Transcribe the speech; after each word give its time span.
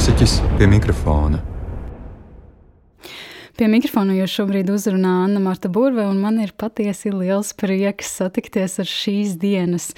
mūziķis 0.00 0.34
pie 0.56 0.64
mikrofona. 0.64 1.42
Pie 3.58 3.66
mikrofona 3.68 4.14
jūs 4.16 4.32
šobrīd 4.32 4.70
uzrunā 4.72 5.26
Anna 5.26 5.42
Marta 5.44 5.68
Burve, 5.68 6.06
un 6.08 6.22
man 6.22 6.38
ir 6.40 6.54
patiesi 6.56 7.12
liels 7.12 7.50
prieks 7.52 8.14
satikties 8.16 8.78
ar 8.80 8.88
šīs 8.88 9.36
dienas 9.42 9.90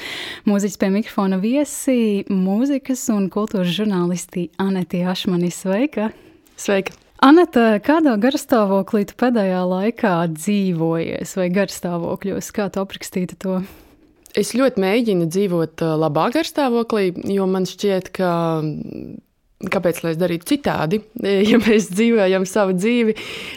mūziķis 0.50 0.80
pie 0.82 0.90
mikrofona 0.96 1.38
viesi, 1.38 2.26
mūzikas 2.26 3.06
un 3.14 3.30
kultūras 3.30 3.70
žurnālisti 3.78 4.48
Aneti 4.58 5.04
Ašmani. 5.06 5.54
Sveika! 5.54 6.10
Sveika! 6.58 6.98
Anita, 7.22 7.78
kādā 7.86 8.18
garstāvoklī 8.18 9.06
tu 9.06 9.22
pēdējā 9.22 9.64
laikā 9.70 10.18
dzīvojies 10.34 11.38
vai 11.38 11.50
garstāvokļos? 11.62 12.54
Kā 12.58 12.72
tu 12.74 12.82
aprakstītu 12.82 13.38
to? 13.38 13.60
Es 14.34 14.56
ļoti 14.58 14.82
mēģinu 14.82 15.30
dzīvot 15.30 15.92
labā 16.02 16.32
garstāvoklī, 16.34 17.12
jo 17.38 17.46
man 17.46 17.70
šķiet, 17.70 18.16
ka 18.18 18.32
Kāpēc 19.62 20.00
lai 20.02 20.10
es 20.14 20.18
darītu 20.18 20.54
citādi? 20.54 21.02
Ja 21.52 21.58
mēs 21.60 21.88
dzīvojam 21.92 22.44
savu 22.48 22.74
dzīvi, 22.76 23.14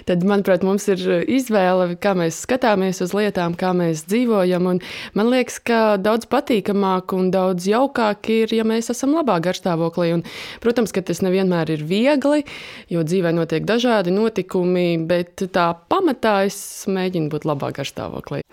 tad, 0.08 0.24
manuprāt, 0.28 0.64
mums 0.66 0.88
ir 0.92 1.02
izvēle, 1.32 1.96
kā 2.02 2.12
mēs 2.18 2.42
skatāmies 2.44 3.00
uz 3.04 3.14
lietām, 3.16 3.56
kā 3.58 3.72
mēs 3.78 4.04
dzīvojam. 4.10 4.68
Un 4.70 4.82
man 5.18 5.30
liekas, 5.32 5.60
ka 5.64 5.80
daudz 6.02 6.28
patīkamāk 6.32 7.14
un 7.16 7.30
daudz 7.34 7.68
jaukāk 7.70 8.30
ir, 8.34 8.56
ja 8.58 8.66
mēs 8.68 8.92
esam 8.94 9.16
labā 9.16 9.38
garstāvoklī. 9.46 10.12
Un, 10.18 10.26
protams, 10.64 10.94
ka 10.96 11.04
tas 11.06 11.22
nevienmēr 11.26 11.76
ir 11.78 11.86
viegli, 11.88 12.44
jo 12.92 13.06
dzīvē 13.06 13.34
notiek 13.38 13.68
dažādi 13.68 14.14
notikumi, 14.16 14.88
bet 15.08 15.46
tā 15.56 15.70
pamatā 15.92 16.42
es 16.50 16.58
mēģinu 16.90 17.32
būt 17.34 17.48
labā 17.50 17.72
garstāvoklī. 17.76 18.44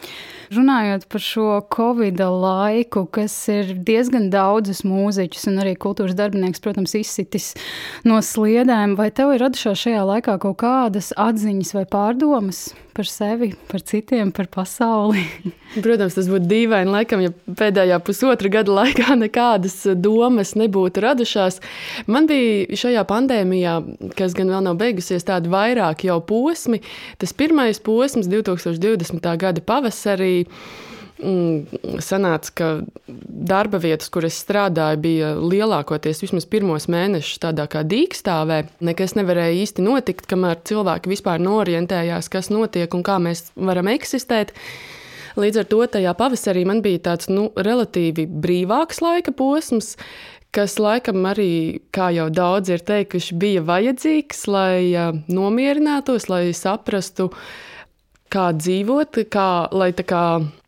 Runājot 0.53 1.07
par 1.09 1.23
šo 1.25 1.47
Covid 1.73 2.21
laiku, 2.21 3.07
kas 3.09 3.35
ir 3.53 3.73
diezgan 3.87 4.29
daudzus 4.33 4.83
mūziķus 4.85 5.49
un 5.49 5.63
arī 5.63 5.73
kultūras 5.81 6.17
darbinieks, 6.19 6.61
protams, 6.61 6.93
izsitis 6.99 7.42
no 8.09 8.21
sliedēm, 8.23 8.97
vai 8.99 9.11
tev 9.15 9.35
ir 9.35 9.43
radušās 9.47 9.87
šajā 9.87 10.05
laikā 10.09 10.39
kaut 10.43 10.61
kādas 10.63 11.13
atziņas 11.21 11.75
vai 11.77 11.85
pārdomas 11.91 12.69
par 12.93 13.09
sevi, 13.09 13.53
par 13.71 13.81
citiem, 13.89 14.33
par 14.37 14.49
pasauli? 14.53 15.25
Protams, 15.85 16.17
tas 16.19 16.29
būtu 16.29 16.49
dīvaini, 16.51 16.93
laikam, 16.93 17.23
ja 17.25 17.33
pēdējā 17.33 17.99
pusotra 18.05 18.53
gada 18.53 18.77
laikā 18.83 19.17
nekādas 19.25 19.79
domas 19.97 20.55
nebūtu 20.59 21.05
radušās. 21.05 21.61
Man 22.07 22.29
bija 22.31 22.81
šajā 22.85 23.05
pandēmijā, 23.09 23.79
kas 24.19 24.37
gan 24.39 24.53
vēl 24.53 24.65
nav 24.69 24.79
beigusies, 24.81 25.27
tādi 25.29 25.53
vairāk 25.53 26.07
jau 26.09 26.21
posmi. 26.29 26.83
Tas 27.23 27.35
pirmais 27.37 27.81
posms 27.83 28.29
2020. 28.31 29.31
gada 29.41 29.65
pavasarī 29.65 30.35
sanāca, 32.03 32.53
ka 32.55 32.69
darba 33.07 33.79
vietas, 33.83 34.11
kur 34.13 34.27
es 34.27 34.39
strādāju, 34.43 35.01
bija 35.03 35.33
lielākoties 35.39 36.23
vismaz 36.25 36.47
pirmos 36.51 36.89
mēnešus 36.93 37.43
tādā 37.43 37.69
kā 37.71 37.85
dīkstāvē. 37.87 38.63
Nekas 38.85 39.17
nevarēja 39.19 39.61
īsti 39.63 39.85
notikt, 39.87 40.27
kamēr 40.31 40.61
cilvēki 40.69 41.13
vispār 41.13 41.43
norientējās, 41.43 42.31
kas 42.33 42.51
notiek 42.53 42.93
un 42.95 43.07
kā 43.07 43.19
mēs 43.23 43.51
varam 43.57 43.91
eksistēt. 43.93 44.55
Līdz 45.39 45.63
ar 45.63 45.71
to 45.71 45.81
tajā 45.95 46.13
pavasarī 46.19 46.67
man 46.69 46.83
bija 46.85 47.07
tāds 47.09 47.31
nu, 47.33 47.49
relatīvi 47.57 48.27
brīvāks 48.29 49.01
laika 49.01 49.33
posms, 49.33 49.95
kas 50.53 50.77
laikam 50.83 51.25
arī, 51.31 51.81
kā 51.95 52.11
jau 52.13 52.29
daudzi 52.29 52.77
ir 52.77 52.85
teikuši, 52.85 53.37
bija 53.41 53.63
vajadzīgs, 53.65 54.45
lai 54.53 54.93
uh, 54.93 55.15
nomierinātos, 55.33 56.29
lai 56.29 56.51
saprastu, 56.57 57.31
kā 58.33 58.49
dzīvot, 58.57 59.23
kā, 59.33 59.51
lai 59.73 59.93
kā 59.93 60.25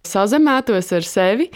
sazemētos 0.07 0.93
ar 0.95 1.09
sevi. 1.09 1.51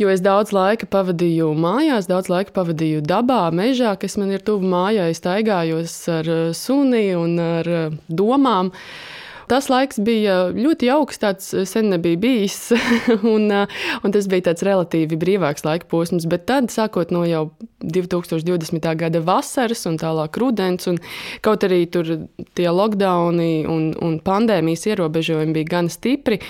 Jo 0.00 0.08
es 0.08 0.22
daudz 0.24 0.54
laika 0.56 0.86
pavadīju 0.88 1.50
mājās, 1.60 2.06
daudz 2.08 2.30
laika 2.32 2.54
pavadīju 2.56 3.02
dabā, 3.04 3.42
mežā, 3.52 3.92
kas 4.00 4.16
man 4.16 4.30
ir 4.32 4.40
tuvu 4.46 4.64
mājai. 4.70 5.10
Es 5.12 5.20
staigājos 5.20 5.96
ar 6.08 6.30
suni 6.56 7.10
un 7.18 7.36
ar 7.44 7.68
domām. 8.08 8.70
Uh, 8.70 9.09
tas 9.50 9.66
laiks 9.70 9.98
bija 10.06 10.36
ļoti 10.54 10.88
jauks, 10.90 11.18
tāds 11.22 11.50
eh, 11.54 11.66
sen 11.68 11.90
nebija 11.92 12.18
bijis. 12.20 12.58
un, 13.34 13.48
eh, 13.50 13.80
un 14.04 14.14
tas 14.14 14.28
bija 14.30 14.50
tāds 14.50 14.64
relatīvi 14.66 15.18
brīvāks 15.20 15.66
laika 15.66 15.88
posms. 15.90 16.28
Bet 16.30 16.46
tad, 16.50 16.70
sākot 16.72 17.12
no 17.14 17.24
jau 17.28 17.48
2020. 17.82 18.88
gada 19.00 19.22
vasaras 19.24 19.86
un 19.90 19.98
tālāk 20.00 20.38
rudens, 20.40 20.86
un 20.90 21.00
kaut 21.44 21.64
arī 21.66 21.82
tur 21.90 22.12
tie 22.58 22.68
lockdowni 22.70 23.66
un, 23.70 23.90
un 23.98 24.18
pandēmijas 24.24 24.86
ierobežojumi 24.92 25.56
bija 25.56 25.70
gan 25.76 25.88
stipri, 25.92 26.40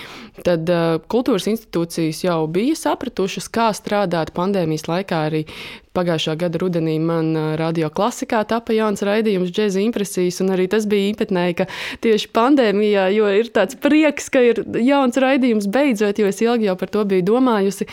tad 0.45 0.67
uh, 0.69 0.97
kultūras 1.11 1.47
institūcijas 1.51 2.25
jau 2.25 2.39
bija 2.51 2.75
sapratušas, 2.77 3.47
kā 3.53 3.69
strādāt 3.77 4.33
pandēmijas 4.35 4.89
laikā 4.91 5.23
arī 5.29 5.45
Pagājušā 5.91 6.37
gada 6.39 6.59
rudenī 6.61 6.93
man 7.03 7.33
radio 7.59 7.89
klasikā 7.91 8.45
tapa 8.47 8.71
jauns 8.71 9.03
raidījums, 9.03 9.51
džēza 9.51 9.81
impresijas, 9.83 10.39
un 10.39 10.53
arī 10.55 10.69
tas 10.71 10.85
bija 10.87 11.09
īpatnēji, 11.11 11.57
ka 11.59 11.65
tieši 12.05 12.29
pandēmijā, 12.31 13.09
jo 13.11 13.27
ir 13.35 13.49
tāds 13.51 13.75
prieks, 13.81 14.29
ka 14.31 14.43
ir 14.45 14.61
jauns 14.87 15.19
raidījums 15.19 15.67
beidzot, 15.71 16.21
jo 16.21 16.29
es 16.31 16.39
ilgi 16.45 16.69
jau 16.69 16.77
par 16.79 16.93
to 16.93 17.03
biju 17.11 17.25
domājusi, 17.27 17.89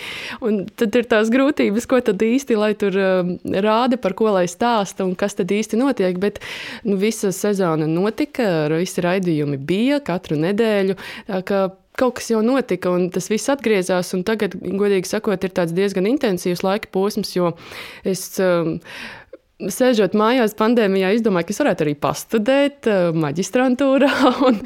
un 0.46 0.60
tad 0.78 0.94
ir 1.00 1.10
tās 1.10 1.32
grūtības, 1.34 1.88
ko 1.90 1.98
tad 2.06 2.22
īsti, 2.22 2.60
lai 2.60 2.70
tur 2.78 2.94
rāda, 3.66 3.98
par 3.98 4.14
ko 4.18 4.30
lai 4.36 4.46
stāsta 4.46 5.02
un 5.02 5.16
kas 5.18 5.34
tad 5.40 5.50
īsti 5.50 5.82
notiek, 5.82 6.22
bet 6.22 6.38
nu, 6.86 7.00
visa 7.02 7.34
sezona 7.34 7.90
notika, 7.90 8.68
visi 8.78 9.02
raidījumi 9.02 9.58
bija 9.58 9.98
katru 10.06 10.38
nedēļu, 10.38 10.94
kaut 11.98 12.18
kas 12.18 12.32
jau 12.32 12.42
notika, 12.44 12.92
un 12.94 13.08
tas 13.14 13.30
viss 13.32 13.50
atgriezās. 13.52 14.14
Tagad, 14.28 14.56
godīgi 14.58 15.10
sakot, 15.10 15.44
ir 15.44 15.54
diezgan 15.74 16.08
intensīvs 16.10 16.64
laika 16.66 16.92
posms, 16.94 17.36
jo 17.38 17.54
es. 18.06 18.30
Um, 18.42 18.78
Sēžot 19.58 20.12
mājās, 20.14 20.52
pandēmijā, 20.54 21.08
izdomāju, 21.16 21.48
ka 21.48 21.50
es 21.50 21.58
varētu 21.58 21.82
arī 21.82 21.92
pastudēt 21.98 22.86
uh, 22.86 23.08
maģistrantūrā 23.18 24.10
un, 24.46 24.60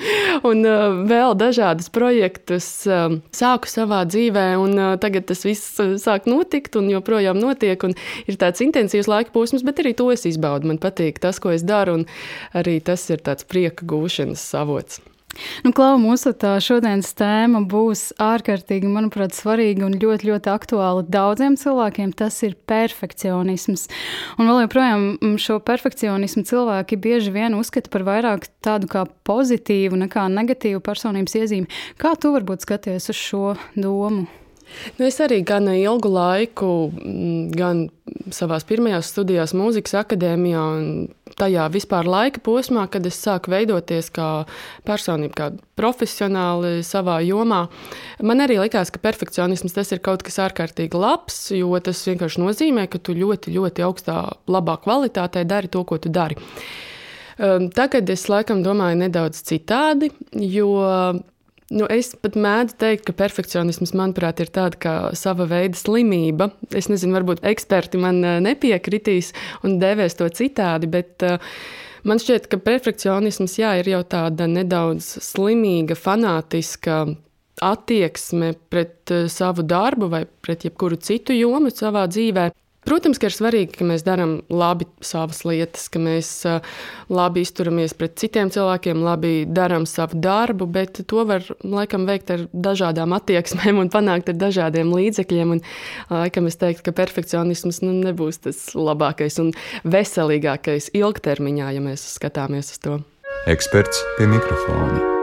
un 0.45 0.67
uh, 0.69 0.83
vēl 1.09 1.33
dažādus 1.41 1.89
projektus 1.95 2.67
um, 2.85 3.15
sāku 3.33 3.71
savā 3.73 4.03
dzīvē. 4.05 4.43
Un, 4.61 4.75
uh, 4.77 4.91
tagad 5.01 5.25
tas 5.31 5.47
viss 5.49 5.81
sāk 6.03 6.29
notikt 6.29 6.77
un 6.77 6.91
joprojām 6.93 7.41
notiek. 7.41 7.87
Un 7.89 7.97
ir 8.29 8.37
tāds 8.37 8.61
intensīvs 8.67 9.09
laika 9.09 9.33
posms, 9.33 9.65
bet 9.65 9.81
arī 9.81 9.95
to 9.97 10.11
es 10.13 10.27
izbaudu. 10.29 10.69
Man 10.69 10.83
patīk 10.83 11.23
tas, 11.25 11.41
ko 11.41 11.55
es 11.57 11.65
daru, 11.65 12.03
un 12.03 12.05
arī 12.53 12.77
tas 12.85 13.07
ir 13.09 13.25
tāds 13.25 13.49
prieka 13.49 13.89
gūšanas 13.89 14.45
avots. 14.61 15.01
Nu, 15.65 15.73
Klau, 15.77 15.97
mūsu 16.01 16.33
šodienas 16.37 17.13
tēma 17.17 17.63
būs 17.69 18.11
ārkārtīgi, 18.21 18.91
manuprāt, 18.91 19.37
svarīga 19.37 19.87
un 19.87 19.97
ļoti, 19.97 20.29
ļoti 20.29 20.53
aktuāla 20.53 21.07
daudziem 21.09 21.57
cilvēkiem. 21.61 22.13
Tas 22.19 22.37
ir 22.47 22.57
perfekcionisms. 22.69 23.89
Un 24.37 24.51
vēl 24.51 24.65
joprojām 24.67 25.07
mm, 25.15 25.39
šo 25.43 25.59
perfekcionismu 25.65 26.45
cilvēki 26.49 27.01
bieži 27.01 27.33
vien 27.35 27.57
uzskata 27.59 27.93
par 27.93 28.07
vairāk 28.09 28.51
tādu 28.65 28.91
kā 28.93 29.07
pozitīvu 29.29 30.05
nekā 30.05 30.29
negatīvu 30.33 30.85
personības 30.85 31.39
iezīmi. 31.41 31.83
Kā 32.01 32.15
tu 32.21 32.35
varbūt 32.37 32.67
skaties 32.67 33.13
uz 33.13 33.19
šo 33.19 33.57
domu? 33.79 34.29
Nu, 34.99 35.07
es 35.07 35.19
arī 35.23 35.41
gan 35.47 35.69
ilgu 35.73 36.11
laiku, 36.13 36.69
mm, 36.93 37.51
gan 37.57 37.87
savā 38.35 38.59
pirmajās 38.67 39.11
studijās, 39.13 39.55
mūzikas 39.57 39.95
akadēmijā, 40.03 40.63
un 40.77 41.35
tajā 41.39 41.67
vispār 41.73 42.09
laika 42.09 42.43
posmā, 42.45 42.85
kad 42.93 43.07
es 43.09 43.19
sāku 43.23 43.53
veidoties 43.53 44.11
kā 44.15 44.29
personība, 44.87 45.35
kā 45.39 45.49
profesionāli 45.79 46.83
savā 46.87 47.19
jomā, 47.25 47.65
man 48.23 48.45
arī 48.45 48.61
likās, 48.61 48.93
ka 48.93 49.03
perfekcionisms 49.03 49.77
tas 49.77 49.93
ir 49.95 50.03
kaut 50.05 50.25
kas 50.27 50.41
ārkārtīgi 50.45 50.99
labs, 50.99 51.41
jo 51.57 51.73
tas 51.85 52.05
vienkārši 52.09 52.43
nozīmē, 52.43 52.87
ka 52.93 53.01
tu 53.03 53.17
ļoti, 53.17 53.55
ļoti 53.57 53.87
augstā, 53.87 54.23
labā 54.51 54.79
kvalitātē 54.85 55.45
dari 55.49 55.73
to, 55.73 55.85
ko 55.89 55.99
tu 56.03 56.13
dari. 56.13 56.39
Ehm, 57.41 57.71
tagad 57.75 58.11
es 58.13 58.29
laikam 58.29 58.63
domāju 58.65 59.01
nedaudz 59.01 59.41
citādi, 59.49 60.13
jo 60.37 60.75
Nu, 61.73 61.87
es 61.89 62.11
pat 62.21 62.35
mēdzu 62.37 62.77
teikt, 62.83 63.07
ka 63.07 63.15
perfekcionisms, 63.17 63.95
manuprāt, 63.97 64.43
ir 64.45 64.51
tāda 64.53 64.77
kā 64.81 64.95
sava 65.17 65.47
veida 65.49 65.79
slimība. 65.79 66.51
Es 66.77 66.91
nezinu, 66.93 67.15
varbūt 67.17 67.41
eksperti 67.49 68.01
man 68.03 68.21
eh, 68.27 68.41
nepiekritīs 68.45 69.31
un 69.65 69.79
devēs 69.81 70.19
to 70.19 70.29
citādi, 70.37 70.91
bet 70.93 71.25
uh, 71.25 71.41
man 72.09 72.21
šķiet, 72.21 72.51
ka 72.53 72.61
perfekcionisms 72.61 73.57
jā, 73.63 73.73
ir 73.81 73.89
jau 73.95 74.03
tāda 74.05 74.51
nedaudz 74.51 75.15
slimīga, 75.25 75.97
fanātiska 75.97 77.07
attieksme 77.65 78.53
pret 78.69 79.15
uh, 79.15 79.25
savu 79.33 79.65
darbu 79.65 80.11
vai 80.13 80.27
pret 80.45 80.69
jebkuru 80.69 81.01
citu 81.01 81.37
jomu 81.39 81.73
savā 81.73 82.05
dzīvē. 82.11 82.51
Protams, 82.83 83.21
ka 83.23 83.29
ir 83.31 83.35
svarīgi, 83.35 83.77
ka 83.79 83.87
mēs 83.87 84.03
darām 84.03 84.41
labi 84.51 84.89
savas 85.05 85.45
lietas, 85.47 85.87
ka 85.93 86.01
mēs 86.03 86.31
labi 87.13 87.45
izturamies 87.47 87.95
pret 87.95 88.17
citiem 88.19 88.51
cilvēkiem, 88.51 89.05
labi 89.07 89.33
darām 89.47 89.87
savu 89.87 90.19
darbu, 90.19 90.67
bet 90.67 91.05
to 91.07 91.23
var 91.29 91.47
laikam 91.63 92.09
veikt 92.11 92.35
ar 92.35 92.45
dažādām 92.51 93.15
attieksmēm 93.15 93.79
un 93.85 93.93
panākt 93.93 94.35
ar 94.35 94.41
dažādiem 94.43 94.91
līdzekļiem. 94.91 95.57
Un, 95.57 95.65
laikam 96.11 96.51
es 96.51 96.59
teiktu, 96.59 96.89
ka 96.91 96.97
perfekcionisms 97.05 97.85
nu, 97.87 97.95
nebūs 98.03 98.43
tas 98.49 98.61
labākais 98.75 99.39
un 99.45 99.55
veselīgākais 99.87 100.91
ilgtermiņā, 100.99 101.73
ja 101.79 101.87
mēs 101.87 102.07
skatāmies 102.19 102.75
uz 102.75 102.83
to. 102.83 103.01
Eksperts 103.47 104.03
pie 104.19 104.31
mikrofona. 104.31 105.22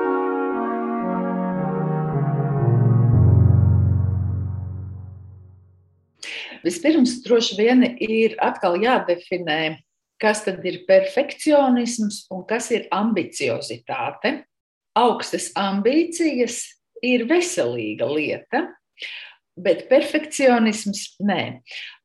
Vispirms, 6.65 7.19
droši 7.25 7.59
vien 7.59 7.85
ir 7.99 8.35
atkal 8.43 8.79
jādefinē 8.81 9.77
kas 10.19 10.43
tad 10.43 10.65
ir 10.67 10.83
perfekcionisms 10.87 12.25
un 12.33 12.43
kas 12.47 12.69
ir 12.75 12.87
ambiciozitāte. 12.93 14.43
Augstas 14.99 15.49
ambīcijas 15.57 16.61
ir 17.05 17.23
veselīga 17.29 18.07
lieta, 18.09 18.65
bet 19.59 19.85
perfekcionisms 19.91 21.05
nē. 21.23 21.61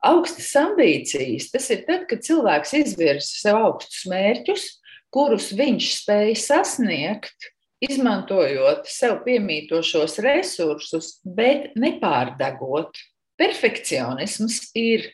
Augstas 0.06 0.52
ambīcijas 0.60 1.50
tas 1.54 1.66
ir 1.74 1.82
tad, 1.88 2.06
kad 2.10 2.22
cilvēks 2.26 2.76
izvirza 2.84 3.40
sev 3.40 3.58
augstus 3.64 4.04
mērķus, 4.10 4.68
kurus 5.14 5.50
viņš 5.56 5.90
spēj 6.02 6.36
sasniegt, 6.38 7.50
izmantojot 7.84 8.86
sev 8.90 9.20
piemītošos 9.26 10.20
resursus, 10.22 11.18
bet 11.24 11.74
nepārdegot. 11.78 12.94
Perfekcionisms 13.40 14.60
ir 14.78 15.08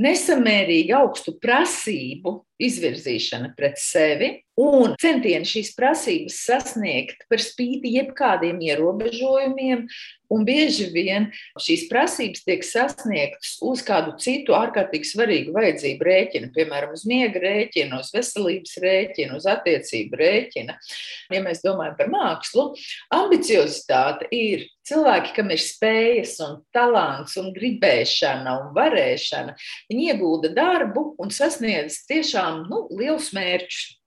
nesamērīgi 0.00 0.94
augstu 0.96 1.34
prasību 1.42 2.38
izvirzīšana 2.60 3.52
pret 3.56 3.80
sevi 3.80 4.32
un 4.60 4.92
centieni 5.00 5.48
šīs 5.48 5.72
prasības 5.76 6.42
sasniegt 6.44 7.24
par 7.30 7.40
spīti 7.40 7.94
jebkādiem 7.96 8.60
ierobežojumiem. 8.68 9.86
Un 10.32 10.46
bieži 10.48 10.86
vien 10.94 11.26
šīs 11.60 11.82
prasības 11.90 12.40
tiek 12.46 12.62
sasniegtas 12.64 13.58
uz 13.68 13.82
kādu 13.84 14.14
citu 14.20 14.54
ārkārtīgi 14.56 15.10
svarīgu 15.10 15.52
vajadzību 15.52 16.06
rēķina, 16.08 16.48
piemēram, 16.54 16.94
uz 16.96 17.04
miega 17.08 17.42
rēķina, 17.42 17.98
uz 18.00 18.08
veselības 18.14 18.78
rēķina, 18.80 19.36
uz 19.36 19.48
attiecību 19.52 20.20
rēķina. 20.22 20.78
Ja 21.36 21.42
mēs 21.44 21.60
domājam 21.64 21.98
par 22.00 22.08
mākslu, 22.14 22.70
ambiciozitāte 23.12 24.30
ir 24.32 24.64
cilvēki, 24.88 25.34
kam 25.36 25.52
ir 25.52 25.60
spējas 25.60 26.38
un 26.46 26.56
talants 26.74 27.36
un 27.40 27.52
gribēšana 27.52 28.56
un 28.62 28.72
varēšana. 28.76 29.52
Viņi 29.92 30.08
iegulda 30.14 30.54
darbu 30.56 31.10
un 31.20 31.34
sasniedz 31.34 32.00
tiešām 32.08 32.41
tiešām 32.42 32.68
nu, 32.70 32.86
liels 32.98 33.32
mērķus. 33.32 33.98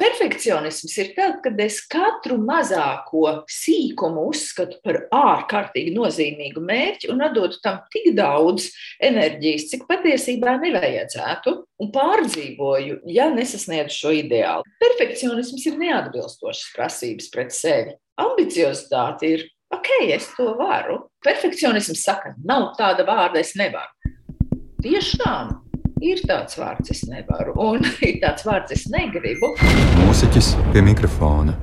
Perfekcionisms 0.00 0.94
ir 1.02 1.08
tad, 1.16 1.40
kad 1.42 1.58
es 1.60 1.80
katru 1.90 2.38
mazāko 2.38 3.42
sīkumu 3.50 4.28
uzskatu 4.30 4.78
par 4.84 5.02
ārkārtīgi 5.12 5.92
nozīmīgu 5.92 6.62
mērķi 6.62 7.10
un 7.10 7.20
atdodu 7.26 7.58
tam 7.60 7.82
tik 7.92 8.14
daudz 8.16 8.70
enerģijas, 9.02 9.66
cik 9.72 9.84
patiesībā 9.90 10.54
nevajadzētu, 10.62 11.56
un 11.82 11.92
pārdzīvoju, 11.92 13.00
ja 13.10 13.28
nesasniedzu 13.34 13.96
šo 13.96 14.14
ideālu. 14.22 14.64
Perfekcionisms 14.80 15.66
ir 15.68 15.80
neatbilstošas 15.82 16.70
prasības 16.76 17.28
pret 17.34 17.52
sevi. 17.52 17.96
Ambiciozitāte 18.22 19.34
ir, 19.34 19.48
ok, 19.74 19.90
es 20.14 20.30
to 20.38 20.54
varu. 20.56 21.02
Perfekcionisms 21.26 22.06
saka, 22.06 22.36
nav 22.40 22.70
tāda 22.78 23.04
vārda, 23.08 23.42
es 23.42 23.52
nevaru. 23.58 24.14
Tiešām 24.80 25.58
ir 26.00 26.20
tāds 26.26 26.58
vārds, 26.58 26.90
es 26.92 27.04
nevaru, 27.08 27.54
un 27.60 27.84
ir 28.08 28.20
tāds 28.22 28.46
vārds, 28.46 28.72
es 28.74 28.86
negribu. 28.92 29.54
Mūziķis 30.04 30.54
pie 30.74 30.84
mikrofona. 30.84 31.56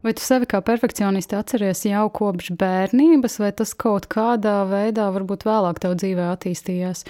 Vai 0.00 0.14
tu 0.16 0.24
sevi 0.24 0.46
kā 0.48 0.62
perfekcionisti 0.64 1.36
atceries 1.36 1.82
jau 1.84 2.06
kopš 2.16 2.54
bērnības, 2.60 3.36
vai 3.42 3.50
tas 3.52 3.74
kaut 3.76 4.08
kādā 4.12 4.62
veidā, 4.70 5.10
varbūt 5.12 5.44
vēlāk 5.44 5.82
tev 5.82 5.98
dzīvē 6.00 6.30
attīstījās? 6.32 7.04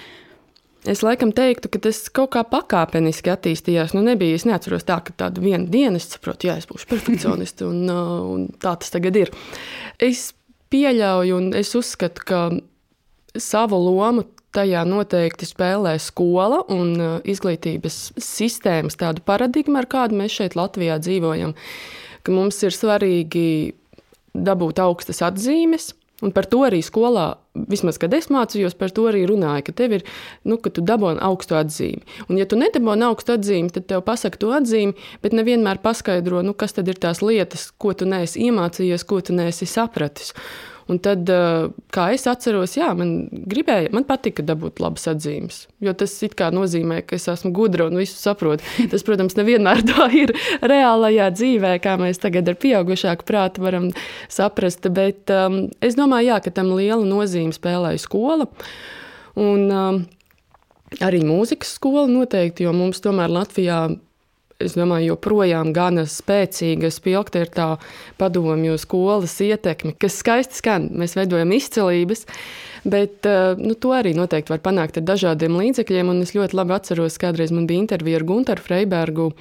Es 0.91 1.03
laikam 1.05 1.29
teiktu, 1.37 1.69
ka 1.71 1.79
tas 1.85 2.01
kaut 2.09 2.33
kā 2.33 2.41
pakāpeniski 2.51 3.31
attīstījās. 3.31 3.93
Nu, 3.93 4.01
nebija, 4.03 4.35
es 4.35 4.47
neatceros 4.49 4.83
tā, 4.87 4.97
ka 5.05 5.13
tādu 5.13 5.43
vienu 5.45 5.69
dienu 5.71 6.01
es 6.01 6.09
saprotu, 6.09 6.49
jā, 6.49 6.57
es 6.59 6.67
būšu 6.67 6.89
perfekcionists, 6.89 7.63
un, 7.67 7.85
uh, 7.85 8.17
un 8.33 8.47
tā 8.59 8.73
tas 8.81 8.91
tagad 8.91 9.19
ir. 9.21 9.31
Es 10.01 10.31
pieļauju, 10.73 11.37
un 11.37 11.51
es 11.55 11.71
uzskatu, 11.77 12.25
ka 12.27 12.41
savu 13.39 13.79
lomu 13.79 14.25
Tajā 14.51 14.81
noteikti 14.83 15.47
spēlē 15.47 15.95
skola 16.03 16.61
un 16.73 16.89
uh, 16.99 17.13
izglītības 17.23 17.99
sistēmas 18.19 18.99
tāda 18.99 19.23
paradigma, 19.23 19.79
ar 19.79 19.87
kādu 19.91 20.19
mēs 20.19 20.35
šeit 20.41 20.57
Latvijā 20.59 20.99
dzīvojam. 20.99 21.55
Ka 22.21 22.35
mums 22.35 22.59
ir 22.67 22.75
svarīgi 22.75 23.47
dabūt 24.35 24.81
augstas 24.83 25.23
atzīmes, 25.23 25.93
Un 26.21 26.29
par 26.29 26.45
to 26.45 26.59
arī 26.61 26.83
skolā, 26.85 27.39
vismaz 27.57 27.97
kad 28.01 28.13
es 28.13 28.27
mācījos, 28.29 28.75
par 28.77 28.91
to 28.93 29.07
arī 29.09 29.23
runāja, 29.25 29.63
ka 29.65 29.73
tev 29.73 29.95
ir, 29.97 30.03
nu, 30.45 30.59
ka 30.61 30.69
tu 30.69 30.83
dabūji 30.85 31.17
augstu 31.25 31.57
atzīmi. 31.57 32.03
Un, 32.27 32.37
ja 32.37 32.45
tu 32.45 32.59
nedabūji 32.61 33.05
augstu 33.07 33.33
atzīmi, 33.33 33.73
tad 33.73 33.87
tev 33.89 34.03
pasaka 34.05 34.37
to 34.41 34.51
atzīmi, 34.53 34.93
bet 35.25 35.33
nevienmēr 35.33 35.81
paskaidro, 35.81 36.43
nu, 36.45 36.53
kas 36.53 36.77
tad 36.77 36.91
ir 36.93 37.01
tās 37.01 37.23
lietas, 37.25 37.71
ko 37.73 37.95
tu 37.97 38.05
neesi 38.09 38.45
iemācījies, 38.45 39.07
ko 39.09 39.17
tu 39.25 39.33
neesi 39.37 39.65
sapratis. 39.69 40.35
Un 40.91 40.99
tad, 40.99 41.29
eh, 41.29 41.69
kā 41.93 42.09
es 42.11 42.25
atceros, 42.27 42.73
jā, 42.75 42.89
man 42.97 43.29
gribēja, 43.31 43.93
man 43.95 44.03
patika 44.07 44.43
dabūt 44.43 44.81
labas 44.83 45.07
atzīmes. 45.07 45.63
Jo 45.79 45.93
tas 45.95 46.17
nozīmē, 46.19 47.01
ka 47.07 47.15
es 47.15 47.29
esmu 47.31 47.53
gudra 47.55 47.87
un 47.87 47.95
visu 47.95 48.17
saprotu. 48.19 48.65
Tas, 48.91 49.05
protams, 49.07 49.37
nevienmēr 49.39 49.85
tā 49.87 50.09
ir 50.11 50.33
reālajā 50.59 51.29
dzīvē, 51.31 51.77
kā 51.79 51.95
mēs 52.01 52.19
tagad 52.19 52.49
ar 52.51 52.59
pieaugušāku 52.59 53.23
prātu 53.23 53.63
varam 53.63 53.91
saprast. 54.27 54.83
Bet 54.91 55.31
um, 55.31 55.69
es 55.81 55.95
domāju, 55.95 56.33
jā, 56.33 56.41
ka 56.43 56.51
tam 56.51 56.73
liela 56.75 57.05
nozīme 57.07 57.55
spēlēja 57.55 58.01
skola. 58.03 58.49
Un, 59.39 59.67
um, 59.71 60.01
arī 60.99 61.23
mūzikas 61.23 61.77
skola 61.77 62.09
noteikti, 62.11 62.67
jo 62.67 62.75
mums 62.75 62.99
tomēr 62.99 63.31
Latvijā 63.31 63.85
es 64.65 64.75
domāju, 64.77 65.13
joprojām 65.13 65.71
gana 65.75 66.05
spēcīga 66.09 66.91
spilgta 66.93 67.43
ir 67.43 67.51
tā 67.53 67.69
padomju 68.21 68.77
skolas 68.81 69.37
ietekme, 69.43 69.95
kas 69.99 70.19
skaisti 70.21 70.61
skan. 70.61 70.89
Mēs 70.97 71.17
veidojam 71.19 71.53
izcelības, 71.55 72.25
bet 72.83 73.27
eh, 73.29 73.57
nu, 73.59 73.75
to 73.75 73.93
arī 73.95 74.13
noteikti 74.17 74.53
var 74.53 74.63
panākt 74.63 75.01
ar 75.01 75.05
dažādiem 75.07 75.57
līdzekļiem. 75.59 76.13
Es 76.21 76.35
ļoti 76.37 76.57
labi 76.57 76.77
atceros, 76.77 77.19
kādreiz 77.21 77.53
man 77.55 77.67
bija 77.69 77.83
intervija 77.83 78.21
ar 78.21 78.27
Gunteru 78.27 78.65
Freibergu 78.65 79.31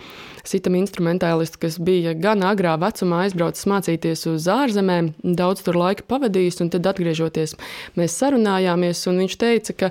sitam 0.46 0.76
instrumentālistu, 0.78 1.60
kas 1.64 1.78
bija 1.82 2.14
gan 2.19 2.44
agrā 2.46 2.76
vecumā 2.81 3.25
aizbraucis 3.26 3.69
mācīties 3.70 4.26
uz 4.31 4.48
ārzemēm, 4.50 5.12
daudz 5.37 5.64
tur 5.66 5.78
laika 5.78 6.06
pavadījis, 6.08 6.60
un 6.64 6.72
tad 6.72 6.88
atgriežoties, 6.90 7.56
mēs 7.98 8.16
sarunājāmies, 8.20 9.02
un 9.10 9.22
viņš 9.25 9.37
teica, 9.40 9.76
ka 9.82 9.90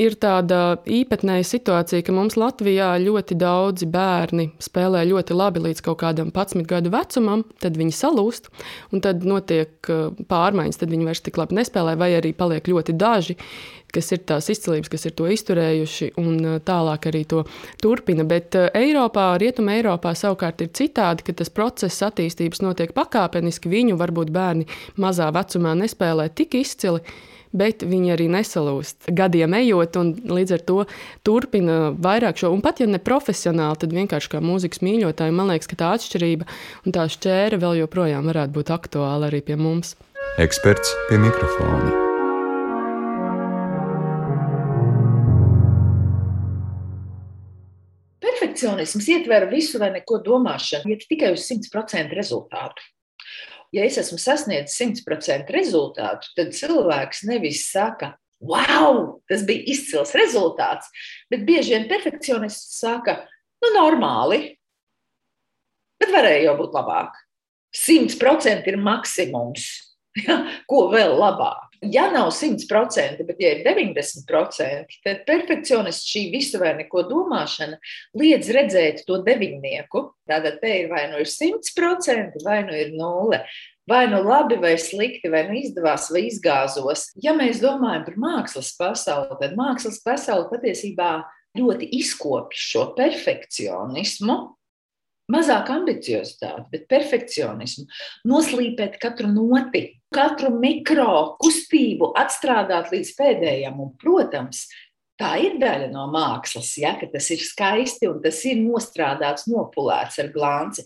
ir 0.00 0.16
tāda 0.20 0.78
īpatnēja 0.86 1.46
situācija, 1.48 2.04
ka 2.06 2.14
mums 2.16 2.38
Latvijā 2.38 2.92
ļoti 3.02 3.38
daudzi 3.38 3.88
bērni 3.90 4.50
spēlē 4.62 5.04
ļoti 5.10 5.36
labi 5.36 5.64
līdz 5.68 5.84
kaut 5.86 6.00
kādam 6.02 6.32
11 6.34 6.68
gadu 6.68 6.92
vecumam, 6.94 7.44
tad 7.62 7.78
viņi 7.78 7.96
salūst, 7.98 8.50
un 8.92 9.04
tad 9.04 9.26
notiek 9.26 9.92
uh, 9.92 10.14
pārmaiņas, 10.30 10.80
tad 10.80 10.92
viņi 10.94 11.08
vairs 11.08 11.24
tik 11.24 11.40
labi 11.40 11.58
nespēlē, 11.58 11.96
vai 11.98 12.12
arī 12.18 12.34
paliek 12.36 12.70
ļoti 12.70 12.87
daži 12.96 13.36
kas 13.94 14.12
ir 14.12 14.22
tās 14.28 14.48
izcilības, 14.52 14.90
kas 14.92 15.06
ir 15.08 15.14
to 15.18 15.28
izturējuši 15.32 16.12
un 16.20 16.34
uh, 16.42 16.58
tālāk 16.64 17.08
arī 17.10 17.24
to 17.28 17.44
turpina. 17.82 18.26
Bet 18.28 18.56
uh, 18.58 18.68
Eiropā, 18.76 19.30
Rietumē 19.40 19.78
Eiropā 19.80 20.14
savukārt 20.18 20.62
ir 20.64 20.72
citādi, 20.76 21.24
ka 21.26 21.36
tas 21.40 21.52
process 21.52 22.04
attīstības 22.06 22.62
notiek 22.64 22.92
pakāpeniski. 22.96 23.70
Viņu 23.72 23.98
varbūt 24.00 24.32
bērni 24.34 24.68
mazā 25.00 25.30
vecumā 25.34 25.74
nespēlē 25.78 26.28
tik 26.34 26.60
izcili. 26.60 27.02
Bet 27.48 27.80
viņi 27.80 28.10
arī 28.12 28.26
nesalūst 28.28 29.06
gadiem 29.16 29.54
ejot, 29.56 29.94
un 29.96 30.10
līdz 30.36 30.50
ar 30.52 30.64
to 30.68 30.82
turpina 31.24 31.78
vairāk 31.96 32.36
šo, 32.36 32.50
un 32.52 32.60
pat 32.60 32.82
ja 32.82 32.88
ne 32.90 33.00
profesionāli, 33.00 33.78
tad 33.80 33.94
vienkārši 33.96 34.34
kā 34.34 34.42
mūzikas 34.44 34.82
mīļotāji, 34.84 35.32
man 35.32 35.48
liekas, 35.54 35.70
ka 35.70 35.78
tā 35.80 35.94
atšķirība 35.96 36.44
un 36.84 36.96
tā 36.98 37.06
šķēra 37.08 37.62
vēl 37.62 37.80
joprojām 37.86 38.28
varētu 38.28 38.52
būt 38.58 38.74
aktuāla 38.76 39.32
arī 39.32 39.40
pie 39.48 39.56
mums. 39.56 39.94
Eksperts 40.44 40.92
pie 41.08 41.22
mikrofona. 41.24 42.07
Perfekcionisms 48.58 49.08
ietver 49.08 49.48
visu 49.50 49.78
vai 49.78 49.90
neko 49.92 50.18
domāšanu, 50.24 50.90
iet 50.90 51.06
tikai 51.08 51.32
uz 51.32 51.46
100% 51.46 52.14
rezultātu. 52.16 52.82
Ja 53.72 53.84
es 53.84 53.98
esmu 53.98 54.18
sasniedzis 54.18 54.80
100% 54.80 55.52
rezultātu, 55.52 56.26
tad 56.36 56.54
cilvēks 56.56 57.24
nevis 57.28 57.68
saka, 57.70 58.16
wow, 58.40 59.20
tas 59.28 59.44
bija 59.44 59.62
izcils 59.68 60.14
rezultāts, 60.16 60.88
bet 61.30 61.44
bieži 61.46 61.76
vien 61.76 61.88
perfekcionists 61.88 62.80
saka, 62.80 63.26
nu, 63.62 63.72
normāli, 63.76 64.56
bet 66.00 66.10
varēja 66.10 66.48
jau 66.48 66.56
būt 66.62 66.74
labāk. 66.74 67.14
100% 67.76 68.66
ir 68.66 68.80
maksimums. 68.80 69.68
Ja, 70.18 70.34
ko 70.66 70.88
vēl 70.90 71.12
labāk? 71.14 71.67
Ja 71.82 72.08
nav 72.10 72.32
100%, 72.34 73.22
bet 73.26 73.38
ja 73.38 73.52
ir 73.54 73.60
90%, 73.66 74.96
tad 75.04 75.20
perfekcionists 75.28 76.10
šī 76.10 76.24
visu 76.32 76.58
vai 76.58 76.72
neko 76.80 77.04
domāšana 77.06 77.78
liedz 78.18 78.50
redzēt 78.54 79.04
to 79.06 79.20
deviņnieku. 79.26 80.02
Tātad 80.28 80.58
te 80.62 80.72
ir 80.82 80.90
vai 80.90 81.04
nu 81.12 81.20
ir 81.22 81.30
100%, 81.30 82.42
vai 82.44 82.60
nu 82.66 82.74
ir 82.74 82.90
nulle. 82.96 83.44
Vai 83.88 84.02
nu 84.10 84.20
labi, 84.20 84.58
vai 84.60 84.74
slikti, 84.76 85.30
vai 85.32 85.46
nu 85.48 85.54
izdevās, 85.56 86.10
vai 86.12 86.26
izgāzos. 86.26 87.06
Ja 87.24 87.32
mēs 87.36 87.62
domājam 87.62 88.04
par 88.08 88.18
mākslas 88.20 88.74
pasauli, 88.76 89.38
tad 89.40 89.54
mākslas 89.56 90.02
pasaule 90.04 90.50
patiesībā 90.50 91.12
ļoti 91.56 91.88
izkopja 91.96 92.58
šo 92.58 92.84
perfekcionismu, 92.98 94.36
mazāk 95.32 95.70
ambiciozitāti, 95.74 96.66
bet 96.72 96.88
perfekcionismu, 96.90 97.86
noslīpēt 98.28 98.98
katru 99.02 99.30
noti, 99.32 99.84
katru 100.14 100.54
mikro 100.56 101.38
kustību, 101.42 102.12
atstrādāt 102.18 102.92
līdz 102.94 103.14
pēdējam. 103.18 103.80
Un, 103.84 103.96
protams, 104.00 104.66
Tā 105.18 105.32
ir 105.42 105.56
daļa 105.58 105.88
no 105.90 106.04
mākslas, 106.12 106.68
ja, 106.78 106.92
ka 106.94 107.08
tas 107.10 107.26
ir 107.34 107.40
skaisti 107.42 108.06
un 108.06 108.20
tas 108.22 108.38
ir 108.46 108.60
nostrādāts, 108.60 109.48
nopulēts 109.50 110.20
ar 110.22 110.28
glāzi. 110.30 110.84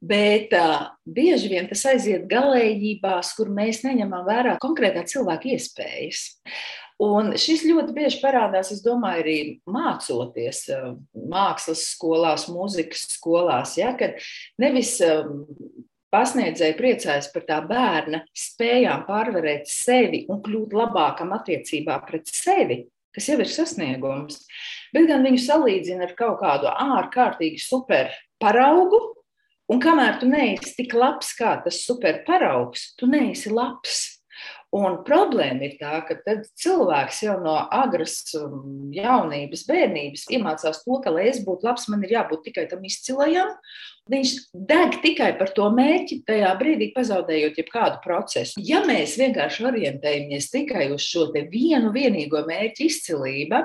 Bet 0.00 0.54
uh, 0.56 0.86
bieži 1.04 1.50
vien 1.52 1.68
tas 1.68 1.84
aiziet 1.92 2.24
galējībās, 2.30 3.34
kur 3.36 3.52
mēs 3.52 3.82
neņemam 3.84 4.24
vērā 4.24 4.56
konkrētā 4.62 5.04
cilvēka 5.12 5.52
iespējas. 5.52 6.24
Un 7.04 7.32
šis 7.40 7.64
ļoti 7.66 7.94
bieži 7.96 8.20
parādās, 8.22 8.70
es 8.72 8.82
domāju, 8.84 9.24
arī 9.24 9.38
mācoties 9.68 10.64
mākslas 11.12 11.82
skolās, 11.90 12.46
mūzikas 12.52 13.08
skolās, 13.16 13.74
ja, 13.80 13.92
kad 13.98 14.20
nevis 14.62 14.96
pasniedzēji 16.14 16.76
priecājas 16.78 17.30
par 17.34 17.46
tā 17.48 17.58
bērna 17.66 18.22
spējām 18.38 19.04
pārvarēt 19.08 19.66
sevi 19.70 20.24
un 20.30 20.40
kļūt 20.44 20.76
labākam 20.78 21.34
attiecībā 21.36 21.98
pret 22.06 22.30
sevi, 22.30 22.84
kas 23.14 23.28
jau 23.30 23.40
ir 23.42 23.50
sasniegums, 23.50 24.44
bet 24.94 25.08
gan 25.10 25.26
viņu 25.26 25.42
salīdzina 25.42 26.08
ar 26.08 26.14
kaut 26.18 26.40
kādu 26.42 26.70
ārkārtīgi 26.70 27.60
super 27.62 28.14
paraugu. 28.42 29.00
Un 29.72 29.78
kamēr 29.80 30.18
tu 30.20 30.28
neesi 30.28 30.74
tik 30.76 30.92
labs 30.92 31.30
kā 31.38 31.54
tas 31.64 31.78
superparaugs, 31.86 32.90
tu 33.00 33.08
neesi 33.08 33.48
labs. 33.48 34.13
Un 34.74 34.96
problēma 35.06 35.68
ir 35.68 35.76
tā, 35.78 36.00
ka 36.02 36.16
cilvēks 36.58 37.20
jau 37.22 37.36
no 37.44 37.54
agras 37.70 38.16
um, 38.34 38.88
jaunības, 38.94 39.62
bērnības 39.68 40.24
iemācās 40.34 40.80
to, 40.82 40.96
ka, 41.04 41.12
lai 41.14 41.28
es 41.30 41.38
būtu 41.46 41.68
labs, 41.68 41.86
man 41.92 42.02
ir 42.02 42.16
jābūt 42.16 42.42
tikai 42.48 42.64
tam 42.72 42.82
izcilajam. 42.88 43.52
Viņš 44.10 44.32
deg 44.72 44.96
tikai 45.04 45.30
par 45.38 45.52
to 45.54 45.68
mērķi, 45.76 46.24
tajā 46.26 46.50
brīdī 46.58 46.90
pazaudējot 46.96 47.62
jebkādu 47.62 48.02
procesu. 48.02 48.64
Ja 48.66 48.82
mēs 48.88 49.14
vienkārši 49.22 49.68
orientējamies 49.70 50.50
tikai 50.50 50.88
uz 50.96 51.06
šo 51.06 51.28
vienu 51.36 51.94
vienīgo 51.94 52.42
mērķu 52.48 52.88
izcilību, 52.88 53.62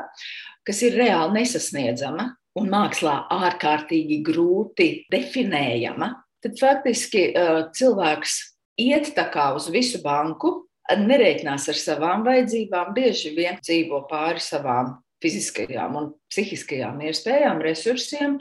kas 0.69 0.85
ir 0.85 1.01
reāli 1.01 1.39
nesasniedzama 1.41 2.29
un 2.59 2.69
mākslā 2.69 3.23
ārkārtīgi 3.33 4.21
grūti 4.29 4.91
definējama, 5.09 6.13
tad 6.45 6.61
faktiski 6.61 7.31
uh, 7.33 7.61
cilvēks 7.73 8.41
iet 8.79 9.15
tā 9.17 9.25
kā 9.33 9.49
uz 9.57 9.71
visu 9.73 10.05
banku, 10.05 10.68
nereiķinās 10.97 11.69
ar 11.69 11.77
savām 11.77 12.25
vajadzībām, 12.25 12.93
bieži 12.95 13.35
vien 13.35 13.59
dzīvo 13.61 14.03
pāri 14.09 14.41
savām 14.43 14.97
fiziskajām 15.23 15.97
un 15.99 16.11
psihiskajām 16.31 17.01
iespējām, 17.09 17.61
resursiem. 17.63 18.37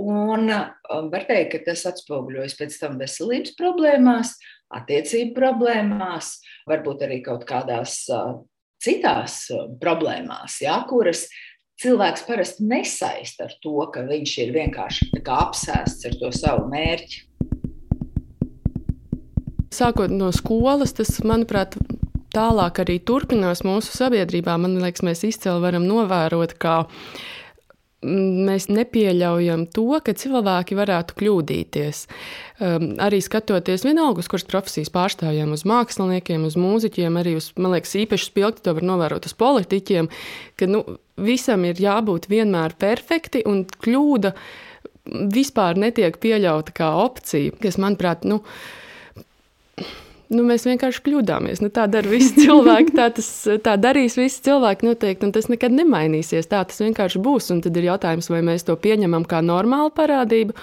Un 0.00 0.50
um, 0.50 1.10
var 1.12 1.26
teikt, 1.28 1.52
ka 1.52 1.60
tas 1.68 1.84
atspoguļojas 1.92 2.56
pēc 2.58 2.78
tam 2.80 2.96
veselības 2.98 3.54
problēmās, 3.58 4.34
attiecību 4.74 5.36
problēmās, 5.36 6.38
varbūt 6.70 7.04
arī 7.06 7.20
kaut 7.22 7.44
kādās 7.46 8.00
uh, 8.10 8.40
citās 8.82 9.44
uh, 9.54 9.68
problēmās, 9.80 10.58
jā, 10.64 10.74
kuras 10.90 11.28
cilvēks 11.82 12.26
parasti 12.26 12.66
nesaist 12.70 13.40
ar 13.44 13.54
to, 13.62 13.76
ka 13.94 14.02
viņš 14.08 14.34
ir 14.46 14.52
vienkārši 14.56 15.10
apsēsts 15.22 16.10
ar 16.10 16.18
to 16.18 16.32
savu 16.34 16.66
mērķi. 16.72 17.22
Sākot 19.74 20.12
no 20.14 20.30
skolas, 20.34 20.94
tas, 20.94 21.16
manuprāt, 21.26 21.74
tālāk 22.34 22.82
arī 22.84 22.98
turpinās 23.02 23.64
mūsu 23.66 23.94
sabiedrībā. 23.94 24.56
Man 24.60 24.78
liekas, 24.82 25.04
mēs 25.06 25.24
izcili 25.26 25.62
varam 25.62 25.86
novērot, 25.88 26.56
ka 26.60 26.84
mēs 28.04 28.66
nepieļaujam 28.68 29.64
to, 29.72 29.86
ka 30.04 30.12
cilvēki 30.18 30.76
varētu 30.76 31.16
kļūdīties. 31.20 32.02
Um, 32.60 32.90
arī 33.02 33.20
skatoties 33.24 33.86
vienalga, 33.86 34.20
uz 34.20 34.28
kuras 34.30 34.44
profesijas 34.48 34.92
pārstāvjiem, 34.92 35.54
uz 35.56 35.64
māksliniekiem, 35.68 36.44
uz 36.44 36.58
mūziķiem, 36.60 37.16
arī 37.20 37.38
uz, 37.40 37.50
man 37.56 37.74
liekas, 37.76 37.96
īpaši 38.04 38.28
spilgti 38.28 38.66
to 38.66 38.76
var 38.76 38.86
novērot 38.92 39.28
uz 39.30 39.34
politiķiem, 39.40 40.10
ka 40.60 40.68
nu, 40.68 40.84
visam 41.16 41.64
ir 41.64 41.80
jābūt 41.80 42.28
vienmēr 42.32 42.76
perfekti 42.80 43.44
un 43.48 43.64
kļūda 43.64 44.34
vispār 45.32 45.80
netiek 45.80 46.16
pieļauta 46.20 46.76
kā 46.76 46.94
opcija, 47.00 47.56
kas, 47.60 47.80
manuprāt, 47.80 48.24
nu, 48.28 48.42
nu, 50.36 50.44
mēs 50.46 50.66
vienkārši 50.68 51.02
kļūdāmies. 51.06 51.60
Nu, 51.64 51.70
tā 51.74 51.86
dara 51.90 52.10
visi 52.10 52.34
cilvēki, 52.44 52.94
tā, 52.96 53.08
tas, 53.16 53.28
tā 53.64 53.76
darīs 53.80 54.18
visi 54.20 54.42
cilvēki 54.46 54.88
noteikti, 54.88 55.28
un 55.28 55.34
tas 55.34 55.50
nekad 55.52 55.74
nemainīsies. 55.76 56.50
Tā 56.50 56.64
tas 56.68 56.82
vienkārši 56.82 57.22
būs. 57.24 57.50
Un 57.54 57.62
tad 57.64 57.76
ir 57.80 57.88
jautājums, 57.90 58.30
vai 58.32 58.42
mēs 58.46 58.66
to 58.68 58.76
pieņemam 58.80 59.26
kā 59.30 59.42
normālu 59.44 59.94
parādību, 59.94 60.56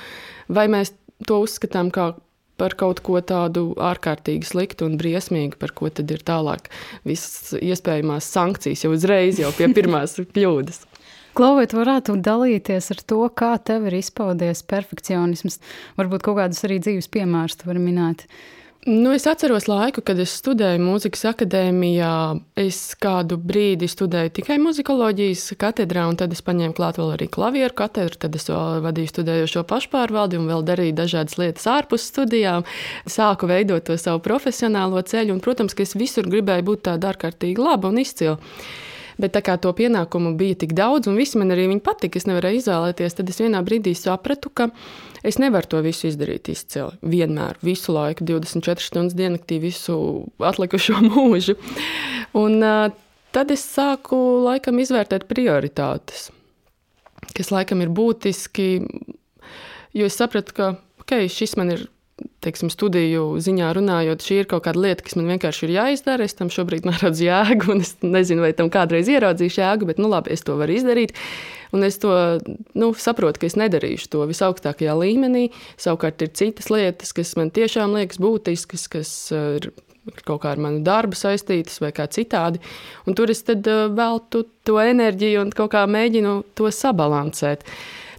vai 0.52 0.68
mēs 0.72 0.94
to 1.28 1.42
uzskatām 1.46 1.92
kā 1.94 2.14
par 2.62 2.76
kaut 2.78 3.02
ko 3.02 3.18
tādu 3.26 3.72
ārkārtīgi 3.82 4.46
sliktu 4.46 4.86
un 4.86 5.00
briesmīgu, 5.02 5.58
par 5.58 5.74
ko 5.74 5.90
tad 5.90 6.12
ir 6.14 6.22
tālāk 6.22 6.70
visas 7.08 7.56
iespējamās 7.58 8.28
sankcijas 8.30 8.86
jau 8.86 8.94
uzreiz, 8.94 9.42
jau 9.42 9.50
pie 9.58 9.72
pirmās 9.74 10.20
kļūdas. 10.36 10.84
Klauvēt, 11.38 11.72
varētu 11.74 12.18
dalīties 12.20 12.92
ar 12.92 13.02
to, 13.08 13.22
kā 13.34 13.56
tev 13.64 13.88
ir 13.88 13.96
izpaudies 14.02 14.66
perfekcionisms. 14.68 15.62
Varbūt 15.98 16.26
kaut 16.28 16.42
kādus 16.42 16.66
arī 16.68 16.82
dzīves 16.84 17.08
piemērus 17.14 17.56
tu 17.62 17.70
vari 17.72 17.82
minēt. 17.82 18.26
Uh, 18.28 18.61
Nu, 18.86 19.12
es 19.14 19.28
atceros 19.30 19.68
laiku, 19.70 20.02
kad 20.02 20.18
es 20.18 20.32
studēju 20.40 20.80
mūzikas 20.82 21.28
akadēmijā. 21.30 22.14
Es 22.58 22.80
kādu 22.98 23.38
brīdi 23.38 23.86
studēju 23.86 24.32
tikai 24.40 24.58
muzikoloģijas 24.58 25.52
katedrā, 25.62 26.08
un 26.10 26.18
tad 26.18 26.34
es 26.34 26.42
paņēmu 26.42 26.74
klāt 26.74 26.98
vēl 26.98 27.12
arī 27.14 27.28
klavieru 27.30 27.78
katedru. 27.78 28.18
Tad 28.26 28.40
es 28.40 28.50
vadīju 28.50 29.12
studējošo 29.12 29.62
pašpārvaldi 29.70 30.40
un 30.42 30.50
vēl 30.50 30.66
darīju 30.66 30.96
dažādas 30.98 31.38
lietas 31.38 31.70
ārpus 31.70 32.08
studijām. 32.10 32.66
Sāku 33.06 33.52
veidot 33.54 33.86
to 33.86 34.00
savu 34.02 34.24
profesionālo 34.26 35.06
ceļu, 35.06 35.38
un, 35.38 35.44
protams, 35.46 35.78
ka 35.78 35.86
es 35.86 35.94
visur 35.94 36.26
gribēju 36.26 36.66
būt 36.72 36.88
tāda 36.90 37.14
ārkārtīgi 37.14 37.62
laba 37.62 37.94
un 37.94 38.02
izcila. 38.02 38.40
Bet 39.22 39.38
tā 39.38 39.44
kā 39.46 39.60
to 39.62 39.70
pienākumu 39.78 40.34
bija 40.42 40.58
tik 40.66 40.74
daudz, 40.74 41.06
un 41.06 41.22
visi 41.22 41.38
man 41.38 41.54
arī 41.54 41.70
patika, 41.86 42.18
es 42.18 42.26
nevarēju 42.26 42.64
izvēlēties, 42.64 43.20
tad 43.20 43.30
es 43.30 43.38
vienā 43.46 43.62
brīdī 43.62 43.94
sapratu, 43.94 44.50
ka 44.50 44.72
es 45.24 45.38
nevaru 45.42 45.70
to 45.72 45.82
visu 45.86 46.10
izdarīt 46.10 46.50
izcili. 46.52 46.98
Vienmēr, 47.02 47.60
visu 47.66 47.96
laiku, 47.96 48.26
24 48.28 48.84
stundas 48.84 49.18
diennaktī, 49.18 49.60
visu 49.64 49.98
atlikušo 50.42 51.02
mūžu. 51.12 51.58
Un, 52.38 52.60
tad 53.36 53.54
es 53.54 53.66
sāku 53.66 54.20
laikam 54.46 54.80
izvērtēt 54.82 55.28
prioritātes, 55.30 56.30
kas 57.38 57.52
laikam 57.54 57.84
ir 57.84 57.92
būtiski, 57.94 58.70
jo 59.98 60.08
es 60.08 60.18
sapratu, 60.20 60.56
ka 60.58 60.74
okay, 61.04 61.30
šis 61.32 61.58
man 61.60 61.74
ir 61.76 61.88
teiksim, 62.42 62.72
studiju 62.74 63.26
ziņā 63.44 63.70
runājot, 63.78 64.26
šī 64.26 64.40
ir 64.42 64.50
kaut 64.50 64.66
kāda 64.66 64.82
lieta, 64.82 65.06
kas 65.06 65.18
man 65.20 65.30
vienkārši 65.34 65.68
ir 65.68 65.76
jāizdara. 65.76 66.26
Es 66.28 66.38
tam 66.38 66.52
šobrīd 66.54 66.88
neredzu 66.90 67.28
jēgu, 67.28 67.72
un 67.76 67.86
es 67.86 67.96
nezinu, 68.04 68.46
vai 68.46 68.54
tam 68.58 68.72
kādreiz 68.74 69.12
ieraudzīšu 69.12 69.62
jēgu, 69.62 69.90
bet, 69.92 70.02
nu, 70.02 70.10
labi, 70.12 70.34
es 70.36 70.46
to 70.48 70.58
varu 70.60 70.78
izdarīt. 70.78 71.16
Un 71.72 71.86
es 71.88 72.02
to 72.04 72.12
nu, 72.76 72.92
saprotu, 73.00 73.40
ka 73.40 73.48
es 73.48 73.56
nedarīšu 73.60 74.10
to 74.12 74.26
visaugstākajā 74.28 74.98
līmenī. 75.00 75.46
Savukārt 75.80 76.26
ir 76.26 76.34
citas 76.36 76.68
lietas, 76.74 77.14
kas 77.16 77.32
man 77.40 77.54
tiešām 77.56 77.96
liekas 77.96 78.20
būtiskas, 78.20 78.90
kas 78.92 79.14
ir 79.32 79.72
kaut 80.26 80.42
kā 80.44 80.56
ar 80.56 80.62
manu 80.62 80.82
darbu 80.86 81.18
saistītas 81.18 81.80
vai 81.82 81.92
kā 81.96 82.08
citādi. 82.12 82.62
Un 83.06 83.18
tur 83.18 83.32
es 83.32 83.44
eh, 83.48 83.72
veltu 83.96 84.46
to 84.66 84.80
enerģiju 84.82 85.46
un 85.46 85.54
kaut 85.56 85.74
kā 85.76 85.86
mēģinu 85.90 86.42
to 86.58 86.72
sabalansēt. 86.74 87.66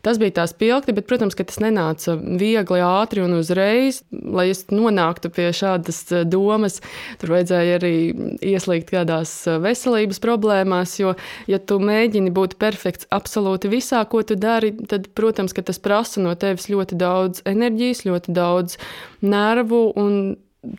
Tas 0.03 0.19
bija 0.19 0.35
tās 0.41 0.51
pilkti, 0.59 0.95
bet, 0.97 1.07
protams, 1.07 1.37
tas 1.39 1.61
nenāca 1.63 2.17
viegli, 2.19 2.81
ātri 2.83 3.23
un 3.23 3.37
uzreiz. 3.39 4.01
Lai 4.11 4.49
es 4.51 4.65
nonāktu 4.75 5.31
pie 5.31 5.51
šādas 5.55 6.01
eh, 6.11 6.25
domas, 6.27 6.81
tur 7.23 7.37
vajadzēja 7.37 7.79
arī 7.79 7.95
ieslīgt 8.53 8.91
kādās 8.91 9.35
eh, 9.47 9.61
veselības 9.63 10.19
problēmās, 10.25 10.97
jo, 10.99 11.15
ja 11.47 11.63
tu 11.63 11.79
mēģini 11.79 12.35
būt 12.35 12.59
perfekts 12.63 13.07
absolūti 13.15 13.71
visā, 13.71 14.03
ko 14.11 14.25
tu 14.27 14.35
dari, 14.35 14.75
tad, 14.91 15.07
protams, 15.15 15.55
tas 15.55 15.79
prasa 15.79 16.23
no 16.25 16.35
tevis 16.35 16.67
ļoti 16.73 16.99
daudz 16.99 17.47
enerģijas, 17.47 18.03
ļoti 18.09 18.35
daudz 18.35 18.81
nervu 19.23 19.85
un 20.03 20.19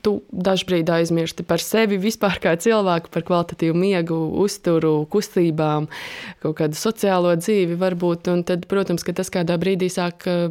tu 0.03 0.13
dažkārt 0.31 0.89
aizmirsti 0.95 1.43
par 1.47 1.61
sevi 1.63 1.97
vispār 2.01 2.39
kā 2.43 2.53
cilvēku, 2.59 3.11
par 3.13 3.25
kvalitatīvu 3.27 3.75
miegu, 3.77 4.19
uzturu, 4.43 5.03
kustībām, 5.11 5.89
kaut 6.43 6.57
kādu 6.61 6.79
sociālo 6.79 7.33
dzīvi 7.39 7.79
varbūt. 7.79 8.31
Un 8.33 8.45
tad, 8.47 8.67
protams, 8.71 9.03
ka 9.03 9.15
tas 9.17 9.31
kādā 9.33 9.59
brīdī 9.59 9.91
sāk 9.91 10.27
eh, 10.31 10.47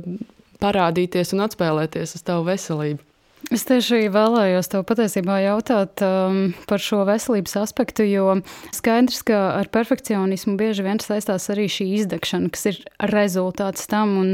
parādīties 0.63 1.33
un 1.37 1.47
atspēlēties 1.49 2.19
uz 2.19 2.27
tavu 2.29 2.47
veselību. 2.51 3.12
Es 3.51 3.65
tieši 3.67 4.07
vēlējos 4.13 4.69
tev 4.71 4.85
patiesībā 4.87 5.41
jautāt 5.43 6.03
um, 6.07 6.53
par 6.71 6.83
šo 6.83 7.01
veselības 7.09 7.57
aspektu, 7.59 8.05
jo 8.07 8.37
skaidrs, 8.75 9.25
ka 9.27 9.41
ar 9.59 9.71
perfekcionismu 9.73 10.55
bieži 10.61 10.85
vien 10.87 11.03
saistās 11.03 11.49
arī 11.51 11.67
šī 11.73 11.89
izdegšana, 11.99 12.53
kas 12.55 12.69
ir 12.71 12.79
rezultāts 13.11 13.89
tam. 13.91 14.15
Un, 14.21 14.31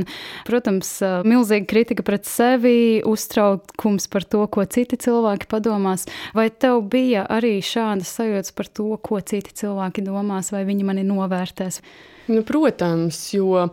protams, 0.48 0.90
uh, 1.00 1.22
milzīga 1.24 1.70
kritika 1.70 2.04
pret 2.04 2.28
sevi, 2.28 3.00
uztraukums 3.08 4.10
par 4.12 4.28
to, 4.28 4.44
ko 4.52 4.66
citi 4.68 5.00
cilvēki 5.00 5.48
padomās. 5.48 6.04
Vai 6.36 6.50
tev 6.52 6.82
bija 6.92 7.24
arī 7.32 7.56
šādas 7.64 8.12
sajūtas 8.18 8.52
par 8.58 8.68
to, 8.68 8.90
ko 9.00 9.22
citi 9.24 9.56
cilvēki 9.62 10.04
domās, 10.04 10.52
vai 10.52 10.66
viņi 10.68 10.84
mani 10.84 11.06
novērtēs? 11.08 11.80
Nu, 12.28 12.44
protams, 12.44 13.24
jo 13.32 13.70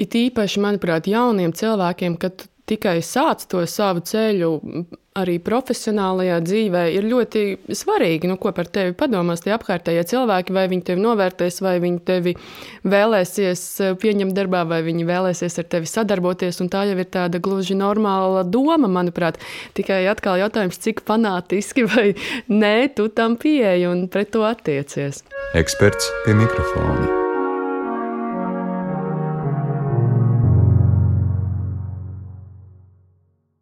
it 0.00 0.14
īpaši, 0.16 0.60
manuprāt, 0.60 1.08
jauniem 1.08 1.56
cilvēkiem, 1.56 2.20
kad 2.20 2.49
tikai 2.70 2.98
sāc 3.04 3.44
to 3.50 3.62
savu 3.68 4.02
ceļu, 4.06 4.54
arī 5.18 5.36
profesionālajā 5.42 6.38
dzīvē, 6.44 6.84
ir 6.94 7.06
ļoti 7.10 7.42
svarīgi, 7.74 8.28
nu, 8.30 8.36
ko 8.40 8.52
par 8.54 8.68
tevi 8.70 8.94
padomās 8.96 9.42
tie 9.42 9.52
apkārtējie 9.56 10.04
cilvēki, 10.12 10.54
vai 10.54 10.66
viņi 10.70 10.86
tevi 10.86 11.02
novērtēs, 11.02 11.60
vai 11.64 11.76
viņi 11.82 12.00
tevi 12.06 12.36
vēlēsies 12.86 13.64
eh, 13.82 13.94
pieņemt 14.00 14.36
darbā, 14.36 14.62
vai 14.70 14.80
viņi 14.86 15.08
vēlēsies 15.08 15.60
ar 15.62 15.70
tevi 15.74 15.90
sadarboties. 15.90 16.62
Tā 16.70 16.84
jau 16.86 16.98
ir 17.02 17.10
tāda 17.10 17.42
gluži 17.42 17.74
normāla 17.78 18.44
doma, 18.46 18.90
manuprāt. 18.90 19.40
Tikai 19.74 20.04
atkal 20.10 20.38
jautājums, 20.44 20.78
cik 20.78 21.02
fanātiski 21.08 21.88
vai 21.90 22.10
nē, 22.46 22.92
tu 22.94 23.10
tam 23.10 23.38
pieeji 23.40 23.90
un 23.90 24.06
pret 24.12 24.30
to 24.36 24.46
attiecies. 24.46 25.24
Eksperts 25.58 26.12
pie 26.26 26.38
mikrofona. 26.38 27.19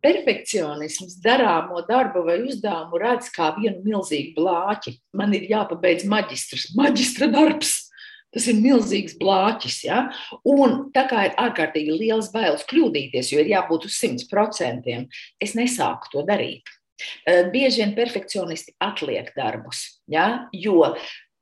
Perfekcionisms 0.05 1.19
darāmo 1.25 1.83
darbu 1.88 2.25
vai 2.26 2.38
uzdevumu 2.45 3.00
redz 3.02 3.31
kā 3.35 3.50
vienu 3.59 3.83
milzīgu 3.85 4.37
blāķi. 4.38 4.95
Man 5.17 5.35
ir 5.37 5.49
jāpabeidz 5.50 6.07
maģistrs, 6.09 6.73
maģistra 6.78 7.31
darbs. 7.33 7.76
Tas 8.35 8.45
ir 8.50 8.59
milzīgs 8.61 9.17
blāķis. 9.19 9.78
Ja? 9.87 10.02
Un 10.45 10.90
tā 10.95 11.07
kā 11.09 11.28
ir 11.31 11.38
ārkārtīgi 11.40 11.95
liels 11.97 12.28
bailes 12.35 12.67
kļūdīties, 12.69 13.33
jo 13.33 13.40
ir 13.40 13.55
jābūt 13.55 13.88
uz 13.88 13.97
100%, 14.02 14.99
es 15.40 15.57
nesāku 15.57 16.12
to 16.12 16.26
darīt. 16.28 16.69
Eh, 17.25 17.47
bieži 17.52 17.85
vien 17.85 17.95
perfekcionisti 17.97 18.75
atliek 18.83 19.31
darbus, 19.37 20.02
ja? 20.11 20.50
jo 20.52 20.93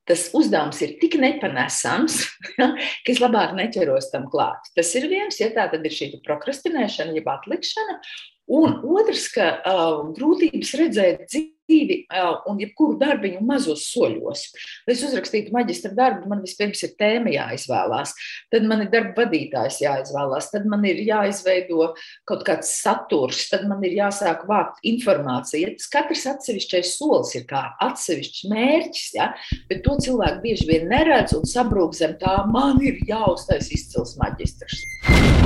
tas 0.07 0.29
uzdevums 0.37 0.79
ir 0.85 0.95
tik 1.01 1.17
nepanesams, 1.19 2.21
ja, 2.61 2.71
ka 3.05 3.13
es 3.13 3.21
labāk 3.23 3.57
neķeros 3.59 4.13
tam 4.13 4.29
klāt. 4.31 4.71
Tas 4.77 4.93
ir 4.99 5.09
viens, 5.11 5.41
ja 5.41 5.51
tā 5.55 5.67
tad 5.73 5.83
ir 5.83 5.97
šī 5.97 6.13
prokrastinēšana, 6.27 7.17
jeb 7.19 7.31
atlikšana. 7.33 7.99
Un 8.47 8.79
otrs, 8.95 9.27
ka 9.35 9.57
uh, 9.59 10.05
grūtības 10.15 10.71
redzēt 10.79 11.25
dzīvi 11.27 11.97
uh, 12.07 12.45
un 12.47 12.61
jebkuru 12.63 12.95
darbiņu 13.01 13.41
mazos 13.43 13.89
soļos. 13.91 14.45
Lai 14.87 14.95
es 14.95 15.03
uzrakstītu 15.03 15.51
maģistra 15.55 15.91
darbu, 15.97 16.29
man 16.31 16.45
vispirms 16.45 16.85
ir 16.87 16.93
tēma 17.01 17.33
jāizvēlās, 17.35 18.13
tad 18.55 18.69
man 18.71 18.85
ir 18.85 18.93
darba 18.93 19.25
vadītājs 19.25 19.81
jāizvēlās, 19.83 20.53
tad 20.53 20.69
man 20.71 20.87
ir 20.87 21.03
jāizveido 21.03 21.89
kaut 22.31 22.47
kāds 22.47 22.71
saturs, 22.85 23.49
tad 23.51 23.67
man 23.67 23.83
ir 23.83 23.99
jāsāk 23.99 24.47
vākt 24.47 24.79
informāciju. 24.87 25.75
Tas 25.81 25.91
katrs 25.97 26.25
atsevišķais 26.37 26.95
solis 27.01 27.35
ir 27.41 27.49
kā 27.51 27.65
atsevišķs 27.83 28.47
mērķis, 28.53 29.11
ja? 29.19 29.33
bet 29.67 29.83
to 29.83 29.99
cilvēku 30.07 30.45
bieži 30.47 30.71
vien 30.71 30.87
neredz 30.95 31.35
un 31.35 31.43
sabrūk 31.51 31.99
zem 31.99 32.15
tā, 32.23 32.39
man 32.47 32.79
ir 32.79 33.03
jāuztais 33.11 33.75
izcils 33.75 34.15
maģistrs. 34.23 34.87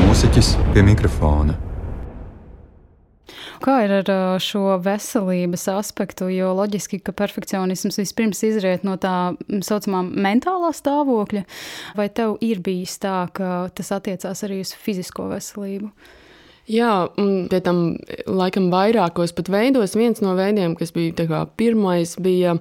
Mūziķis 0.05 0.55
pie 0.77 0.85
mikrofona. 0.85 1.70
Kā 3.61 3.75
ir 3.85 3.93
ar 3.93 4.41
šo 4.41 4.79
veselības 4.81 5.67
aspektu? 5.75 6.31
Jo 6.33 6.55
loģiski, 6.57 7.03
ka 7.05 7.13
perfekcionisms 7.13 8.01
vispirms 8.01 8.41
izriet 8.49 8.87
no 8.89 8.95
tā 9.01 9.35
saucamā 9.67 10.01
mentālā 10.09 10.71
stāvokļa, 10.77 11.45
vai 11.99 12.09
tev 12.09 12.39
ir 12.45 12.63
bijis 12.65 12.97
tā, 13.03 13.27
ka 13.37 13.69
tas 13.77 13.93
attiecās 13.93 14.41
arī 14.49 14.63
uz 14.65 14.73
fizisko 14.73 15.29
veselību? 15.35 15.93
Jā, 16.71 17.11
un 17.21 17.51
pie 17.51 17.61
tam 17.67 17.83
laikam 18.31 18.71
vairākos 18.73 19.35
pat 19.37 19.51
veidos. 19.53 19.97
Viens 19.99 20.23
no 20.25 20.33
veidiem, 20.39 20.77
kas 20.79 20.95
bija 20.97 21.27
kā, 21.29 21.45
pirmais, 21.61 22.15
bija 22.23 22.57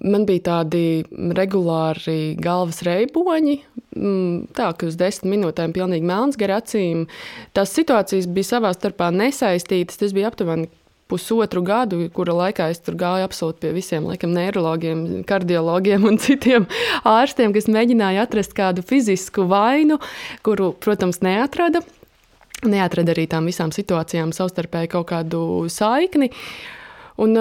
Man 0.00 0.24
bija 0.24 0.46
tādi 0.46 1.02
regulāri 1.36 2.32
galvas 2.40 2.80
reiboņi, 2.86 3.56
mm, 3.92 4.52
tā 4.56 4.70
ka 4.72 4.88
uz 4.88 4.96
desmit 4.96 5.34
minūtēm 5.34 5.74
pilnīgi 5.76 6.08
melns 6.08 6.40
gar 6.40 6.54
acīm. 6.56 7.04
Tās 7.52 7.74
situācijas 7.76 8.30
bija 8.32 8.54
savā 8.54 8.70
starpā 8.72 9.10
nesaistītas. 9.12 10.00
Tas 10.00 10.16
bija 10.16 10.30
aptuveni 10.32 10.70
pusotru 11.10 11.60
gadu, 11.66 12.00
kura 12.16 12.32
laikā 12.38 12.70
es 12.72 12.80
tur 12.80 12.96
gāju 12.96 13.26
absolūti 13.26 13.66
pie 13.66 13.74
visiem 13.76 14.08
laikam, 14.08 14.32
neiroloģiem, 14.32 15.04
kardiologiem 15.28 16.08
un 16.08 16.16
citiem 16.24 16.68
ārstiem, 17.04 17.52
kas 17.52 17.68
mēģināja 17.68 18.24
atrast 18.24 18.56
kādu 18.56 18.86
fizisku 18.86 19.44
vainu, 19.50 20.00
kuru, 20.46 20.72
protams, 20.80 21.20
neatrada. 21.26 21.84
Neatrada 22.64 23.12
arī 23.12 23.28
tām 23.28 23.48
visām 23.48 23.72
situācijām 23.72 24.32
savstarpēji 24.36 24.94
kaut 24.96 25.10
kādu 25.12 25.40
saikni. 25.72 26.32
Uh, 26.32 26.79
Un, 27.20 27.36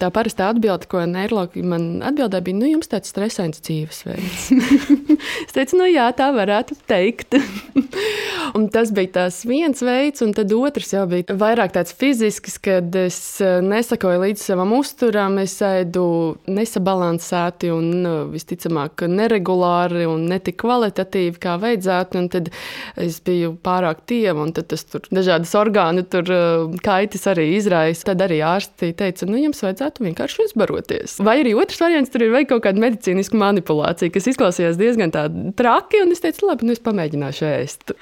tā 0.00 0.08
parastā 0.14 0.48
atbilde, 0.52 0.88
ko 0.88 1.02
neiroloģija 1.04 1.68
man 1.68 1.88
atbildēja, 2.08 2.44
bija, 2.46 2.58
nu, 2.62 2.68
jums 2.70 2.88
tāds 2.88 3.10
stresains 3.12 3.60
dzīvesveids. 3.60 4.46
es 5.44 5.56
teicu, 5.56 5.80
nu, 5.82 5.88
jā, 5.90 6.06
tā 6.16 6.30
varētu 6.32 6.78
teikt. 6.88 7.36
un 8.56 8.68
tas 8.72 8.92
bija 8.94 9.12
tas 9.18 9.42
viens 9.48 9.82
veids, 9.84 10.22
un 10.24 10.32
tad 10.36 10.52
otrs 10.56 10.94
jau 10.94 11.04
bija 11.10 11.36
vairāk 11.38 11.74
tāds 11.76 11.92
fizisks, 11.98 12.56
kad 12.64 12.94
es 12.96 13.18
nesakoju 13.42 14.22
līdz 14.24 14.44
savam 14.50 14.72
uzturam, 14.78 15.38
es 15.42 15.58
ēdu 15.64 16.06
nesabalansēti 16.48 17.72
un 17.74 18.08
visticamāk 18.32 19.04
neregulāri 19.12 20.06
un 20.08 20.24
netik 20.30 20.60
kvalitatīvi, 20.62 21.36
kā 21.42 21.58
vajadzētu. 21.60 22.18
Un 22.18 22.30
tad 22.32 22.50
es 22.98 23.20
biju 23.24 23.54
pārāk 23.64 24.02
tieva, 24.08 24.40
un 24.42 24.54
tas 24.56 24.84
tur 24.88 25.04
dažādas 25.12 25.54
orgānu 25.58 26.06
tur 26.08 26.32
kaitis 26.84 27.28
arī 27.30 27.50
izraisa. 27.58 28.10
Tad 28.12 28.24
arī 28.24 28.40
ārsti 28.46 28.92
teica, 28.98 29.17
teica, 29.18 29.30
nu, 29.30 29.38
jums 29.40 29.62
vajadzētu 29.62 30.04
vienkārši 30.06 30.44
uzbaroties. 30.46 31.18
Vai 31.24 31.38
arī 31.42 31.54
otrs 31.58 31.80
variants, 31.82 32.10
tur 32.12 32.24
ir 32.24 32.32
vai 32.32 32.44
kaut 32.48 32.64
kāda 32.64 32.80
medicīniska 32.82 33.38
manipulācija, 33.38 34.12
kas 34.14 34.28
izklausījās 34.32 34.78
diezgan 34.78 35.12
traki, 35.58 36.02
un 36.04 36.12
es 36.14 36.22
teicu, 36.22 36.46
labi, 36.48 36.68
nu 36.68 36.76
es 36.76 36.82
pamēģināšu 36.84 37.46
ēst. 37.48 37.94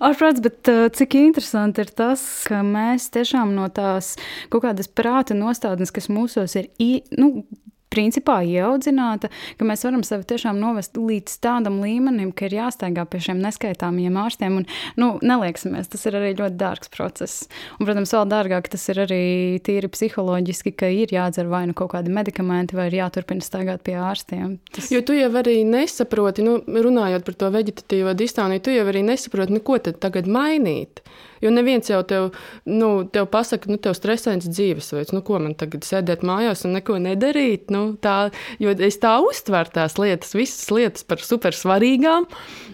Ārprāts, 0.00 0.42
bet 0.44 0.70
uh, 0.70 0.88
cik 0.94 1.18
interesanti 1.20 1.84
ir 1.84 1.92
tas, 1.96 2.22
ka 2.48 2.62
mēs 2.66 3.10
tiešām 3.14 3.54
no 3.56 3.68
tās 3.74 4.16
kaut 4.52 4.64
kādas 4.66 4.90
prāta 4.90 5.36
nostādnes, 5.36 5.92
kas 5.94 6.10
mūsos 6.12 6.56
ir, 6.60 6.70
nu, 7.18 7.44
principā 7.90 8.38
ieaudzināta, 8.46 9.30
ka 9.58 9.66
mēs 9.66 9.82
varam 9.86 10.02
sevi 10.06 10.26
tiešām 10.30 10.60
novest 10.62 10.98
līdz 10.98 11.36
tādam 11.42 11.80
līmenim, 11.82 12.30
ka 12.36 12.46
ir 12.46 12.56
jāsteigā 12.60 13.04
pie 13.10 13.22
šiem 13.26 13.40
neskaitāmiem 13.42 14.18
ārstiem. 14.20 14.60
Un, 14.60 14.68
nu, 15.00 15.10
nelieksimies, 15.26 15.90
tas 15.90 16.06
ir 16.06 16.18
arī 16.20 16.32
ļoti 16.38 16.58
dārgs 16.60 16.92
process. 16.94 17.48
Un, 17.78 17.86
protams, 17.88 18.14
vēl 18.14 18.28
dārgāk 18.30 18.70
tas 18.72 18.86
ir 18.92 19.02
arī 19.06 19.22
tīri 19.66 19.90
psiholoģiski, 19.90 20.74
ka 20.78 20.90
ir 20.94 21.14
jādzer 21.14 21.50
vai 21.50 21.64
nu 21.70 21.76
kaut 21.76 21.92
kādi 21.96 22.14
medikamenti, 22.14 22.78
vai 22.78 22.88
ir 22.90 23.00
jāturpina 23.00 23.44
staigāt 23.44 23.82
pie 23.86 23.98
ārstiem. 23.98 24.58
Tas... 24.70 24.92
Jo 24.94 25.02
tu 25.06 25.16
jau 25.18 25.30
arī 25.42 25.60
nesaproti, 25.66 26.46
nu, 26.46 26.60
runājot 26.62 27.26
par 27.26 27.38
to 27.42 27.50
veģetatīvo 27.56 28.14
distāniju, 28.18 28.64
tu 28.66 28.76
jau 28.76 28.86
arī 28.90 29.02
nesaproti, 29.06 29.56
nu, 29.56 29.64
ko 29.66 29.80
tad 29.82 29.98
tagad 30.02 30.30
mainīt. 30.30 31.02
Jo 31.40 31.52
neviens 31.54 31.88
jau 31.88 32.00
tev, 32.04 32.30
nu, 32.68 32.90
tev 33.12 33.28
pasaka, 33.32 33.70
nu, 33.72 33.78
tev 33.80 33.94
stresains 33.96 34.48
dzīvesveids, 34.48 35.14
nu, 35.16 35.22
ko 35.24 35.40
man 35.40 35.56
tagad 35.58 35.86
sēdēt 35.88 36.24
mājās 36.26 36.66
un 36.68 36.76
neko 36.76 36.98
nedarīt. 37.00 37.70
Nu, 37.72 37.94
tā, 38.02 38.16
jo 38.60 38.74
es 38.76 39.00
tā 39.00 39.16
uztveru 39.24 39.72
tās 39.74 39.96
lietas, 40.00 40.36
visas 40.36 40.68
lietas 40.74 41.06
par 41.08 41.24
super 41.24 41.56
svarīgām, 41.56 42.28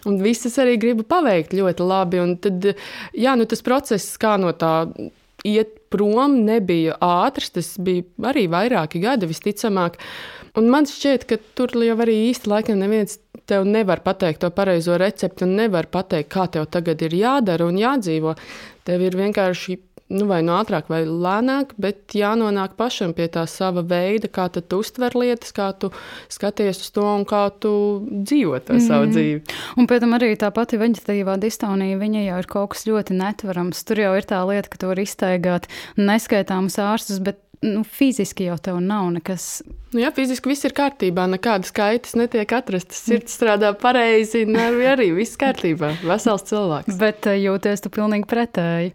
un 0.08 0.18
visas 0.24 0.58
arī 0.62 0.78
gribu 0.82 1.06
paveikt 1.06 1.54
ļoti 1.56 1.86
labi. 1.86 2.22
Un 2.22 2.34
tad, 2.42 2.72
jā, 3.14 3.36
nu, 3.38 3.46
tas 3.46 3.62
process 3.66 4.18
kā 4.20 4.34
no 4.42 4.50
tā 4.56 4.74
iet 5.46 5.76
prom 5.92 6.40
nebija 6.46 6.96
ātrs, 7.02 7.52
tas 7.54 7.74
bija 7.82 8.30
arī 8.32 8.46
vairāki 8.50 9.02
gadi 9.02 9.28
visticamāk. 9.30 10.00
Un 10.56 10.70
man 10.72 10.88
šķiet, 10.88 11.26
ka 11.28 11.36
tur 11.58 11.74
jau 11.84 11.96
arī 12.00 12.16
īsti 12.30 12.48
laikam 12.48 12.80
neviens 12.80 13.18
tev 13.46 13.66
nevar 13.66 14.02
pateikt 14.04 14.42
to 14.44 14.50
pareizo 14.54 14.98
recepti 15.00 15.46
un 15.46 15.56
nevar 15.60 15.88
pateikt, 15.90 16.30
kā 16.32 16.46
tev 16.52 16.68
tagad 16.70 17.02
ir 17.06 17.14
jādara 17.16 17.68
un 17.68 17.78
jādzīvo. 17.80 18.36
Tev 18.86 19.02
ir 19.02 19.18
vienkārši 19.18 19.78
nu, 20.08 20.26
vai 20.30 20.38
nu 20.46 20.54
ātrāk, 20.54 20.86
vai 20.90 21.00
lēnāk, 21.06 21.72
bet 21.82 22.14
jānonāk 22.14 22.76
pašam 22.78 23.10
pie 23.16 23.26
tā 23.32 23.42
sava 23.50 23.82
veida, 23.86 24.30
kā 24.30 24.46
tu 24.54 24.62
uztver 24.78 25.16
lietas, 25.18 25.50
kā 25.56 25.72
tu 25.74 25.90
skaties 26.32 26.84
uz 26.84 26.92
to 26.94 27.06
un 27.06 27.26
kā 27.26 27.46
tu 27.62 27.72
dzīvo 28.06 28.60
to 28.62 28.76
mm. 28.76 28.84
savu 28.86 29.08
mhm. 29.08 29.16
dzīvi. 29.16 29.56
Un 29.80 29.90
pēc 29.90 30.04
tam 30.04 30.14
arī 30.18 30.30
tā 30.38 30.52
pati 30.54 30.78
veģetatīvā 30.80 31.38
distonija, 31.42 31.98
viņa 31.98 32.26
jau 32.28 32.38
ir 32.42 32.50
kaut 32.50 32.74
kas 32.74 32.86
ļoti 32.86 33.18
netverams. 33.18 33.82
Tur 33.88 34.04
jau 34.04 34.12
ir 34.18 34.28
tā 34.30 34.42
lieta, 34.46 34.70
ka 34.70 34.82
tu 34.82 34.92
vari 34.92 35.06
iztaigāt 35.08 35.66
neskaitāmus 35.98 36.78
ārstus, 36.82 37.22
bet 37.24 37.42
nu, 37.66 37.82
fiziski 37.84 38.46
jau 38.48 38.56
tev 38.62 38.78
nav 38.80 39.08
nekas. 39.14 39.62
Nu, 39.92 40.00
jā, 40.02 40.10
fiziski 40.14 40.50
viss 40.50 40.66
ir 40.66 40.74
kārtībā, 40.76 41.24
nekādas 41.30 41.72
kaitas 41.74 42.14
netiek 42.18 42.50
atrastas. 42.56 43.00
Sirds 43.06 43.34
strādā 43.36 43.72
pareizi, 43.78 44.44
nervi 44.48 44.86
arī 44.90 45.08
viss 45.16 45.38
kārtībā. 45.40 45.92
Vesels 46.06 46.46
cilvēks. 46.48 46.98
Bet 47.00 47.28
eh, 47.30 47.40
jūties 47.44 47.84
tu 47.84 47.92
pilnīgi 47.94 48.28
pretēji. 48.30 48.94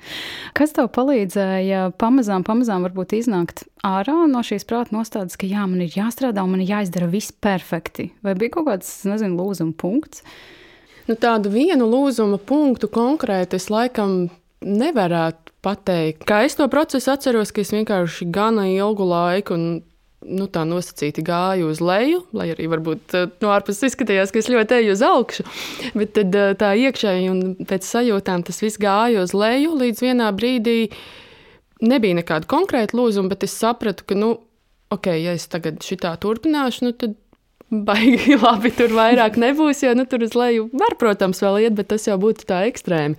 Kas 0.58 0.76
tev 0.78 0.92
palīdzēja 0.96 1.92
pamazām, 2.02 2.46
pamazām 2.48 2.88
varbūt 2.88 3.18
iznākt 3.20 3.66
ārā 3.88 4.18
no 4.32 4.44
šīs 4.46 4.68
prāta 4.70 4.96
nostādes, 4.96 5.38
ka 5.40 5.50
jā, 5.50 5.68
man 5.70 5.84
ir 5.86 5.94
jāstrādā 5.98 6.46
un 6.46 6.56
man 6.56 6.66
ir 6.66 6.76
jāizdara 6.76 7.12
viss 7.12 7.34
perfekti? 7.34 8.12
Vai 8.26 8.38
bija 8.40 8.58
kaut 8.58 8.70
kāds, 8.72 8.94
nezinu, 9.10 9.40
lūzuma 9.42 9.76
punkts? 9.78 10.26
Nu, 11.10 11.18
tādu 11.20 11.52
vienu 11.52 11.88
lūzuma 11.90 12.38
punktu 12.38 12.92
konkrēti 12.92 13.58
es 13.58 13.72
laikam 13.74 14.30
nevarētu 14.62 15.51
pateikt. 15.65 16.26
Kā 16.30 16.43
es 16.47 16.58
to 16.58 16.67
procesu 16.71 17.13
atceros, 17.13 17.54
ka 17.54 17.63
es 17.63 17.71
vienkārši 17.74 18.28
gana 18.34 18.67
ilgu 18.71 19.08
laiku, 19.08 19.58
un 19.58 19.82
nu, 20.21 20.45
tā 20.52 20.63
nosacīti 20.67 21.24
gāju 21.26 21.71
uz 21.71 21.82
leju, 21.82 22.21
lai 22.38 22.52
arī 22.54 22.67
varbūt 22.71 23.15
eh, 23.17 23.32
no 23.41 23.54
ārpuses 23.56 23.89
izskatījās, 23.89 24.34
ka 24.34 24.41
es 24.41 24.52
ļoti 24.54 24.78
eju 24.78 24.93
uz 24.95 25.02
augšu. 25.06 25.45
Bet 25.97 26.13
tad, 26.17 26.36
eh, 26.38 26.54
tā 26.60 26.74
iekšēji 26.78 27.32
un 27.32 27.41
pēc 27.69 27.88
sajūtām 27.88 28.45
tas 28.47 28.62
viss 28.62 28.82
gāja 28.82 29.26
uz 29.26 29.34
leju. 29.38 29.74
Līdz 29.82 30.06
vienā 30.06 30.30
brīdī 30.38 30.78
nebija 31.82 32.19
nekāda 32.21 32.50
konkrēta 32.50 32.97
lūzuma, 32.97 33.34
bet 33.34 33.47
es 33.47 33.58
sapratu, 33.58 34.06
ka, 34.06 34.17
nu, 34.17 34.36
ok, 34.93 35.10
ja 35.17 35.34
es 35.38 35.50
tagad 35.50 35.82
šitā 35.86 36.13
turpināšu, 36.21 36.86
nu, 36.86 36.93
tad 36.93 37.17
baigi 37.71 38.38
labi 38.45 38.74
tur 38.76 38.93
vairāk 38.93 39.41
nebūs. 39.41 39.82
Jo 39.88 39.95
nu, 39.97 40.06
tur 40.06 40.28
uz 40.28 40.38
leju 40.38 40.69
var, 40.76 40.97
protams, 41.02 41.41
vēl 41.41 41.63
iet, 41.65 41.78
bet 41.78 41.89
tas 41.95 42.06
jau 42.10 42.19
būtu 42.21 42.45
tā 42.50 42.65
ekstrēmi. 42.69 43.17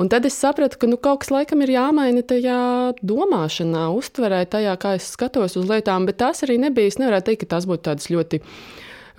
Un 0.00 0.08
tad 0.10 0.26
es 0.26 0.34
sapratu, 0.34 0.78
ka 0.80 0.88
nu, 0.90 0.98
kaut 0.98 1.22
kas 1.22 1.30
laikam 1.30 1.60
ir 1.62 1.70
jāmaina 1.76 2.24
tajā 2.26 2.58
domāšanā, 3.06 3.86
uztverē, 3.94 4.42
tajā, 4.50 4.74
kā 4.82 4.96
es 4.98 5.06
skatos 5.14 5.54
uz 5.60 5.68
lietām. 5.70 6.08
Bet 6.08 6.18
tas 6.22 6.42
arī 6.46 6.58
nebija. 6.58 6.90
Es 6.90 6.98
nevaru 6.98 7.22
teikt, 7.22 7.44
ka 7.44 7.54
tas 7.54 7.68
būtu 7.70 7.86
tādas 7.86 8.10
ļoti 8.10 8.40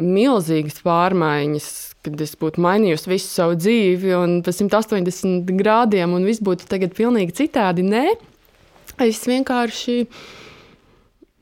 milzīgas 0.04 0.82
pārmaiņas, 0.84 1.70
kad 2.04 2.22
es 2.26 2.36
būtu 2.40 2.64
mainījusi 2.66 3.12
visu 3.14 3.32
savu 3.32 3.56
dzīvi 3.56 4.12
un 4.18 4.40
pa 4.44 4.52
180 4.52 5.56
grādiem, 5.56 6.18
un 6.18 6.28
viss 6.28 6.44
būtu 6.44 6.68
tagad 6.68 6.92
pilnīgi 6.98 7.38
citādi. 7.40 7.86
Nē, 7.88 8.04
es 9.08 9.24
vienkārši 9.30 10.02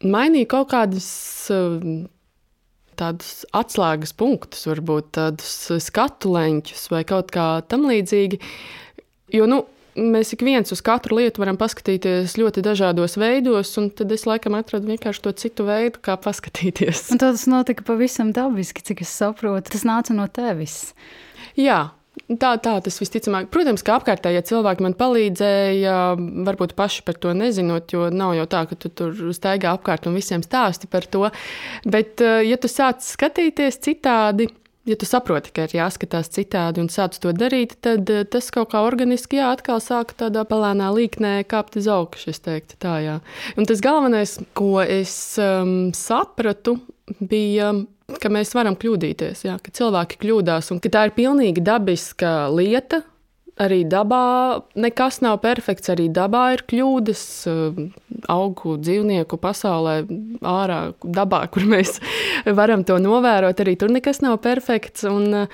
mainīju 0.05 0.51
kaut 0.53 0.69
kādas 0.75 1.09
tādus 2.99 3.31
atslēgas 3.57 4.13
punktus, 4.13 4.67
varbūt 4.69 5.09
tādus 5.17 5.57
skatu 5.81 6.35
leņķus 6.35 6.87
vai 6.93 7.01
kaut 7.09 7.33
kā 7.33 7.47
tam 7.65 7.89
līdzīgi. 7.89 8.37
Jo 9.33 9.47
nu, 9.49 9.63
mēs 9.97 10.33
ik 10.35 10.43
viens 10.45 10.73
uz 10.73 10.81
katru 10.85 11.17
lietu 11.19 11.41
varam 11.41 11.57
paskatīties 11.59 12.37
ļoti 12.39 12.63
dažādos 12.65 13.17
veidos, 13.19 13.73
un 13.81 13.89
tad 13.93 14.13
es 14.13 14.27
laikam 14.29 14.57
atradu 14.57 14.91
vienkārši 14.91 15.25
to 15.25 15.33
citu 15.43 15.65
veidu, 15.69 16.01
kā 16.05 16.17
paskatīties. 16.21 17.07
Un 17.13 17.21
tas 17.21 17.47
notika 17.49 17.85
pavisam 17.87 18.33
dabiski, 18.35 18.85
cik 18.85 19.03
es 19.05 19.13
saprotu. 19.13 19.73
Tas 19.73 19.85
nāca 19.87 20.15
no 20.17 20.29
tevis. 20.31 20.93
Jā, 21.57 21.91
Tā, 22.29 22.53
tā 22.61 22.75
tas 22.85 22.99
visticamāk. 23.01 23.49
Protams, 23.51 23.81
ka 23.85 23.97
apkārtējie 23.97 24.43
cilvēki 24.45 24.85
man 24.85 24.93
palīdzēja, 24.97 25.95
varbūt 26.45 26.75
paši 26.77 27.01
par 27.07 27.17
to 27.19 27.33
nezinot, 27.35 27.89
jo 27.89 28.05
nav 28.13 28.35
jau 28.37 28.45
tā, 28.51 28.61
ka 28.69 28.77
tu 28.79 28.91
tur 28.93 29.17
staigā 29.33 29.73
apkārt 29.73 30.05
un 30.07 30.15
visiem 30.15 30.45
stāsti 30.45 30.87
par 30.89 31.07
to. 31.09 31.25
Bet, 31.83 32.21
eh, 32.21 32.45
ja 32.45 32.59
tu 32.61 32.69
sāc 32.69 33.01
skatīties 33.01 33.81
citādi, 33.81 34.47
ja 34.85 34.97
tu 34.99 35.07
saproti, 35.07 35.53
ka 35.55 35.67
ir 35.67 35.77
jāskatās 35.77 36.31
citādi 36.33 36.83
un 36.83 36.89
sāc 36.91 37.15
to 37.23 37.31
darīt, 37.35 37.77
tad 37.85 38.09
eh, 38.11 38.25
tas 38.27 38.49
kaut 38.53 38.73
kā 38.73 38.83
organiski 38.85 39.39
jā, 39.39 39.53
atkal 39.55 39.81
sāk 39.83 40.15
tādā 40.19 40.43
palēnā 40.49 40.91
līknē 40.95 41.35
kāpt 41.49 41.79
uz 41.79 41.87
augšu. 41.91 42.35
Tā 42.43 42.97
jā. 43.03 43.19
Un 43.59 43.69
tas 43.69 43.81
galvenais, 43.83 44.37
ko 44.57 44.81
es 44.83 45.13
um, 45.41 45.93
sapratu, 45.95 46.77
bija 47.19 47.71
ka 48.21 48.31
mēs 48.31 48.51
varam 48.55 48.75
kļūdīties, 48.79 49.45
jā, 49.47 49.57
ka 49.63 49.73
cilvēki 49.73 50.19
kļūdās 50.21 50.71
un 50.73 50.81
ka 50.83 50.91
tā 50.91 51.07
ir 51.07 51.15
pilnīgi 51.15 51.63
dabiska 51.63 52.51
lieta. 52.53 53.03
Arī 53.61 53.83
dabā 53.85 54.63
nekas 54.73 55.19
nav 55.21 55.37
perfekts, 55.43 55.91
arī 55.93 56.07
dabā 56.09 56.47
ir 56.55 56.63
kļūdas. 56.69 57.23
Um, 57.51 57.91
augu 58.31 58.77
dzīvnieku 58.79 59.37
pasaulē, 59.41 60.03
ārā 60.47 60.79
dabā, 61.03 61.45
kur 61.53 61.65
mēs 61.69 61.99
varam 62.45 62.85
to 62.87 62.99
novērot, 63.01 63.63
arī 63.63 63.77
tur 63.79 63.93
nekas 63.93 64.23
nav 64.25 64.39
perfekts. 64.43 65.05
Un, 65.09 65.47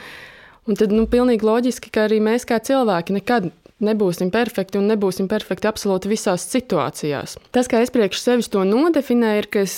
un 0.69 0.79
tad 0.79 0.93
nu, 0.95 1.07
pilnīgi 1.09 1.45
loģiski, 1.45 1.91
ka 1.93 2.07
arī 2.07 2.21
mēs 2.23 2.47
kā 2.49 2.61
cilvēki 2.63 3.19
nekad 3.19 3.51
nebūsim 3.83 4.31
perfekti 4.31 4.79
un 4.79 4.89
nebūsim 4.91 5.29
perfekti 5.31 5.69
absolūti 5.69 6.11
visās 6.11 6.45
situācijās. 6.51 7.37
Tas, 7.55 7.69
kā 7.71 7.79
es 7.83 7.93
priekš 7.95 8.21
sevis 8.23 8.51
to 8.51 8.65
nodefinēju, 8.67 9.43
ir, 9.43 9.47
ka 9.51 9.63
es 9.63 9.77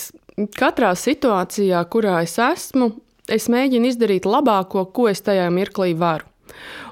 katrā 0.58 0.92
situācijā, 0.98 1.82
kurā 1.92 2.20
es 2.26 2.34
esmu, 2.42 2.92
es 3.30 3.48
mēģinu 3.52 3.92
izdarīt 3.92 4.26
labāko, 4.26 4.88
ko 4.90 5.08
es 5.12 5.22
tajā 5.22 5.46
mirklī 5.54 5.92
varu. 5.98 6.26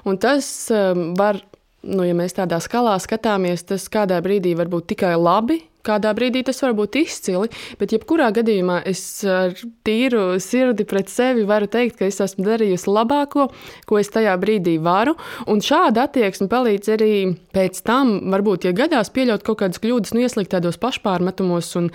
Un 0.07 0.19
tas 0.21 0.45
um, 0.73 1.11
var, 1.19 1.41
nu, 1.83 2.05
ja 2.07 2.15
mēs 2.17 2.37
tādā 2.37 2.61
skalā 2.63 2.97
skatāmies, 3.01 3.65
tas 3.69 3.87
kādā 3.91 4.19
brīdī 4.23 4.55
var 4.57 4.71
būt 4.71 4.91
tikai 4.93 5.15
labi, 5.19 5.61
Kādā 5.85 6.11
brīdī 6.13 6.43
tas 6.45 6.59
var 6.61 6.75
būt 6.77 6.99
izcili, 7.01 7.49
bet 7.79 7.93
jebkurā 7.95 8.29
gadījumā 8.35 8.81
es 8.89 9.01
ar 9.25 9.55
tīru 9.87 10.37
sirdi 10.41 10.85
pret 10.85 11.09
sevi 11.09 11.45
varu 11.49 11.69
teikt, 11.71 11.97
ka 11.97 12.09
es 12.09 12.19
esmu 12.21 12.45
darījusi 12.45 12.91
labāko, 12.91 13.47
ko 13.89 14.01
es 14.01 14.11
tajā 14.13 14.35
brīdī 14.41 14.77
varu. 14.83 15.15
Un 15.49 15.63
šāda 15.65 16.05
attieksme 16.05 16.49
palīdz 16.51 16.91
arī 16.93 17.13
pēc 17.55 17.81
tam, 17.87 18.13
varbūt, 18.33 18.67
ja 18.69 18.75
gadās 18.77 19.09
pieļaut 19.15 19.45
kaut 19.47 19.63
kādas 19.63 19.81
kļūdas, 19.81 20.13
nu, 20.13 20.21
ieslīgt 20.25 20.53
tādos 20.53 20.77
pašpārmetumos 20.81 21.73
un 21.81 21.89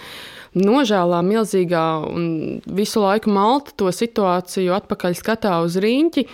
nožēlā 0.56 1.20
milzīgā 1.26 1.84
un 2.10 2.24
visu 2.66 3.02
laiku 3.04 3.30
malta 3.30 3.74
to 3.78 3.92
situāciju 3.92 4.74
atpakaļ 4.80 5.14
skatā 5.18 5.60
uz 5.62 5.76
rīņķi, 5.82 6.26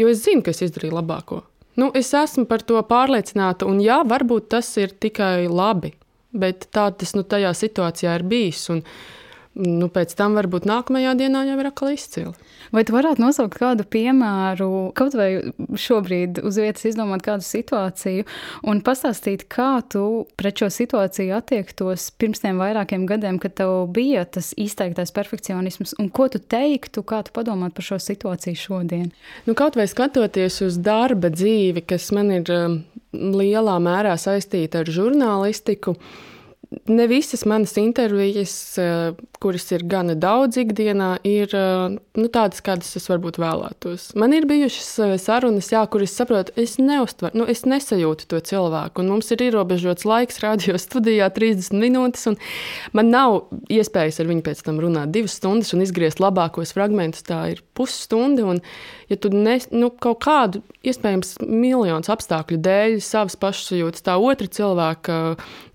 jo 0.00 0.08
es 0.08 0.22
zinu, 0.24 0.44
ka 0.46 0.54
es 0.54 0.64
izdarīju 0.64 0.96
labāko. 0.96 1.42
Nu, 1.76 1.90
es 1.98 2.12
esmu 2.14 2.46
par 2.46 2.62
to 2.62 2.78
pārliecināta, 2.86 3.66
un 3.66 3.82
jā, 3.82 3.98
varbūt 4.06 4.48
tas 4.54 4.68
ir 4.78 4.94
tikai 4.94 5.50
labi 5.50 5.92
bet 6.34 6.68
tā 6.74 6.90
tas 6.98 7.14
nu, 7.16 7.24
tajā 7.26 7.54
situācijā 7.56 8.18
ir 8.18 8.26
bijis. 8.28 8.66
Un, 8.74 8.82
nu, 9.54 9.88
pēc 9.92 10.14
tam 10.18 10.34
varbūt 10.38 10.66
nākamajā 10.66 11.14
dienā 11.18 11.44
jau 11.46 11.56
ir 11.60 11.68
atkal 11.70 11.94
izcili. 11.94 12.32
Vai 12.74 12.82
tu 12.86 12.94
varētu 12.94 13.22
nosaukt 13.22 13.54
kādu 13.58 13.84
piemēru, 13.86 14.68
kaut 14.98 15.14
vai 15.18 15.28
šobrīd 15.78 16.40
uz 16.42 16.58
vietas 16.58 16.86
izdomāt 16.88 17.22
kādu 17.26 17.46
situāciju 17.46 18.24
un 18.66 18.80
pastāstīt, 18.84 19.46
kā 19.52 19.78
tu 19.92 20.24
pret 20.40 20.58
šo 20.58 20.70
situāciju 20.74 21.36
attiektos 21.38 22.08
pirms 22.18 22.42
tiem 22.42 22.58
vairākiem 22.62 23.06
gadiem, 23.06 23.38
kad 23.42 23.54
tev 23.60 23.76
bija 23.94 24.24
tas 24.26 24.50
izteiktais 24.58 25.14
perfekcionisms, 25.14 25.94
un 26.02 26.10
ko 26.14 26.26
tu 26.32 26.42
teiktu, 26.42 27.04
kā 27.06 27.22
tu 27.26 27.34
padomātu 27.36 27.78
par 27.78 27.88
šo 27.92 28.00
situāciju 28.02 28.58
šodien? 28.58 29.12
Nu, 29.46 29.54
kaut 29.58 29.78
vai 29.78 29.86
skatoties 29.90 30.60
uz 30.66 30.80
darba 30.82 31.30
dzīvi, 31.30 31.86
kas 31.94 32.10
man 32.16 32.34
ir 32.40 32.50
um, 32.54 32.80
lielā 33.14 33.76
mērā 33.82 34.14
saistīta 34.20 34.82
ar 34.82 34.90
žurnālistiku, 34.92 35.96
ne 36.86 37.06
visas 37.06 37.44
manas 37.44 37.76
intervijas, 37.76 38.78
eh, 38.78 39.12
kuras 39.38 39.66
ir 39.72 39.84
gana 39.84 40.14
daudz 40.14 40.56
ikdienā, 40.60 41.18
ir 41.26 41.52
eh, 41.54 41.96
nu, 42.16 42.28
tādas, 42.32 42.62
kādas 42.64 42.94
es 42.96 43.08
varbūt 43.10 43.38
vēlētos. 43.42 44.10
Man 44.20 44.34
ir 44.36 44.46
bijušas 44.48 44.90
eh, 45.04 45.14
sarunas, 45.20 45.70
jā, 45.72 45.82
kuras 45.90 46.14
saprotu, 46.16 46.54
es 46.60 46.76
neustveru, 46.80 47.36
nu, 47.40 47.48
es 47.50 47.64
nesajūtu 47.68 48.28
to 48.30 48.40
cilvēku. 48.50 49.02
Un 49.02 49.12
mums 49.14 49.30
ir 49.34 49.44
ierobežots 49.48 50.06
laiks, 50.08 50.40
radio 50.44 50.78
studijā 50.86 51.30
30 51.34 51.76
minūtes, 51.80 52.26
un 52.30 52.38
man 52.96 53.12
nav 53.14 53.40
iespējas 53.72 54.22
ar 54.22 54.30
viņu 54.32 54.46
pēc 54.46 54.64
tam 54.66 54.80
runāt 54.82 55.14
divas 55.14 55.38
stundas 55.40 55.74
un 55.76 55.84
izgriezt 55.84 56.22
labākos 56.22 56.74
fragmentus. 56.76 57.26
Tā 57.26 57.40
ir 57.54 57.64
pusstunda. 57.76 58.44
Un, 58.48 58.60
ja 59.10 59.18
tu 59.20 59.30
ne, 59.32 59.58
nu, 59.74 59.90
kaut 59.90 60.22
kādu, 60.24 60.62
iespējams, 60.86 61.36
miljonus 61.44 62.10
apstākļu 62.12 62.58
dēļ, 62.64 62.98
savas 63.04 63.36
pašsajūtas, 63.40 64.04
tā 64.06 64.16
otra 64.20 64.48
cilvēka 64.50 65.20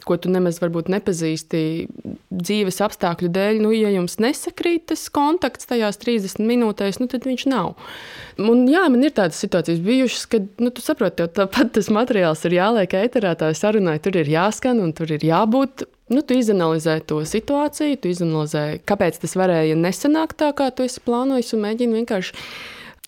ko 0.09 0.17
tu 0.21 0.31
nemaz 0.33 0.57
varbūt 0.63 0.89
nepazīsti 0.89 1.61
dzīves 2.33 2.81
apstākļu 2.85 3.29
dēļ, 3.35 3.61
nu, 3.63 3.73
ja 3.75 3.91
jums 3.93 4.17
nesakrīt 4.21 4.87
tas 4.89 5.05
kontakts 5.13 5.69
tajās 5.69 6.01
30 6.01 6.41
minūtēs, 6.49 6.97
nu, 7.01 7.09
tad 7.11 7.27
viņš 7.29 7.45
nav. 7.51 7.75
Un, 8.39 8.65
jā, 8.71 8.85
man 8.91 9.05
ir 9.05 9.13
tādas 9.15 9.39
situācijas 9.43 9.83
bijušas, 9.85 10.25
kad 10.31 10.49
nu, 10.63 10.71
tu 10.73 10.83
saproti, 10.83 11.25
ka 11.25 11.43
tāpat 11.43 11.75
tas 11.77 11.91
materiāls 11.93 12.43
ir 12.47 12.57
jāliek 12.57 12.97
ēterā, 13.03 13.35
tā 13.39 13.51
sarunai 13.57 13.99
tur 14.03 14.17
ir 14.19 14.31
jāskan 14.31 14.81
un 14.83 14.93
tur 14.97 15.11
ir 15.13 15.25
jābūt. 15.25 15.85
Nu, 16.09 16.23
tu 16.25 16.33
izanalizē 16.33 16.97
to 17.05 17.21
situāciju, 17.27 17.99
tu 18.01 18.09
izanalizē, 18.09 18.79
kāpēc 18.89 19.19
tas 19.21 19.35
varēja 19.37 19.77
nesanākt 19.77 20.39
tā, 20.41 20.49
kā 20.57 20.71
tu 20.73 20.87
esi 20.87 21.03
plānojis, 21.05 21.53
un 21.53 21.65
mēģini 21.67 21.99
vienkārši 22.01 22.33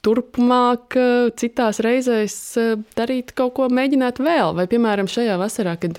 turpmāk, 0.06 0.98
citās 1.38 1.82
reizēs 1.82 2.38
darīt 2.98 3.34
kaut 3.38 3.56
ko, 3.58 3.70
mēģināt 3.74 4.22
vēl. 4.22 4.54
Vai, 4.58 4.68
piemēram, 4.70 5.10
šajā 5.10 5.38
vasarā, 5.42 5.78
kad 5.82 5.98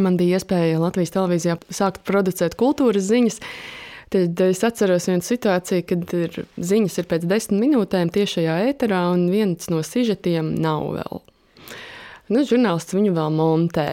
man 0.00 0.18
bija 0.20 0.38
iespēja 0.38 0.80
Latvijas 0.82 1.14
televīzijā 1.14 1.58
sākt 1.74 2.04
producēt 2.08 2.56
kultūras 2.58 3.08
ziņas. 3.08 3.40
Tad 4.14 4.40
es 4.46 4.62
atceros 4.62 5.08
vienu 5.10 5.24
situāciju, 5.26 5.84
kad 5.88 6.12
ir 6.14 6.36
ziņas 6.56 7.00
ir 7.00 7.08
pēc 7.10 7.24
desmit 7.26 7.64
minūtēm 7.64 8.12
tiešajā 8.14 8.60
ēterā, 8.68 9.00
un 9.16 9.26
viens 9.32 9.66
no 9.72 9.82
sižetiem 9.82 10.52
nav 10.62 10.86
vēl. 10.94 11.24
Nu, 12.30 12.42
žurnālists 12.46 12.94
viņu 12.94 13.16
vēl 13.16 13.34
montē. 13.34 13.88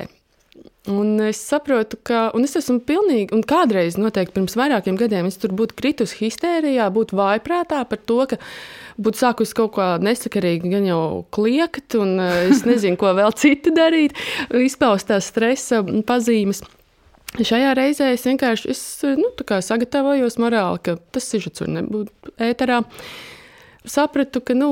Un 0.91 1.15
es 1.23 1.37
saprotu, 1.39 1.95
ka 2.03 2.25
un 2.35 2.43
es 2.43 2.57
esmu 2.59 2.81
pilnīgi, 2.83 3.29
un 3.31 3.39
kādreiz, 3.47 3.95
noteikti 3.95 4.35
pirms 4.35 4.57
vairākiem 4.59 4.97
gadiem, 4.99 5.29
es 5.31 5.37
tur 5.39 5.53
būtu 5.55 5.77
kritusi 5.79 6.17
histērijā, 6.25 6.89
būtu 6.91 7.15
vājprātā 7.15 7.79
par 7.87 8.01
to, 8.03 8.17
ka 8.27 8.37
būtu 8.99 9.21
sākusi 9.21 9.55
kaut 9.55 9.77
kā 9.77 9.85
nesakarīgi, 10.03 10.71
gan 10.73 10.83
jau 10.89 11.03
kliegt, 11.31 11.95
un 11.95 12.17
eh, 12.19 12.49
es 12.51 12.65
nezinu, 12.67 12.99
ko 12.99 13.13
vēl 13.15 13.31
citu 13.39 13.71
darīt, 13.71 14.19
izpaust 14.59 15.07
tās 15.07 15.29
stresa 15.31 15.79
pazīmes. 16.03 16.59
Šajā 17.39 17.71
reizē 17.79 18.11
es 18.13 18.27
vienkārši 18.27 18.69
es, 18.75 18.83
nu, 19.17 19.31
sagatavojos 19.39 20.35
morāli, 20.37 20.83
ka 20.83 20.97
tas 21.15 21.31
sižets 21.31 21.63
var 21.63 21.71
nebūt 21.79 22.35
ēterā. 22.43 22.81
Sapratu, 23.87 24.43
ka 24.43 24.51
nu, 24.53 24.69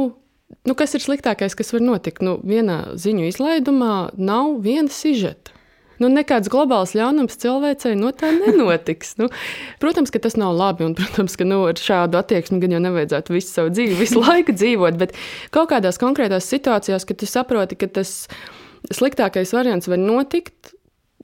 nu, 0.67 0.75
kas 0.75 0.99
ir 0.99 1.07
sliktākais, 1.07 1.55
kas 1.55 1.71
var 1.71 1.87
notikt. 1.87 2.19
Nu, 2.19 2.35
vienā 2.43 2.97
ziņu 2.99 3.31
izlaidumā 3.31 3.95
nav 4.19 4.59
viena 4.67 4.91
sižeta. 4.91 5.55
Nu, 6.01 6.09
nekāds 6.11 6.49
globāls 6.51 6.95
ļaunums 6.97 7.39
cilvēcei 7.41 7.93
no 7.99 8.11
tā 8.15 8.31
nenotiks. 8.35 9.15
Nu, 9.21 9.29
protams, 9.83 10.13
ka 10.13 10.21
tas 10.23 10.37
nav 10.39 10.55
labi, 10.57 10.87
un, 10.87 10.95
protams, 10.97 11.37
ka 11.39 11.47
nu, 11.47 11.61
ar 11.69 11.79
šādu 11.79 12.19
attieksmi 12.19 12.61
gan 12.63 12.75
jau 12.75 12.81
nevajadzētu 12.83 13.37
visu 13.37 13.53
savu 13.53 13.73
dzīvi, 13.73 13.99
visu 14.01 14.21
laiku 14.25 14.55
dzīvot, 14.57 14.99
bet 15.01 15.15
kaut 15.55 15.71
kādās 15.73 16.01
konkrētās 16.01 16.49
situācijās, 16.51 17.07
kad 17.07 17.21
tu 17.21 17.29
saproti, 17.29 17.79
ka 17.79 17.91
tas 18.01 18.25
sliktākais 18.91 19.53
variants 19.53 19.89
var 19.91 20.01
notikt, 20.01 20.73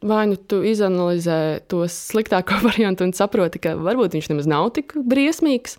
vai 0.01 0.27
nu 0.29 0.37
tu 0.37 0.61
izanalizē 0.65 1.65
to 1.71 1.83
sliktāko 1.89 2.61
variantu 2.69 3.07
un 3.07 3.15
saproti, 3.17 3.61
ka 3.63 3.75
varbūt 3.79 4.17
viņš 4.17 4.31
nemaz 4.33 4.49
nav 4.49 4.71
tik 4.77 4.95
briesmīgs. 4.97 5.77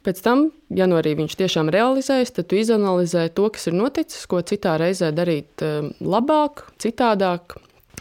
Pēc 0.00 0.22
tam, 0.24 0.46
ja 0.72 0.86
nu 0.88 0.96
arī 0.96 1.12
viņš 1.18 1.34
tiešām 1.36 1.68
realizēs, 1.72 2.32
tad 2.32 2.48
tu 2.48 2.56
izanalizē 2.56 3.26
to, 3.36 3.50
kas 3.52 3.68
ir 3.68 3.76
noticis, 3.76 4.24
ko 4.30 4.40
citā 4.40 4.78
reizē 4.80 5.10
darīt 5.12 5.60
eh, 5.64 5.90
labāk, 6.00 6.64
citādāk. 6.80 7.58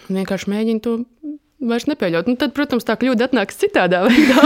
Vienkārši 0.10 0.50
mēģini 0.50 0.82
to 0.86 0.96
vairs 1.60 1.88
nepieļaut. 1.90 2.30
Nu, 2.30 2.38
tad, 2.40 2.54
protams, 2.56 2.86
tā 2.88 2.96
kļūda 3.00 3.28
atnāks 3.28 3.60
citādā 3.60 4.02
veidā. 4.08 4.46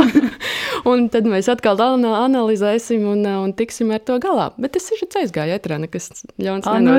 un 0.89 1.06
tad 1.13 1.28
mēs 1.30 1.49
atkal 1.52 1.78
analizēsim 1.80 3.06
un, 3.10 3.21
un 3.45 3.54
tiksim 3.58 3.93
ar 3.93 4.02
to 4.06 4.17
galā. 4.23 4.49
Bet 4.58 4.76
tas 4.78 4.89
ir 4.93 5.04
aizgājis 5.21 5.60
ētrā, 5.60 5.78
nekas 5.84 6.10
ļauns 6.41 6.65
nu 6.82 6.97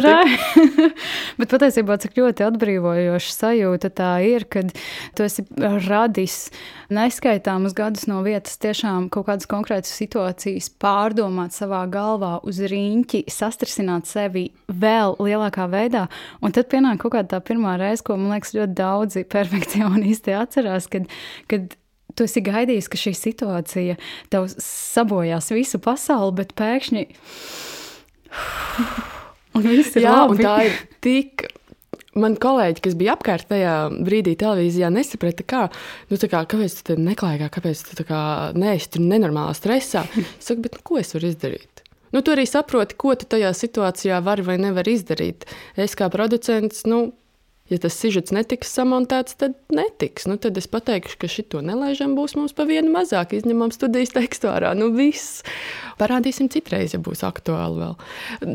Bet 1.40 1.50
patiesībā, 1.50 1.98
cik 2.03 2.20
ļoti 2.20 2.46
atbrīvojoša 2.46 3.35
sajūta 3.35 3.90
tā 3.94 4.12
ir, 4.27 4.46
kad 4.50 4.70
tu 5.18 5.27
esi 5.27 5.46
radis 5.88 6.38
neskaitāmus 6.94 7.74
gadus 7.74 8.07
no 8.07 8.20
vietas 8.22 8.59
tiešām 8.62 9.09
kaut 9.12 9.27
kādas 9.27 9.48
konkrētas 9.50 9.90
situācijas 9.98 10.70
pārdomāt 10.79 11.57
savā 11.57 11.83
galvā 11.90 12.37
uz 12.46 12.61
rīņķi, 12.62 13.24
sastrisināt 13.33 14.07
sevi 14.11 14.46
vēl 14.68 15.18
lielākā 15.18 15.66
veidā. 15.72 16.07
Un 16.44 16.55
tad 16.55 16.70
pienāk 16.70 17.03
kaut 17.03 17.16
kāda 17.16 17.35
tā 17.35 17.42
pirmā 17.44 17.74
reize, 17.81 18.05
ko 18.07 18.18
man 18.20 18.37
liekas 18.37 18.55
ļoti 18.55 18.79
daudzi 18.79 19.27
perfekcionisti 19.35 20.03
īsti 20.10 20.36
atcerās, 20.38 20.88
kad, 20.92 21.08
kad 21.50 21.74
tu 22.16 22.26
esi 22.28 22.42
gaidījis, 22.44 22.90
ka 22.90 23.00
šī 23.00 23.14
situācija 23.18 23.98
tev 24.32 24.48
sabojās 24.60 25.50
visu 25.54 25.80
pasauli, 25.82 26.36
bet 26.40 26.54
pēkšņi. 26.58 27.04
un 29.56 29.68
viss 29.68 29.98
ir 29.98 30.06
Jā, 30.06 30.16
labi. 30.22 30.38
Un 30.38 30.42
tā 30.44 30.56
ir 30.68 30.80
tik. 31.04 31.48
Man 32.14 32.36
kolēģi, 32.38 32.78
kas 32.78 32.94
bija 32.94 33.16
apkārt 33.16 33.48
tajā 33.50 33.74
brīdī, 34.06 34.36
televīzijā, 34.38 34.86
nesaprata, 34.94 35.42
kā, 35.50 35.62
nu, 36.12 36.18
kā, 36.30 36.44
kāpēc 36.46 36.76
tu 36.86 36.94
neklājā, 36.94 37.48
kāpēc 37.50 37.80
tu 37.88 38.06
kā, 38.06 38.20
neesi 38.54 38.92
tur 38.94 39.02
nenormālā 39.02 39.50
stresā. 39.58 40.04
Es 40.38 40.46
saku, 40.46 40.62
bet 40.68 40.78
nu, 40.78 40.84
ko 40.86 41.00
es 41.00 41.10
varu 41.16 41.32
izdarīt? 41.32 41.82
Nu, 42.14 42.22
tu 42.22 42.30
arī 42.30 42.44
saproti, 42.46 42.94
ko 42.94 43.16
tu 43.18 43.26
tajā 43.26 43.50
situācijā 43.58 44.20
vari 44.22 44.46
vai 44.46 44.60
nevari 44.62 44.94
izdarīt. 44.94 45.48
Es 45.74 45.98
kā 45.98 46.06
producents, 46.14 46.84
nu, 46.86 47.08
Ja 47.72 47.79
tas 47.81 47.94
sižets 47.96 48.33
netiks 48.35 48.68
samontēts, 48.77 49.38
tad 49.40 49.55
netiks. 49.72 50.27
Nu, 50.29 50.37
tad 50.37 50.59
es 50.61 50.66
pateikšu, 50.68 51.16
ka 51.22 51.31
šito 51.33 51.62
nelaižam 51.64 52.12
būs 52.12 52.35
mums 52.37 52.53
pa 52.53 52.66
vienu 52.68 52.92
mazāk, 52.92 53.33
izņemam 53.33 53.72
studijas 53.72 54.12
tekstu 54.12 54.50
ārā. 54.53 54.74
Nu, 54.77 54.90
viss. 54.92 55.40
Parādīsim 55.96 56.50
citreiz, 56.53 56.92
ja 56.92 57.00
būs 57.00 57.24
aktuāli 57.24 57.81
vēl. 57.81 57.94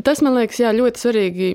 Tas 0.05 0.21
man 0.21 0.37
liekas, 0.37 0.61
jā, 0.61 0.75
ļoti 0.77 1.01
svarīgi. 1.01 1.49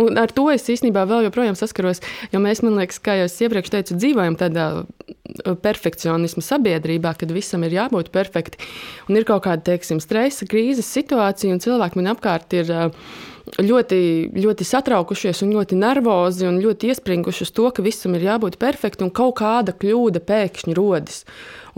Un 0.00 0.16
ar 0.22 0.30
to 0.32 0.46
es 0.48 0.70
īstenībā 0.72 1.02
vēl 1.10 1.26
joprojām 1.26 1.58
saskaros, 1.58 2.00
jo 2.32 2.40
mēs, 2.40 2.62
man 2.64 2.78
liekas, 2.78 3.02
kā 3.02 3.18
jau 3.18 3.26
es 3.26 3.34
iepriekš 3.42 3.74
teicu, 3.74 3.98
dzīvojam 3.98 4.38
tādā 4.40 4.68
uh, 4.78 5.50
perfekcionisma 5.66 6.46
sabiedrībā, 6.46 7.12
kad 7.18 7.34
visam 7.34 7.66
ir 7.66 7.74
jābūt 7.74 8.08
perfekti. 8.14 8.62
Un 9.10 9.18
ir 9.18 9.26
kaut 9.28 9.44
kāda, 9.48 9.66
teiksim, 9.72 10.00
stresa, 10.00 10.48
krīzes 10.48 10.88
situācija, 10.94 11.52
un 11.52 11.60
cilvēki 11.60 12.00
man 12.00 12.14
apkārt 12.14 12.56
ir. 12.62 12.70
Uh, 12.70 13.28
ļoti, 13.58 13.98
ļoti 14.38 14.66
satraukušies, 14.66 15.42
un 15.44 15.52
ļoti 15.56 15.78
nervozi 15.78 16.46
un 16.48 16.60
ļoti 16.62 16.92
iespringuši 16.92 17.46
uz 17.46 17.52
to, 17.54 17.68
ka 17.74 17.84
visam 17.84 18.16
ir 18.16 18.26
jābūt 18.28 18.58
perfektam, 18.62 19.10
un 19.10 19.14
kaut 19.16 19.38
kāda 19.42 19.74
kļūda 19.76 20.22
pēkšņi 20.28 20.76
rodas. 20.78 21.22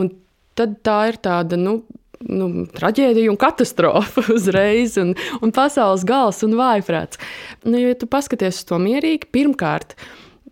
Un 0.01 0.13
tad 0.59 0.81
tā 0.87 0.99
ir 1.13 1.21
tāda. 1.25 1.59
Nu, 1.61 1.81
nu, 2.25 2.49
traģēdija 2.73 3.33
un 3.33 3.41
katastrofa 3.41 4.27
uzreiz, 4.37 4.99
un, 5.01 5.15
un 5.45 5.55
pasaules 5.55 6.07
gals 6.09 6.43
un 6.47 6.59
vājprāts. 6.61 7.21
Nu, 7.67 7.79
ja 7.81 7.97
tu 7.99 8.09
paskaties 8.11 8.63
uz 8.63 8.69
to 8.69 8.81
mierīgi, 8.83 9.31
pirmkārt, 9.35 9.97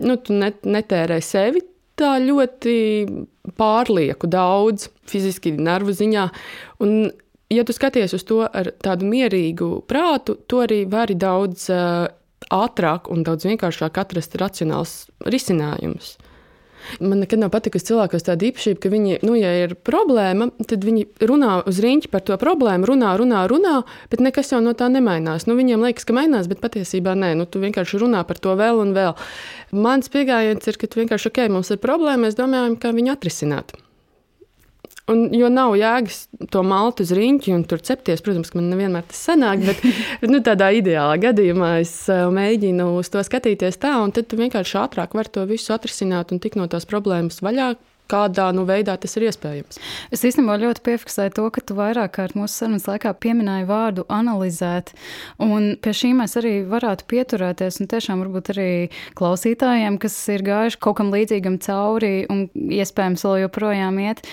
nu, 0.03 0.19
tu 0.21 0.37
net, 0.37 0.65
netērē 0.67 1.21
sevi 1.25 1.65
tā 1.99 2.17
ļoti 2.23 2.75
pārlieku 3.59 4.29
daudz, 4.31 4.89
fiziski, 5.09 5.53
nervu 5.59 5.95
ziņā. 5.97 6.29
Un 6.85 7.11
ja 7.53 7.65
tu 7.69 7.77
skaties 7.77 8.17
uz 8.17 8.25
to 8.29 8.43
ar 8.47 8.73
tādu 8.83 9.09
mierīgu 9.09 9.85
prātu, 9.89 10.37
to 10.49 10.63
arī 10.65 10.83
vari 10.91 11.17
daudz 11.19 11.69
uh, 11.73 12.09
ātrāk 12.53 13.09
un 13.13 13.25
daudz 13.27 13.47
vienkāršāk 13.49 14.03
atrast 14.03 14.37
racionāls 14.41 15.07
risinājums. 15.29 16.17
Man 16.99 17.21
nekad 17.23 17.39
nav 17.39 17.53
patikusi 17.55 17.87
cilvēkos 17.93 18.25
tāda 18.27 18.49
īpašība, 18.49 18.81
ka 18.83 18.91
viņi, 18.91 19.21
nu, 19.23 19.37
ja 19.39 19.53
ir 19.63 19.77
problēma, 19.87 20.49
tad 20.67 20.83
viņi 20.87 21.05
runā 21.31 21.61
uz 21.71 21.79
rīņķi 21.83 22.11
par 22.11 22.25
to 22.27 22.37
problēmu, 22.41 22.89
runā, 22.91 23.13
runā, 23.21 23.45
runā, 23.51 23.77
bet 24.11 24.25
nekas 24.25 24.51
jau 24.51 24.59
no 24.65 24.75
tā 24.79 24.91
nemainās. 24.93 25.47
Nu, 25.47 25.55
viņiem 25.59 25.85
liekas, 25.87 26.09
ka 26.09 26.17
mainās, 26.17 26.51
bet 26.51 26.63
patiesībā 26.65 27.15
nē, 27.19 27.35
nu, 27.39 27.47
tu 27.47 27.63
vienkārši 27.63 28.03
runā 28.03 28.25
par 28.27 28.43
to 28.43 28.57
vēl 28.59 28.83
un 28.83 28.97
vēl. 28.99 29.15
Mans 29.79 30.11
pieejams 30.13 30.67
ir, 30.69 30.81
ka 30.81 30.91
vienkārši, 30.91 31.31
ok, 31.31 31.45
mums 31.55 31.71
ir 31.71 31.83
problēma, 31.83 32.27
mēs 32.27 32.39
domājam, 32.39 32.77
kā 32.83 32.91
viņu 32.97 33.15
atrisināt. 33.15 33.77
Un, 35.13 35.27
jo 35.37 35.51
nav 35.53 35.77
jēgas 35.77 36.25
to 36.53 36.63
maltu 36.67 37.05
uz 37.07 37.13
rīņķi 37.17 37.55
un 37.57 37.65
tur 37.69 37.83
cepties. 37.85 38.25
Protams, 38.25 38.55
man 38.57 38.71
nevienmēr 38.73 39.07
tas 39.11 39.23
sanāk, 39.29 39.65
bet 39.69 39.85
nu, 40.33 40.43
tādā 40.45 40.73
ideālā 40.79 41.19
gadījumā 41.29 41.75
es 41.83 41.95
uh, 42.13 42.27
mēģinu 42.33 42.93
uz 42.99 43.13
to 43.13 43.23
skatīties 43.27 43.81
tā, 43.83 43.97
un 44.03 44.15
tad 44.17 44.33
vienkārši 44.39 44.79
ātrāk 44.83 45.17
vari 45.19 45.35
to 45.35 45.47
visu 45.51 45.75
atrisināt 45.77 46.33
un 46.33 46.43
tikt 46.43 46.61
no 46.61 46.69
tās 46.71 46.89
problēmas 46.89 47.43
vaļā, 47.45 47.75
kādā 48.13 48.49
nu, 48.55 48.65
veidā 48.69 48.97
tas 49.01 49.17
ir 49.17 49.27
iespējams. 49.29 49.81
Es 50.13 50.25
īstenībā 50.27 50.59
ļoti 50.61 50.85
piefiksēju 50.85 51.35
to, 51.37 51.47
ka 51.55 51.63
tu 51.65 51.77
vairāk 51.79 52.15
kārt 52.19 52.37
mūsu 52.39 52.63
sarunas 52.63 52.87
laikā 52.91 53.15
pieminēji 53.23 53.69
vārdu 53.69 54.05
analizēt, 54.13 54.93
pie 55.39 55.95
šī 55.97 56.13
mēs 56.19 56.37
arī 56.41 56.55
varētu 56.69 57.09
pieturēties, 57.13 57.81
tiešām 57.93 58.25
varbūt 58.25 58.53
arī 58.55 58.71
klausītājiem, 59.19 59.99
kas 60.03 60.19
ir 60.35 60.45
gājuši 60.47 60.81
kaut 60.83 60.99
kam 61.01 61.13
līdzīgam 61.15 61.59
cauri 61.65 62.15
un 62.33 62.47
iespējams 62.53 63.25
vēl 63.29 63.45
joprojām 63.47 64.01
iet, 64.05 64.25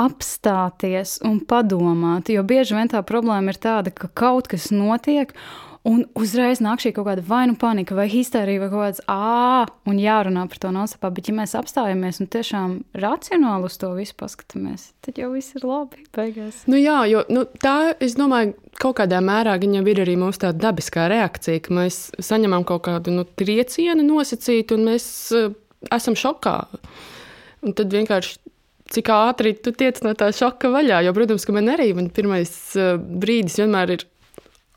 apstāties 0.00 1.18
un 1.26 1.40
padomāt. 1.48 2.30
Jo 2.32 2.44
bieži 2.46 2.76
vien 2.78 2.90
tā 2.90 3.02
problēma 3.06 3.52
ir 3.52 3.60
tāda, 3.62 3.92
ka 3.94 4.08
kaut 4.08 4.50
kas 4.52 4.70
notiek. 4.74 5.34
Un 5.82 6.04
uzreiz 6.14 6.60
nāk 6.62 6.78
šī 6.78 6.92
kaut 6.94 7.08
kāda 7.08 7.24
vai 7.26 7.40
nu 7.50 7.56
panika, 7.58 7.96
vai 7.98 8.04
histērija, 8.06 8.60
vai 8.62 8.68
kaut 8.70 8.82
kāds 8.84 9.00
ā, 9.10 9.64
un 9.90 9.96
jārunā 9.98 10.44
par 10.46 10.60
to 10.62 10.70
nosapā. 10.70 11.10
Bet, 11.10 11.26
ja 11.26 11.34
mēs 11.34 11.56
apstājamies 11.58 12.20
un 12.22 12.28
tiešām 12.30 12.76
racionāli 13.02 13.66
uz 13.66 13.78
to 13.82 13.90
visu 13.96 14.14
paskatāmies, 14.20 14.92
tad 15.02 15.18
jau 15.18 15.32
viss 15.32 15.56
ir 15.58 15.66
labi. 15.66 16.04
Beigās. 16.14 16.60
Nu 16.70 16.78
jā, 16.78 17.00
jo 17.10 17.24
nu, 17.34 17.42
tā, 17.58 17.96
es 17.98 18.14
domāju, 18.14 18.54
kaut 18.78 19.00
kādā 19.00 19.18
mērā 19.26 19.56
viņa 19.58 19.82
ir 19.90 20.04
arī 20.04 20.14
mūsu 20.22 20.44
tāda 20.44 20.68
dabiskā 20.68 21.08
reakcija, 21.10 21.64
ka 21.66 21.74
mēs 21.74 21.98
saņemam 22.30 22.62
kaut 22.68 22.86
kādu 22.86 23.16
nu, 23.18 23.26
triecienu 23.26 24.06
nosacītu, 24.06 24.78
un 24.78 24.86
mēs 24.92 25.08
uh, 25.34 25.50
esam 25.90 26.14
šokā. 26.14 26.60
Un 27.66 27.74
tad 27.78 27.90
vienkārši 27.90 28.38
cik 28.92 29.10
ātri 29.14 29.54
tu 29.58 29.72
tiec 29.76 30.00
no 30.04 30.14
tā 30.18 30.30
šoka 30.36 30.70
vaļā. 30.72 31.02
Jo, 31.06 31.14
protams, 31.16 31.46
ka 31.48 31.56
man 31.56 31.72
arī 31.72 31.90
man 31.96 32.10
pirmais 32.14 32.52
uh, 32.78 32.94
brīdis 32.98 33.58
vienmēr 33.62 33.96
ir, 33.96 34.06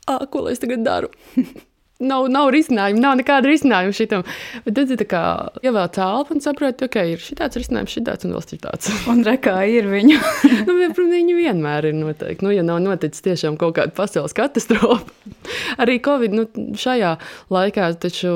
ko 0.06 0.46
lai 0.46 0.56
es 0.56 0.62
tagad 0.62 0.84
daru? 0.86 1.12
Nav, 1.96 2.26
nav 2.28 2.50
risinājumu, 2.52 3.00
nav 3.00 3.14
nekāda 3.16 3.48
risinājuma 3.48 3.94
šitam. 3.96 4.24
Bet 4.66 4.74
tad 4.76 4.90
tu 5.00 5.04
kā 5.08 5.22
ievēl 5.64 5.86
telpu 5.96 6.34
un 6.34 6.42
saproti, 6.44 6.84
ka 6.84 7.00
okay, 7.00 7.14
ir 7.14 7.22
šāds 7.24 7.56
risinājums, 7.56 7.94
šāds 7.96 8.26
un 8.28 8.34
vēl 8.36 8.44
šāds. 8.50 8.90
un 9.12 9.22
rekā 9.24 9.54
ir 9.72 9.88
viņa. 9.88 10.18
nu, 10.68 10.74
viņi 10.76 11.36
vienmēr 11.38 11.88
ir 11.88 11.96
noteikti. 11.96 12.44
Nu, 12.44 12.52
ja 12.52 12.64
nav 12.66 12.82
noticis 12.84 13.24
tiešām 13.24 13.56
kaut 13.60 13.78
kāda 13.78 13.96
pasaules 13.96 14.36
katastrofa. 14.36 15.08
Arī 15.82 15.96
Covid 16.04 16.36
nu, 16.36 16.44
šajā 16.76 17.14
laikā 17.56 17.88
taču 18.04 18.34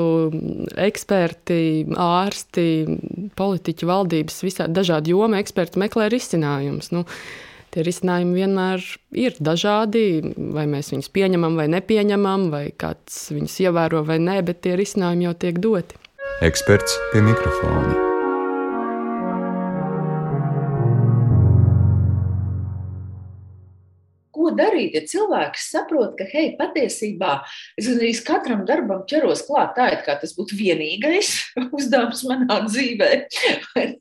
eksperti, 0.81 1.61
ārsti, 2.01 2.67
politiķi, 3.37 3.91
valdības, 3.93 4.41
visādi 4.47 4.79
dažādi 4.79 5.13
jomu 5.13 5.37
eksperti 5.37 5.85
meklē 5.85 6.09
risinājumus. 6.09 6.89
Nu, 6.97 7.05
tie 7.71 7.85
risinājumi 7.87 8.37
vienmēr 8.43 8.85
ir 9.23 9.39
dažādi. 9.39 10.05
Vai 10.55 10.67
mēs 10.69 10.93
viņus 10.93 11.11
pieņemam 11.15 11.57
vai 11.59 11.69
nepieņemam, 11.71 12.49
vai 12.53 12.65
kāds 12.71 13.27
viņus 13.33 13.59
ievēro 13.65 14.05
vai 14.07 14.21
nē, 14.21 14.41
bet 14.47 14.63
tie 14.67 14.77
risinājumi 14.79 15.29
jau 15.29 15.35
tiek 15.45 15.59
doti. 15.63 15.99
Eksperts 16.45 16.97
pie 17.11 17.25
mikrofona. 17.25 18.10
Ko 24.41 24.49
darīt, 24.57 24.95
ja 24.97 25.03
cilvēks 25.05 25.67
saprot, 25.69 26.15
ka, 26.17 26.25
hei, 26.31 26.55
patiesībā 26.57 27.33
es 27.77 27.89
arī 27.91 28.09
katram 28.25 28.63
darbam 28.65 29.03
ķeros 29.09 29.43
klāt 29.45 29.75
tā, 29.77 29.91
it 29.93 30.01
kā 30.07 30.15
tas 30.17 30.33
būtu 30.33 30.57
vienīgais 30.57 31.29
uzdevums 31.77 32.23
manā 32.25 32.57
dzīvē, 32.65 33.09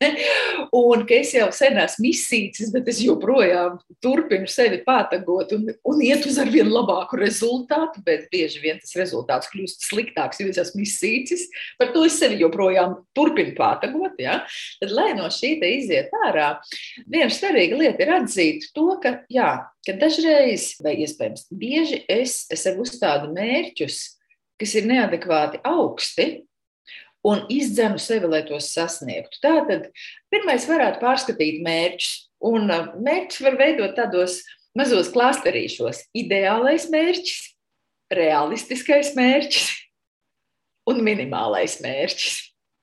un 0.80 1.04
ka 1.04 1.18
es 1.18 1.34
jau 1.36 1.50
sen 1.52 1.76
esmu 1.84 2.08
izsīcis, 2.14 2.72
bet 2.72 2.88
es 2.88 3.02
joprojām 3.04 3.76
turpinu 4.00 4.48
sevi 4.48 4.80
pātagot 4.86 5.52
un, 5.58 5.68
un 5.84 6.00
iet 6.06 6.24
uz 6.28 6.38
arvien 6.40 6.70
labāku 6.72 7.20
rezultātu, 7.20 8.00
bet 8.06 8.30
bieži 8.32 8.62
vien 8.64 8.80
tas 8.80 8.96
rezultāts 8.96 9.50
kļūst 9.52 9.90
sliktāks, 9.90 10.40
jo 10.40 10.48
es 10.48 10.60
esmu 10.64 10.86
izsīcis. 10.86 11.46
Par 11.80 11.92
to 11.92 12.06
es 12.08 12.16
sevi 12.20 12.40
joprojām 12.40 12.96
turpinu 13.16 13.52
pātagot. 13.58 14.16
Ja? 14.22 14.40
Tad, 14.80 14.94
lai 14.96 15.10
no 15.18 15.28
šī 15.32 15.58
iziet 15.68 16.14
ārā, 16.26 16.54
viena 17.04 17.28
svarīga 17.32 17.76
lieta 17.82 18.06
ir 18.06 18.14
atzīt 18.20 18.70
to, 18.76 18.88
ka, 19.02 19.20
jā, 19.32 19.52
ka 19.86 19.96
dažreiz, 20.00 20.74
vai 20.84 20.96
iespējams 21.04 21.48
bieži, 21.50 22.02
es, 22.10 22.44
sev 22.58 22.80
uzstādu 22.82 23.32
mērķus, 23.34 24.00
kas 24.60 24.76
ir 24.76 24.88
neadekvāti 24.90 25.62
augsti, 25.64 26.28
un 27.26 27.44
izdzenu 27.52 28.00
sevi, 28.00 28.28
lai 28.30 28.42
tos 28.48 28.70
sasniegtu. 28.74 29.40
Tātad 29.44 29.88
pirmais 30.32 30.66
varētu 30.68 31.02
pārskatīt 31.02 31.60
mērķus, 31.64 32.12
un 32.48 32.72
uh, 32.72 32.92
mērķus 32.96 33.42
var 33.44 33.58
veidot 33.60 33.96
tādos 33.98 34.40
mazos 34.76 35.10
klasterīšos. 35.12 36.06
Ideālais 36.16 36.88
mērķis, 36.92 37.42
realistiskais 38.14 39.12
mērķis 39.18 39.68
un 40.90 41.02
minimālais 41.04 41.78
mērķis. 41.84 42.38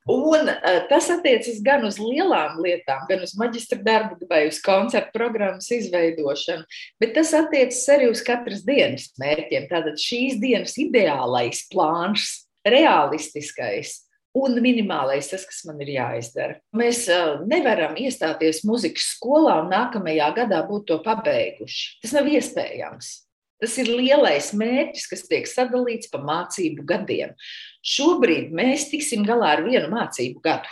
Un 0.08 0.48
uh, 0.48 0.80
tas 0.88 1.10
attiecas 1.12 1.60
gan 1.66 1.84
uz 1.88 1.98
lielām 2.00 2.62
lietām, 2.64 3.04
gan 3.10 3.26
uz 3.26 3.34
maģistra 3.40 3.80
darbu 3.84 4.30
vai 4.30 4.46
uz 4.48 4.62
koncertu 4.64 5.12
programmas 5.16 5.68
izveidošanu, 5.76 6.64
bet 7.02 7.12
tas 7.18 7.34
attiecas 7.36 7.84
arī 7.92 8.08
uz 8.14 8.24
katras 8.24 8.64
dienas 8.68 9.10
mērķiem. 9.20 9.68
Tātad 9.68 10.00
šīs 10.00 10.40
dienas 10.40 10.78
ideālais 10.80 11.66
plāns, 11.72 12.48
realistiskais 12.68 13.98
un 14.38 14.58
minimālais 14.64 15.28
tas, 15.32 15.44
kas 15.50 15.64
man 15.68 15.80
ir 15.84 15.96
jāizdara. 15.98 16.60
Mēs 16.78 17.04
uh, 17.12 17.44
nevaram 17.50 17.98
iestāties 18.00 18.64
muzikas 18.68 19.12
skolā 19.18 19.60
un 19.64 19.72
nākamajā 19.74 20.32
gadā 20.44 20.64
būt 20.68 20.88
to 20.92 21.02
pabeiguši. 21.04 21.98
Tas 22.04 22.16
nav 22.16 22.30
iespējams. 22.32 23.27
Tas 23.62 23.78
ir 23.82 23.90
lielais 23.90 24.52
mērķis, 24.54 25.08
kas 25.10 25.24
tiek 25.30 25.48
sadalīts 25.50 26.12
pa 26.14 26.22
mācību 26.22 26.86
gadiem. 26.88 27.34
Šobrīd 27.82 28.52
mēs 28.54 28.90
tiksim 28.92 29.26
galā 29.26 29.56
ar 29.58 29.64
vienu 29.66 29.90
mācību 29.94 30.44
gadu. 30.44 30.70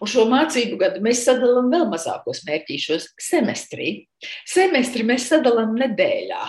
Un 0.00 0.08
šo 0.10 0.24
mācību 0.30 0.78
gadu 0.80 1.02
mēs 1.04 1.22
sadalām 1.26 1.68
vēl 1.72 1.86
mazākos 1.92 2.42
mērķīšos 2.48 3.12
semestrī. 3.22 4.08
Semestri 4.48 5.04
mēs 5.06 5.28
sadalām 5.30 5.76
nedēļā. 5.78 6.42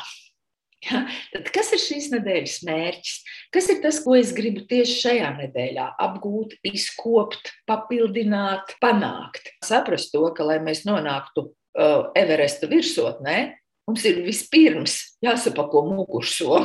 Ja? 0.87 1.03
Tad 1.33 1.49
kas 1.55 1.73
ir 1.75 1.81
šīs 1.83 2.09
nedēļas 2.13 2.57
mērķis? 2.67 3.15
Kas 3.53 3.67
ir 3.73 3.81
tas, 3.83 3.99
ko 4.05 4.15
es 4.15 4.31
gribu 4.35 4.63
tieši 4.69 4.95
šajā 5.03 5.31
nedēļā 5.41 5.89
apgūt, 6.05 6.55
izkopt, 6.71 7.51
papildināt, 7.69 8.77
panākt? 8.83 9.51
Saprast 9.65 10.13
to, 10.15 10.23
ka, 10.35 10.47
lai 10.47 10.61
mēs 10.63 10.85
nonāktu 10.87 11.49
uh, 11.49 12.09
Everesta 12.17 12.71
virsotnē, 12.71 13.58
Mums 13.89 14.03
ir 14.05 14.19
vispirms 14.21 14.95
jāsapako 15.25 15.81
mugušo, 15.87 16.57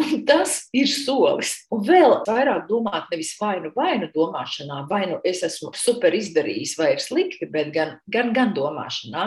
un 0.00 0.22
tas 0.24 0.54
ir 0.72 0.88
solis. 0.88 1.58
Un 1.68 1.82
vēl 1.84 2.14
vairāk 2.24 2.64
domāt 2.70 3.10
nevis 3.12 3.34
vainu, 3.36 3.68
vainu 3.76 4.08
domāšanā, 4.14 4.86
vai 4.88 5.02
nu 5.10 5.18
es 5.28 5.42
esmu 5.44 5.74
super 5.76 6.16
izdarījis, 6.16 6.78
vai 6.80 6.94
ir 6.94 7.04
slikti, 7.04 7.50
bet 7.52 7.68
gan, 7.74 7.98
gan, 8.08 8.32
gan 8.32 8.54
domāšanā, 8.56 9.26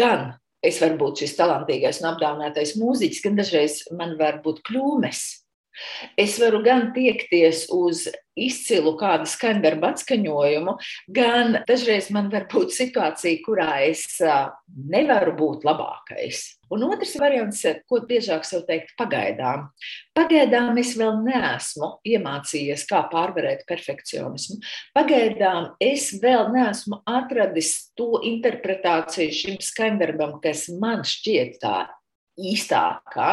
gan 0.00 0.32
es 0.64 0.80
varu 0.80 0.96
būt 1.04 1.26
šis 1.26 1.36
talantīgais 1.36 2.00
un 2.00 2.12
apdāvinātais 2.14 2.76
mūziķis, 2.80 3.22
gan 3.26 3.36
dažreiz 3.36 3.82
man 3.92 4.16
var 4.16 4.40
būt 4.40 4.64
kļūmes 4.70 5.26
Es 6.20 6.38
varu 6.40 6.62
gan 6.64 6.90
tiekties 6.96 7.66
uz 7.72 8.06
izcilu 8.38 8.94
kādu 9.00 9.26
skaņdarbu 9.28 9.88
atskaņojumu, 9.90 10.74
gan 11.12 11.58
dažreiz 11.68 12.08
man 12.14 12.30
var 12.32 12.46
būt 12.52 12.72
situācija, 12.72 13.42
kurā 13.44 13.68
es 13.88 14.06
nevaru 14.72 15.34
būt 15.36 15.66
labākais. 15.68 16.42
Un 16.72 16.86
otrs 16.86 17.12
variants, 17.20 17.60
ko 17.88 18.00
biežāk 18.08 18.46
sev 18.48 18.64
teikt, 18.68 18.94
pagaidām. 18.96 19.66
Pagaidām 20.16 20.80
es 20.80 20.94
vēl 20.96 21.20
neesmu 21.26 21.90
iemācījies, 22.08 22.86
kā 22.88 23.02
pārvarēt 23.12 23.66
perfekcionismu. 23.68 24.62
Pagaidām 24.96 25.74
es 25.84 26.08
vēl 26.22 26.48
neesmu 26.54 27.02
atradis 27.04 27.74
to 27.98 28.22
interpretāciju 28.28 29.40
šim 29.42 29.60
skaņdarbam, 29.60 30.38
kas 30.44 30.70
man 30.72 31.04
šķiet 31.04 31.60
tā 31.60 31.82
īstākā. 32.38 33.28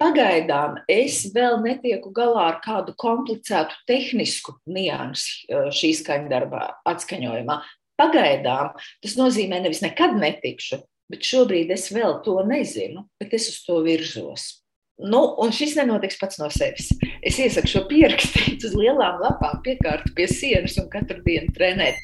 Pagaidām 0.00 0.78
es 0.90 1.22
vēl 1.34 1.60
netieku 1.64 2.12
galā 2.14 2.46
ar 2.54 2.60
kādu 2.64 2.94
komplicētu 2.98 3.82
tehnisku 3.90 4.56
niansi 4.70 5.46
e, 5.48 5.66
šī 5.74 5.92
skaņdarba 6.00 6.62
atskaņojumā. 6.88 7.58
Pagaidām 8.00 8.72
tas 9.02 9.18
nozīmē 9.18 9.60
nevis 9.64 9.82
nekad 9.84 10.16
netikšu, 10.16 10.80
bet 11.10 11.26
šobrīd 11.26 11.72
es 11.74 11.90
vēl 11.92 12.20
to 12.24 12.38
nezinu, 12.46 13.04
bet 13.20 13.34
es 13.36 13.50
uz 13.52 13.60
to 13.66 13.82
virzos. 13.84 14.56
Nu, 15.00 15.22
un 15.40 15.52
šis 15.56 15.78
nenotiks 15.78 16.18
pats 16.20 16.36
no 16.40 16.50
sevis. 16.52 16.90
Es 17.24 17.38
iesaku 17.40 17.72
šo 17.72 17.84
pierakstīt 17.88 18.66
uz 18.68 18.76
lielām 18.76 19.20
lapām, 19.24 19.56
piekārtu 19.64 20.12
pie 20.16 20.28
sienas 20.28 20.76
un 20.80 20.90
katru 20.92 21.24
dienu 21.24 21.48
trenēt. 21.56 22.00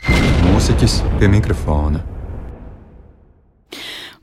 Mūziķis 0.49 1.03
pie 1.21 1.33
mikrofona. 1.33 2.16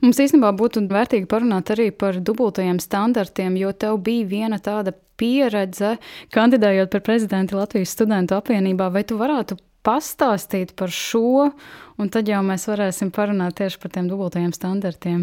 Mums 0.04 0.18
īstenībā 0.20 0.50
būtu 0.52 0.82
vērtīgi 0.90 1.24
parunāt 1.30 1.70
arī 1.72 1.88
par 1.96 2.18
dubultajiem 2.20 2.76
standartiem, 2.82 3.54
jo 3.56 3.70
tev 3.72 4.02
bija 4.04 4.26
viena 4.28 4.58
tāda 4.60 4.92
pieredze, 5.16 5.94
kandidējot 6.34 6.90
par 6.92 7.00
prezidentu 7.06 7.56
Latvijas 7.56 7.94
studentu 7.96 8.36
apvienībā. 8.36 8.90
Vai 8.92 9.06
tu 9.08 9.16
varētu 9.16 9.56
pastāstīt 9.84 10.72
par 10.76 10.90
šo, 10.92 11.50
un 12.00 12.08
tad 12.12 12.28
jau 12.28 12.42
mēs 12.44 12.66
varēsim 12.68 13.10
parunāt 13.14 13.54
tieši 13.60 13.78
par 13.80 13.90
tiem 13.94 14.08
dubultajiem 14.10 14.52
standartiem. 14.56 15.20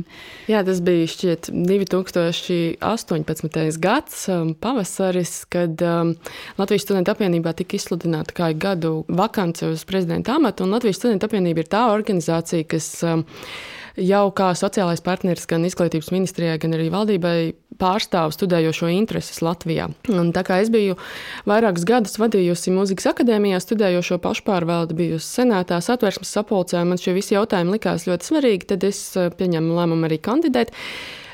Jā, 0.50 0.60
tas 0.66 0.80
bija 0.86 1.08
šķiet 1.14 1.42
2018. 1.54 3.78
gads, 3.82 4.16
um, 4.34 4.54
pavasaris, 4.66 5.34
kad 5.52 5.74
um, 5.86 6.16
Latvijas 6.62 6.84
studentu 6.88 7.10
apvienībā 7.14 7.50
tika 7.58 7.72
izsludināta 7.78 8.32
kā 8.38 8.48
gadu 8.54 8.92
vakance 9.10 9.64
uz 9.70 9.82
prezidenta 9.90 10.30
amatu, 10.38 10.60
un 10.66 10.74
Latvijas 10.78 10.98
studentu 11.02 11.24
apvienība 11.30 11.60
ir 11.62 11.70
tā 11.70 11.84
organizācija, 11.94 12.64
kas 12.74 12.88
um, 13.06 13.22
jau 14.00 14.26
kā 14.36 14.52
sociālais 14.58 15.04
partneris 15.04 15.48
gan 15.50 15.66
izglītības 15.68 16.12
ministrijai, 16.14 16.60
gan 16.62 16.76
arī 16.78 16.90
valdībai 16.94 17.36
pārstāv 17.82 18.34
studējošo 18.36 18.92
intereses 18.94 19.42
Latvijā. 19.44 19.90
Un 20.14 20.32
tā 20.36 20.44
kā 20.48 20.60
es 20.64 20.70
biju 20.74 20.98
vairākus 21.50 21.86
gadus 21.88 22.20
vadījusi 22.22 22.74
mūzikas 22.76 23.10
akadēmijā, 23.14 23.62
studējošo 23.64 24.20
pašpārvaldi, 24.24 24.98
bijusi 25.00 25.42
senātā 25.42 25.82
satversmes 25.84 26.34
sapulcē, 26.38 26.84
man 26.88 27.02
šie 27.02 27.16
visi 27.18 27.36
jautājumi 27.38 27.78
likās 27.78 28.08
ļoti 28.10 28.32
svarīgi, 28.32 28.70
tad 28.74 28.86
es 28.88 29.02
eh, 29.18 29.32
pieņēmu 29.34 29.80
lēmumu 29.80 30.10
arī 30.10 30.22
kandidēt. 30.22 30.76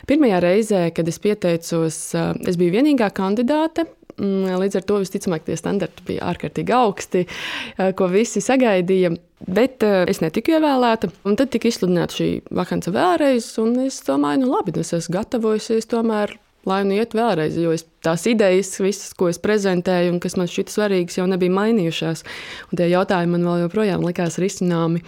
Pirmajā 0.07 0.39
reizē, 0.39 0.81
kad 0.95 1.09
es 1.11 1.19
pieteicos, 1.19 2.01
eh, 2.15 2.33
es 2.47 2.59
biju 2.59 2.77
vienīgā 2.79 3.11
kandidāte. 3.15 3.89
Mm, 4.17 4.55
līdz 4.57 4.79
ar 4.79 4.85
to 4.89 4.97
visticamāk 5.03 5.43
tie 5.45 5.55
standarti 5.59 6.05
bija 6.07 6.25
ārkārtīgi 6.31 6.73
augsti, 6.73 7.25
eh, 7.27 7.91
ko 7.97 8.09
visi 8.09 8.41
sagaidīja. 8.41 9.13
Bet 9.37 9.83
uh, 9.85 9.99
es 10.09 10.17
netiku 10.17 10.55
ievēlēta, 10.55 11.11
un 11.29 11.35
tad 11.37 11.51
tika 11.53 11.69
izsludināta 11.69 12.15
šī 12.17 12.29
vakance 12.57 12.89
vēlreiz. 12.89 13.51
Es 13.83 13.99
domāju, 14.07 14.39
nu 14.41 14.47
labi, 14.49 14.73
nu 14.73 14.81
es 14.81 14.89
esmu 14.97 15.13
gatavojusies 15.13 15.85
tomēr, 15.91 16.33
lai 16.67 16.81
nu 16.87 16.97
iet 16.97 17.15
vēlreiz, 17.17 17.55
jo 17.59 17.71
es, 17.75 17.85
tās 18.05 18.25
idejas, 18.29 18.73
visas, 18.83 19.13
ko 19.17 19.29
es 19.31 19.39
prezentēju 19.41 20.13
un 20.13 20.19
kas 20.23 20.37
man 20.39 20.49
šķita 20.51 20.73
svarīgas, 20.73 21.17
jau 21.19 21.27
nebija 21.29 21.53
mainījušās. 21.55 22.23
Un 22.69 22.81
tie 22.81 22.89
jautājumi 22.91 23.35
man 23.35 23.47
vēl 23.47 23.63
joprojām 23.65 24.05
likās 24.05 24.37
risināmi. 24.41 25.01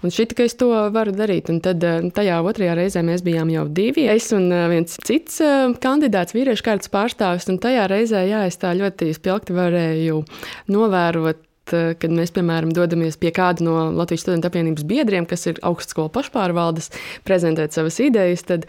Un 0.00 0.14
šķita, 0.14 0.38
ka 0.38 0.46
es 0.48 0.56
to 0.60 0.70
varu 0.94 1.14
darīt. 1.16 1.50
Un 1.52 1.60
tad 1.64 1.84
uh, 1.86 2.00
tajā 2.14 2.40
otrajā 2.46 2.78
reizē 2.78 3.04
mēs 3.06 3.26
bijām 3.26 3.52
jau 3.52 3.66
divi. 3.68 4.06
Es 4.10 4.30
un 4.36 4.48
uh, 4.48 4.64
viens 4.72 4.96
cits 5.04 5.42
kandidāts, 5.82 6.34
vīriešu 6.36 6.66
kārtas 6.70 6.94
pārstāvis. 6.94 7.50
Un 7.52 7.60
tajā 7.62 7.90
reizē, 7.90 8.24
jā, 8.30 8.46
es 8.48 8.58
tā 8.62 8.72
ļoti 8.78 9.12
spilgti 9.18 9.56
varēju 9.56 10.24
novērot 10.72 11.46
Eh, 11.49 11.49
kad 11.72 12.14
mēs, 12.14 12.32
piemēram, 12.36 12.72
dodamies 12.76 13.18
pie 13.20 13.32
kāda 13.34 13.64
no 13.66 13.76
Latvijas 13.96 14.24
studentu 14.26 14.50
apvienības 14.50 14.86
biedriem, 14.88 15.28
kas 15.28 15.46
ir 15.50 15.60
augstskola 15.66 16.12
pašpārvaldes, 16.14 16.90
prezentēt 17.26 17.76
savas 17.76 18.00
idejas, 18.02 18.44
tad 18.48 18.66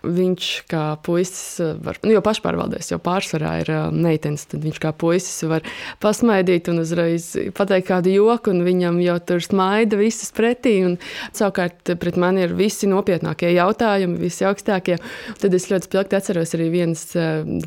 viņš 0.00 0.48
kā 0.70 0.84
puisis 1.04 1.60
eh, 1.60 1.74
var, 1.84 1.98
nu, 2.04 2.14
jo 2.14 2.22
pašpārvaldēs 2.24 2.92
jau 2.92 3.00
pārsvarā 3.02 3.54
ir 3.62 3.72
eh, 3.74 3.80
meitenes, 3.92 4.46
tad 4.50 4.64
viņš 4.64 4.80
kā 4.82 4.92
puisis 4.96 5.44
var 5.50 5.64
pasmaidīt 6.02 6.70
un 6.72 6.82
uzreiz 6.84 7.30
pateikt 7.56 7.90
kādu 7.90 8.14
joku, 8.14 8.54
un 8.54 8.64
viņam 8.66 9.00
jau 9.04 9.18
tur 9.28 9.44
smaida 9.44 10.00
visas 10.00 10.32
pretī. 10.36 10.78
Un, 10.86 10.96
savukārt 11.36 11.94
pret 12.00 12.18
mani 12.20 12.46
ir 12.46 12.54
visi 12.56 12.88
nopietnākie 12.90 13.52
jautājumi, 13.54 14.20
visi 14.20 14.46
augstākie. 14.48 15.00
Tad 15.40 15.56
es 15.56 15.68
ļoti 15.70 15.90
spilgti 15.90 16.18
atceros 16.18 16.54
arī 16.56 16.70
vienas 16.72 17.04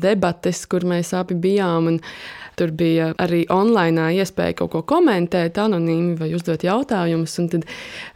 debates, 0.02 0.64
kur 0.70 0.86
mēs 0.88 1.14
abi 1.16 1.38
bijām. 1.38 1.92
Un, 1.92 2.00
Tur 2.58 2.74
bija 2.74 3.12
arī 3.18 3.44
online 3.52 4.12
iespēja 4.20 4.58
kaut 4.60 4.74
ko 4.74 4.84
komentēt, 4.94 5.58
anonīmi 5.58 6.14
vai 6.20 6.30
uzdot 6.36 6.62
jautājumus. 6.66 7.34
Tad, 7.50 7.66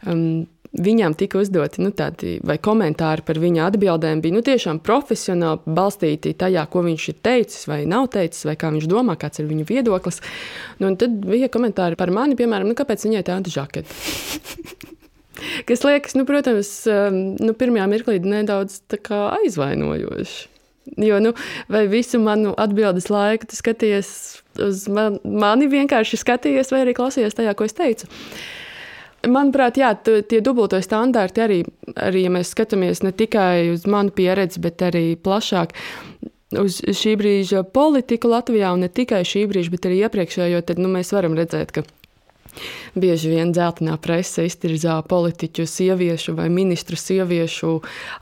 um, 0.07 0.45
viņam 0.73 1.15
tika 1.17 1.39
uzdoti 1.41 1.81
nu, 1.81 1.91
tādi 1.95 2.37
komentāri 2.63 3.25
par 3.25 3.39
viņa 3.41 3.69
atbildēm, 3.71 4.21
bija 4.21 4.35
nu, 4.35 4.43
tiešām 4.45 4.81
profesionāli 4.85 5.73
balstīti 5.79 6.35
tajā, 6.37 6.65
ko 6.69 6.83
viņš 6.85 7.07
ir 7.11 7.17
teicis 7.25 7.65
vai 7.69 7.81
nav 7.89 8.09
teicis, 8.13 8.45
vai 8.47 8.55
kā 8.59 8.71
viņš 8.75 8.87
domā, 8.89 9.17
kāds 9.19 9.41
ir 9.41 9.49
viņa 9.49 9.65
viedoklis. 9.69 10.21
Nu, 10.79 10.93
tad 10.99 11.17
bija 11.25 11.49
komentāri 11.51 11.99
par 11.99 12.13
mani, 12.15 12.37
piemēram, 12.39 12.69
nu, 12.69 12.77
kāpēc 12.77 13.07
viņai 13.07 13.25
tāda 13.31 13.53
žaketa. 13.53 13.99
Kas 15.67 15.85
liekas, 15.87 16.15
nu, 16.19 16.25
protams, 16.27 16.69
um, 16.91 17.19
nu, 17.39 17.55
pirmajā 17.57 17.89
mirklī 17.89 18.19
nedaudz 18.23 18.81
aizvainojoši. 19.39 20.58
Jo, 20.97 21.19
nu, 21.21 21.33
vai 21.69 21.85
visu 21.91 22.19
manu 22.23 22.53
atbildes 22.57 23.09
laiku 23.11 23.49
tu 23.49 23.59
skaties 23.59 24.09
uz 24.59 24.87
man, 24.91 25.19
mani, 25.23 25.69
vienkārši 25.71 26.19
skatījies, 26.19 26.71
vai 26.73 26.83
arī 26.85 26.95
klausījies 26.97 27.37
tajā, 27.37 27.53
ko 27.57 27.67
es 27.67 27.77
teicu. 27.77 28.09
Manuprāt, 29.27 29.75
jā, 29.79 29.91
tie 29.99 30.39
dubulto 30.43 30.79
standarti 30.81 31.43
arī, 31.43 31.59
arī, 31.99 32.23
ja 32.27 32.31
mēs 32.31 32.53
skatāmies 32.55 33.03
ne 33.03 33.11
tikai 33.11 33.73
uz 33.73 33.83
manu 33.89 34.15
pieredzi, 34.15 34.61
bet 34.63 34.83
arī 34.87 35.03
plašāk 35.19 35.75
uz 36.59 36.79
šī 36.81 37.15
brīža 37.19 37.65
politiku 37.75 38.31
Latvijā, 38.31 38.71
un 38.73 38.85
ne 38.85 38.89
tikai 38.89 39.21
šī 39.27 39.43
brīža, 39.51 39.73
bet 39.75 39.89
arī 39.89 39.99
iepriekšējo, 40.05 40.63
tad 40.65 40.79
nu, 40.79 40.91
mēs 40.93 41.11
varam 41.13 41.35
redzēt, 41.37 41.75
ka 41.75 41.83
Bieži 42.97 43.33
vien 43.33 43.51
dzeltenā 43.53 43.97
presa 44.01 44.45
iztirzā 44.47 44.95
politiķu, 45.09 45.65
sieviešu 45.69 46.33
vai 46.37 46.47
ministru 46.53 46.97
sieviešu 46.99 47.75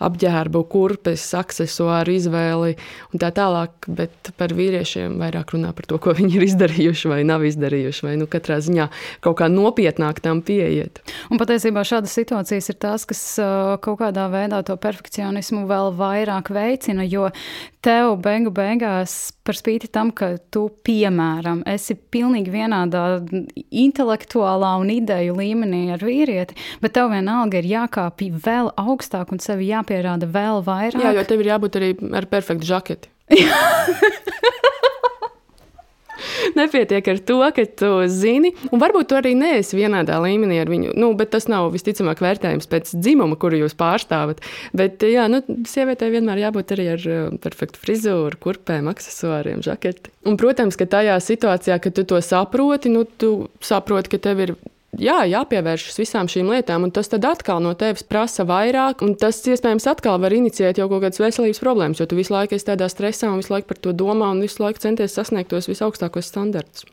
apģērbu, 0.04 0.64
kurpes, 0.72 1.24
aksesuāru 1.38 2.16
izvēli 2.18 2.76
un 3.14 3.22
tā 3.22 3.32
tālāk, 3.36 3.88
bet 3.88 4.32
par 4.40 4.56
vīriešiem 4.58 5.16
vairāk 5.22 5.56
runā 5.56 5.72
par 5.78 5.88
to, 5.90 6.00
ko 6.02 6.16
viņi 6.18 6.40
ir 6.40 6.48
izdarījuši 6.50 7.14
vai 7.14 7.22
nav 7.28 7.46
izdarījuši, 7.48 8.06
vai 8.08 8.16
nu 8.20 8.28
katrā 8.32 8.60
ziņā 8.64 8.90
kaut 9.24 9.40
kā 9.42 9.50
nopietnāk 9.52 10.20
tam 10.26 10.44
pieiet. 10.46 11.02
Un 11.32 11.40
patiesībā 11.40 11.86
šādas 11.88 12.16
situācijas 12.18 12.72
ir 12.74 12.80
tās, 12.82 13.08
kas 13.08 13.24
kaut 13.84 14.02
kādā 14.02 14.28
veidā 14.34 14.64
to 14.68 14.76
perfekcionismu 14.82 15.66
vēl 15.70 15.94
vairāk 15.98 16.52
veicina, 16.56 17.06
jo 17.08 17.30
tev 17.86 18.18
beigu 18.24 18.52
beigās 18.52 19.32
par 19.48 19.56
spīti 19.56 19.88
tam, 19.94 20.12
ka 20.12 20.34
tu, 20.52 20.66
piemēram, 20.84 21.62
esi 21.72 21.96
pilnīgi 21.96 22.52
vienādā 22.52 23.04
intelektuālā 23.72 24.57
un 24.66 24.90
ideju 24.90 25.36
līmenī 25.38 25.84
ar 25.94 26.04
vīrieti, 26.04 26.58
bet 26.82 26.96
tev 26.98 27.12
vienalga 27.14 27.62
ir 27.62 27.70
jākāpj 27.70 28.32
vēl 28.46 28.72
augstāk 28.78 29.32
un 29.32 29.44
sevi 29.44 29.70
jāpierāda 29.72 30.30
vēl 30.32 30.64
vairāk. 30.66 31.04
Jā, 31.04 31.14
jo 31.18 31.28
tev 31.28 31.44
ir 31.44 31.54
jābūt 31.54 31.80
arī 31.80 31.94
ar 32.18 32.26
perfektu 32.32 32.66
žaketi. 32.72 33.14
Nepietiek 36.58 37.08
ar 37.12 37.22
to, 37.28 37.40
ka 37.56 37.66
tu 37.80 37.92
zini, 38.12 38.54
un 38.72 38.82
varbūt 38.82 39.12
tu 39.12 39.18
arī 39.20 39.34
neesi 39.38 39.78
vienādā 39.80 40.20
līmenī 40.24 40.60
ar 40.62 40.72
viņu. 40.72 40.96
Nu, 40.98 41.12
tas 41.28 41.50
nav 41.52 41.72
visticamāk 41.76 42.22
vērtējums 42.24 42.70
pēc 42.72 42.94
dzimuma, 42.96 43.38
kuru 43.40 43.64
jūs 43.64 43.78
pārstāvat. 43.78 44.44
Bet, 44.78 45.04
jā, 45.04 45.28
nu, 45.32 45.42
sievietei 45.68 46.14
vienmēr 46.14 46.46
jābūt 46.48 46.74
arī 46.76 46.88
ar 46.96 47.10
uh, 47.10 47.28
perfektu 47.44 47.82
frizūru, 47.84 48.40
kurpēm, 48.44 48.90
accessoriem, 48.92 49.64
žaketi. 49.66 50.14
Un, 50.28 50.40
protams, 50.40 50.80
ka 50.80 50.90
tajā 50.90 51.20
situācijā, 51.24 51.80
kad 51.84 51.96
tu 51.98 52.08
to 52.08 52.22
saproti, 52.24 52.92
nu, 52.94 53.06
tu 53.06 53.50
saproti, 53.64 54.16
ka 54.16 54.22
tev 54.30 54.44
ir 54.48 54.58
jā, 55.02 55.18
jāpievēršas 55.30 56.00
visām 56.02 56.30
šīm 56.32 56.50
lietām, 56.52 56.88
un 56.88 56.94
tas 56.94 57.10
atkal 57.14 57.62
no 57.64 57.74
tevis 57.78 58.06
prasa 58.08 58.46
vairāk, 58.48 59.04
un 59.06 59.16
tas 59.20 59.40
iespējams 59.46 59.88
atkal 59.90 60.20
var 60.22 60.34
inicijēt 60.34 60.82
jau 60.82 60.90
kaut 60.92 61.06
kādas 61.06 61.22
veselības 61.22 61.62
problēmas, 61.64 62.02
jo 62.02 62.08
tu 62.10 62.20
visu 62.20 62.34
laiku 62.34 62.58
esi 62.58 62.70
tādā 62.70 62.90
stresā 62.92 63.32
un 63.32 63.42
visu 63.42 63.54
laiku 63.54 63.72
par 63.72 63.82
to 63.82 63.94
domā 63.94 64.32
un 64.34 64.42
visu 64.44 64.64
laiku 64.64 64.84
centies 64.84 65.18
sasniegt 65.18 65.52
tos 65.54 65.70
visaugstākos 65.70 66.32
standartus. 66.32 66.88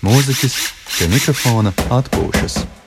Mūziķis 0.00 0.60
pie 0.96 1.10
mikrofona 1.12 1.74
atpūšas. 1.92 2.79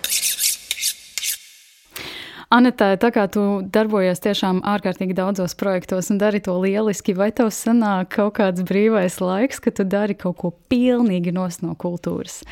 Anetē, 2.53 2.91
tā 3.01 3.09
kā 3.09 3.23
tu 3.33 3.63
darbojies 3.73 4.19
tiešām 4.21 4.59
ārkārtīgi 4.69 5.15
daudzos 5.17 5.55
projektos 5.57 6.11
un 6.13 6.19
dari 6.21 6.37
to 6.43 6.53
lieliski, 6.61 7.15
vai 7.17 7.31
tev 7.33 7.49
sanāk 7.49 8.11
kaut 8.13 8.35
kāds 8.37 8.61
brīvais 8.67 9.17
laiks, 9.23 9.57
ka 9.63 9.73
tu 9.73 9.85
dari 9.89 10.13
kaut 10.13 10.37
ko 10.37 10.51
pilnīgi 10.69 11.33
no 11.33 11.73
kultūras? 11.73 12.43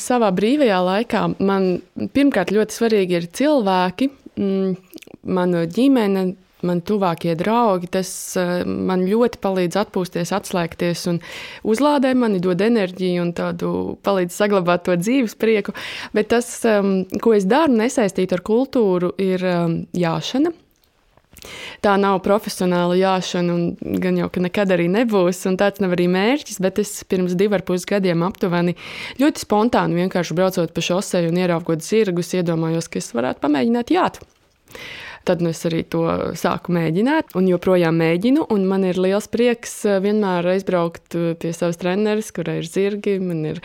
Savā 0.00 0.32
brīvajā 0.34 0.80
laikā 0.82 1.22
man 1.38 1.78
pirmkārt 2.16 2.50
ļoti 2.56 2.74
svarīgi 2.74 3.18
ir 3.20 3.28
cilvēki, 3.30 4.10
mm, 4.34 4.74
mana 5.22 5.62
ģimene, 5.78 6.32
man 6.66 6.82
tuvākie 6.86 7.34
draugi, 7.38 7.90
tas 7.98 8.10
eh, 8.40 8.62
man 8.64 9.04
ļoti 9.08 9.40
palīdz 9.42 9.78
atpūsties, 9.84 10.32
atslēgties 10.36 11.06
un 11.12 11.20
uzlādē 11.66 12.14
mani, 12.18 12.40
dod 12.42 12.62
enerģiju 12.64 13.26
un 13.26 13.34
tādu 13.36 13.74
palīdz 14.06 14.36
saglabāt 14.36 14.86
to 14.88 14.96
dzīves 15.00 15.36
prieku. 15.40 15.76
Bet 16.16 16.32
tas, 16.34 16.48
ehm, 16.68 17.04
ko 17.22 17.34
es 17.36 17.48
daru, 17.48 17.78
nesaistīt 17.80 18.34
ar 18.36 18.44
kultūru, 18.46 19.14
ir 19.20 19.44
ehm, 19.46 19.78
jāšana. 19.96 20.52
Tā 21.80 21.94
nav 21.96 22.18
profesionāla 22.24 22.96
jāšana, 22.98 23.54
un 23.54 24.00
gan 24.02 24.18
jau, 24.20 24.28
ka 24.32 24.42
nekad 24.44 24.74
arī 24.74 24.90
nebūs, 24.92 25.40
un 25.48 25.56
tāds 25.60 25.80
nav 25.80 25.94
arī 25.96 26.04
mērķis, 26.12 26.60
bet 26.60 26.80
es 26.82 26.92
pirms 27.08 27.36
diviem 27.38 27.56
ar 27.56 27.64
pus 27.66 27.86
gadiem 27.88 28.24
aptuveni 28.26 28.76
ļoti 29.20 29.44
spontāni 29.46 30.02
vienkārši 30.02 30.36
braucot 30.36 30.74
pa 30.76 30.84
šoseju 30.84 31.32
un 31.32 31.40
ieraugot 31.40 31.86
zirgus, 31.86 32.34
iedomājos, 32.36 32.90
ka 32.92 33.00
es 33.00 33.08
varētu 33.16 33.40
pamēģināt 33.46 33.94
jāt. 33.96 34.20
Tad 35.28 35.42
nu, 35.44 35.52
es 35.52 35.60
arī 35.68 35.82
to 35.84 36.04
sāku 36.38 36.72
mēģināt, 36.72 37.34
un 37.36 37.48
joprojām 37.50 37.98
mēģinu. 38.00 38.46
Un 38.54 38.64
man 38.70 38.86
ir 38.88 39.00
liels 39.00 39.28
prieks 39.30 39.82
eh, 39.84 39.98
vienmēr 40.02 40.48
aizbraukt 40.54 41.16
eh, 41.18 41.32
pie 41.40 41.52
savas 41.56 41.80
treneris, 41.80 42.32
kurai 42.36 42.60
ir 42.62 42.70
zirgi. 42.70 43.18
Man 43.22 43.44
ir 43.52 43.60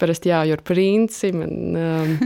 parasti 0.00 0.32
jājūt 0.32 0.64
princi. 0.66 1.30
Man, 1.36 1.54
um, 1.76 2.16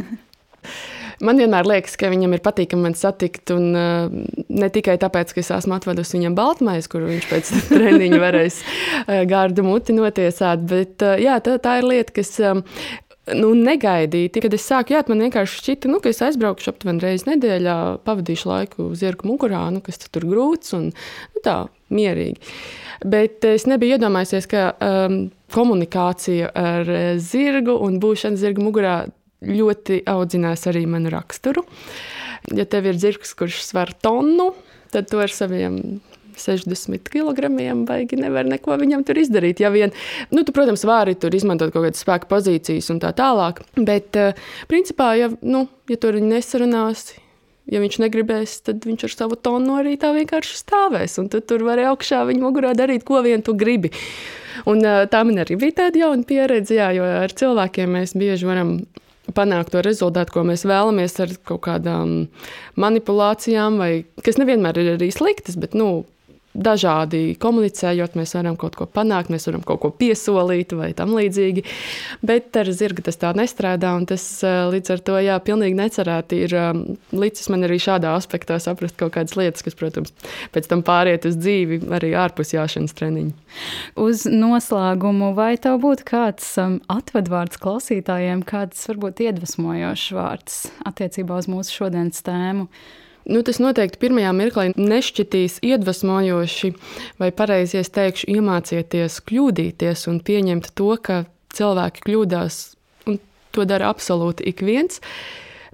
Man 1.19 1.41
vienmēr 1.41 1.67
liekas, 1.67 1.97
ka 1.99 2.11
viņam 2.13 2.37
ir 2.37 2.43
patīkami 2.45 2.85
man 2.85 2.95
satikt, 2.95 3.51
un 3.51 3.73
uh, 3.75 4.05
ne 4.47 4.69
tikai 4.71 4.95
tāpēc, 5.03 5.33
ka 5.35 5.43
es 5.43 5.51
esmu 5.57 5.75
atvedusi 5.75 6.15
viņam 6.15 6.37
baltmaizi, 6.39 6.91
kur 6.93 7.09
viņš 7.09 7.27
pēc 7.27 7.51
treniņa 7.73 8.21
varēs 8.23 8.61
uh, 8.63 9.25
gārdu 9.27 9.65
muti 9.67 9.97
notiesāt, 9.97 10.63
bet 10.71 11.03
uh, 11.03 11.17
jā, 11.19 11.41
tā, 11.43 11.57
tā 11.63 11.81
ir 11.81 11.89
lieta, 11.91 12.15
kas 12.21 12.31
um, 12.47 12.63
nu, 13.37 13.53
negaidīti. 13.57 14.43
Kad 14.45 14.55
es 14.57 14.67
sāku 14.69 14.95
jāt, 14.95 15.11
man 15.11 15.25
vienkārši 15.27 15.61
šķita, 15.63 15.91
nu, 15.93 16.01
ka 16.05 16.13
es 16.13 16.23
aizbraukšu 16.25 16.73
aptuveni 16.73 17.03
reizi 17.05 17.29
nedēļā, 17.31 17.77
pavadīšu 18.07 18.51
laiku 18.51 18.89
zirgu 18.99 19.29
mugurā, 19.31 19.67
nu, 19.75 19.83
kas 19.85 20.01
tur 20.07 20.27
grūts 20.29 20.77
un 20.79 20.91
nu, 20.93 21.43
tā 21.45 21.59
mierīgi. 21.95 22.41
Bet 23.09 23.47
es 23.47 23.69
nebiju 23.71 23.99
iedomājies, 23.99 24.49
ka 24.51 24.71
um, 24.75 25.21
komunikācija 25.55 26.51
ar 26.57 26.93
zirgu 27.23 27.77
un 27.85 28.01
būšana 28.03 28.41
zirga 28.41 28.65
mugurā 28.65 28.97
ļoti 29.45 30.03
audzinās 30.11 30.67
arī 30.71 30.85
manu 30.91 31.13
raksturu. 31.15 31.63
Ja 32.57 32.67
tev 32.71 32.89
ir 32.91 32.99
zirgs, 32.99 33.35
kurš 33.39 33.61
sver 33.67 33.93
tonu, 34.03 34.53
tad 34.93 35.11
to 35.11 35.21
ar 35.23 35.33
saviem 35.33 36.01
60 36.43 37.11
kg, 37.13 37.51
baigi 37.89 38.19
nevar 38.21 38.49
neko 38.49 38.77
viņam 38.81 39.05
tur 39.07 39.21
izdarīt. 39.21 39.63
Ja 39.63 39.73
vien, 39.75 39.95
nu, 40.35 40.45
tu, 40.45 40.55
protams, 40.57 40.85
vari 40.89 41.17
tur 41.19 41.35
izmantot 41.35 41.73
kaut 41.75 41.89
kādas 41.89 42.05
spēka 42.05 42.31
pozīcijas 42.31 42.91
un 42.95 43.01
tā 43.03 43.13
tālāk. 43.17 43.63
Bet, 43.77 44.19
uh, 44.19 44.37
principā, 44.71 45.13
ja, 45.19 45.31
nu, 45.43 45.67
ja 45.91 45.99
tur 46.01 46.19
nesarunās, 46.23 47.11
ja 47.69 47.83
viņš 47.83 48.01
negribēs, 48.05 48.61
tad 48.69 48.87
viņš 48.89 49.09
ar 49.09 49.17
savu 49.17 49.39
tonu 49.41 49.79
arī 49.81 49.97
tā 50.01 50.13
vienkārši 50.17 50.61
stāvēs. 50.63 51.19
Un 51.23 51.33
tad 51.33 51.49
tur 51.51 51.67
var 51.67 51.83
augšā 51.91 52.25
viņa 52.29 52.45
mugurā 52.45 52.75
darīt, 52.79 53.05
ko 53.09 53.23
vien 53.27 53.45
tu 53.45 53.57
gribi. 53.59 53.93
Un, 54.67 54.81
uh, 54.83 55.05
tā 55.11 55.25
man 55.27 55.45
arī 55.45 55.59
bija 55.61 55.85
tāda 55.85 56.07
jauna 56.07 56.27
pieredze, 56.27 56.79
jā, 56.79 56.91
jo 56.97 57.05
ar 57.23 57.35
cilvēkiem 57.35 57.95
mēs 57.99 58.17
bieži 58.19 58.49
varam 58.49 58.81
panākt 59.35 59.73
to 59.75 59.83
rezultātu, 59.85 60.35
ko 60.35 60.45
mēs 60.49 60.65
vēlamies 60.69 61.19
ar 61.25 61.35
kaut 61.49 61.63
kādām 61.67 62.15
manipulācijām, 62.81 63.79
vai 63.81 63.93
kas 64.25 64.41
nevienmēr 64.41 64.81
ir 64.81 64.95
arī 64.97 65.11
sliktas, 65.15 65.59
bet 65.61 65.77
nu, 65.79 66.07
dažādi 66.59 67.37
komunicējot, 67.41 68.17
mēs 68.19 68.35
varam 68.37 68.57
kaut 68.59 68.77
ko 68.79 68.87
panākt, 68.91 69.31
mēs 69.33 69.47
varam 69.49 69.63
kaut 69.67 69.81
ko 69.83 69.91
piesolīt 69.95 70.75
vai 70.77 70.91
tam 70.99 71.15
līdzīgi. 71.17 71.65
Bet 72.27 72.57
ar 72.59 72.71
zirgu 72.75 73.05
tas 73.07 73.21
tā 73.21 73.33
nestrādā, 73.39 73.95
un 73.99 74.07
tas 74.11 74.25
eh, 74.47 74.61
līdz 74.73 74.95
ar 74.95 75.05
to, 75.07 75.19
jā, 75.25 75.39
pilnīgi 75.45 75.79
necerēti 75.79 76.43
ir 76.47 76.57
um, 76.59 76.83
līdzis 77.15 77.51
man 77.53 77.67
arī 77.69 77.79
šādā 77.83 78.13
aspektā 78.19 78.59
saprast 78.63 78.99
kaut 79.01 79.15
kādas 79.17 79.37
lietas, 79.39 79.65
kas, 79.67 79.79
protams, 79.79 80.15
pēc 80.55 80.69
tam 80.71 80.85
pāriet 80.87 81.29
uz 81.29 81.39
dzīvi 81.39 81.81
arī 81.95 82.13
ārpus 82.19 82.55
jāšanas 82.57 82.97
treniņu. 82.99 83.35
Uz 84.03 84.27
noslēgumu, 84.29 85.33
vai 85.39 85.55
tev 85.63 85.79
būtu 85.85 86.07
kāds 86.09 86.51
um, 86.61 86.79
atvadvārds 86.93 87.61
klausītājiem, 87.63 88.45
kāds 88.49 88.87
varbūt 88.91 89.25
iedvesmojošs 89.29 90.09
vārds 90.19 90.63
attiecībā 90.89 91.39
uz 91.39 91.51
mūsu 91.51 91.83
šodienas 91.83 92.25
tēmu? 92.27 92.69
Nu, 93.29 93.43
tas 93.45 93.59
noteikti 93.61 94.01
pirmajā 94.01 94.31
mirklī 94.33 94.71
nešķitīs 94.81 95.59
iedvesmojoši, 95.69 96.71
vai 97.21 97.29
pareizi 97.37 97.77
es 97.83 97.91
teikšu, 97.93 98.31
iemācieties 98.33 99.19
kļūdīties 99.29 100.07
un 100.09 100.23
pieņemt 100.25 100.71
to, 100.79 100.95
ka 101.05 101.19
cilvēki 101.53 102.07
kļūdās, 102.07 102.57
un 103.11 103.19
to 103.53 103.67
dara 103.69 103.91
absolūti 103.93 104.47
ik 104.49 104.65
viens. 104.65 105.03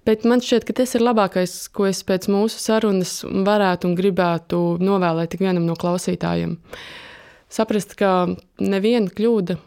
Bet 0.05 0.27
man 0.29 0.43
šķiet, 0.43 0.67
ka 0.67 0.75
tas 0.83 0.97
ir 0.99 1.05
labākais, 1.07 1.55
ko 1.71 1.87
es 1.89 2.03
pēc 2.05 2.27
mūsu 2.33 2.59
sarunas 2.59 3.21
varētu 3.23 3.89
un 3.89 3.95
gribētu 4.03 4.61
novēlēt 4.83 5.39
ikvienam 5.39 5.65
no 5.69 5.79
klausītājiem. 5.79 6.59
Saprast, 7.55 7.95
ka 7.95 8.35
neviena 8.59 9.15
kļūda 9.15 9.61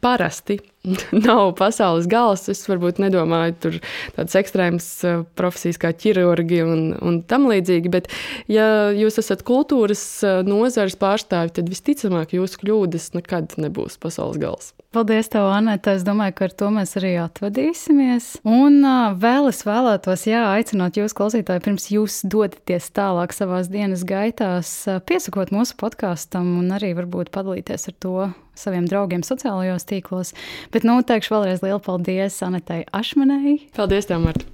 parasti 0.00 0.58
nav 1.26 1.54
pasaules 1.58 2.08
gals. 2.10 2.46
Es 2.52 2.62
varbūt 2.68 3.00
nedomāju 3.02 3.56
tur 3.60 3.78
tādas 4.16 4.36
ekstrēmas 4.40 4.88
eh, 5.04 5.22
profesijas 5.38 5.80
kā 5.80 5.92
ķirurgi 5.92 6.62
un, 6.64 6.84
un 6.96 7.20
tam 7.28 7.48
līdzīgi, 7.50 7.92
bet 7.92 8.10
ja 8.50 8.90
jūs 8.96 9.20
esat 9.20 9.44
kultūras 9.46 10.02
eh, 10.24 10.40
nozares 10.46 10.96
pārstāvi, 11.00 11.54
tad 11.58 11.70
visticamāk 11.72 12.36
jūsu 12.36 12.62
kļūdas 12.64 13.12
nekad 13.18 13.58
nebūs 13.60 14.00
pasaules 14.00 14.40
gals. 14.40 14.72
Paldies, 14.90 15.28
tev, 15.30 15.46
Anita. 15.54 15.92
Es 15.94 16.02
domāju, 16.02 16.34
ka 16.34 16.48
ar 16.48 16.54
to 16.58 16.68
mēs 16.74 16.96
arī 16.98 17.12
atvadīsimies. 17.22 18.40
Un 18.42 18.80
uh, 18.82 19.12
vēl 19.14 19.46
es 19.52 19.60
vēlētos, 19.62 20.24
jā, 20.26 20.40
aicināt 20.56 20.98
jūs, 20.98 21.14
klausītāji, 21.14 21.62
pirms 21.62 21.86
jūs 21.94 22.16
dodaties 22.26 22.90
tālāk 22.96 23.36
savās 23.36 23.70
dienas 23.70 24.02
gaitās, 24.02 24.72
piesakot 25.06 25.54
mūsu 25.54 25.78
podkāstam 25.78 26.56
un 26.58 26.74
arī 26.74 26.90
varbūt 26.98 27.30
padalīties 27.30 27.86
ar 27.92 27.98
to 28.02 28.16
saviem 28.60 28.88
draugiem 28.88 29.24
sociālajos 29.26 29.86
tīklos. 29.90 30.34
Bet, 30.74 30.86
nu, 30.88 30.98
teikšu 31.06 31.36
vēlreiz 31.36 31.64
lielu 31.64 31.80
paldies 31.84 32.40
Anitai 32.46 32.82
Ašmanai. 32.96 33.56
Paldies, 33.76 34.08
tev, 34.10 34.22
Marta. 34.24 34.46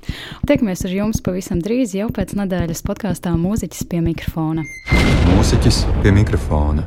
Tiekamies 0.49 0.87
ar 0.87 0.95
jums 0.95 1.23
pavisam 1.25 1.63
drīz, 1.65 1.97
jau 1.99 2.11
pēc 2.15 2.37
nedēļas 2.39 2.85
podkāstā 2.87 3.35
Mūziķis 3.41 3.89
pie 3.91 4.05
mikrofona. 4.05 4.67
Mūziķis 5.33 5.85
pie 6.03 6.15
mikrofona. 6.17 6.87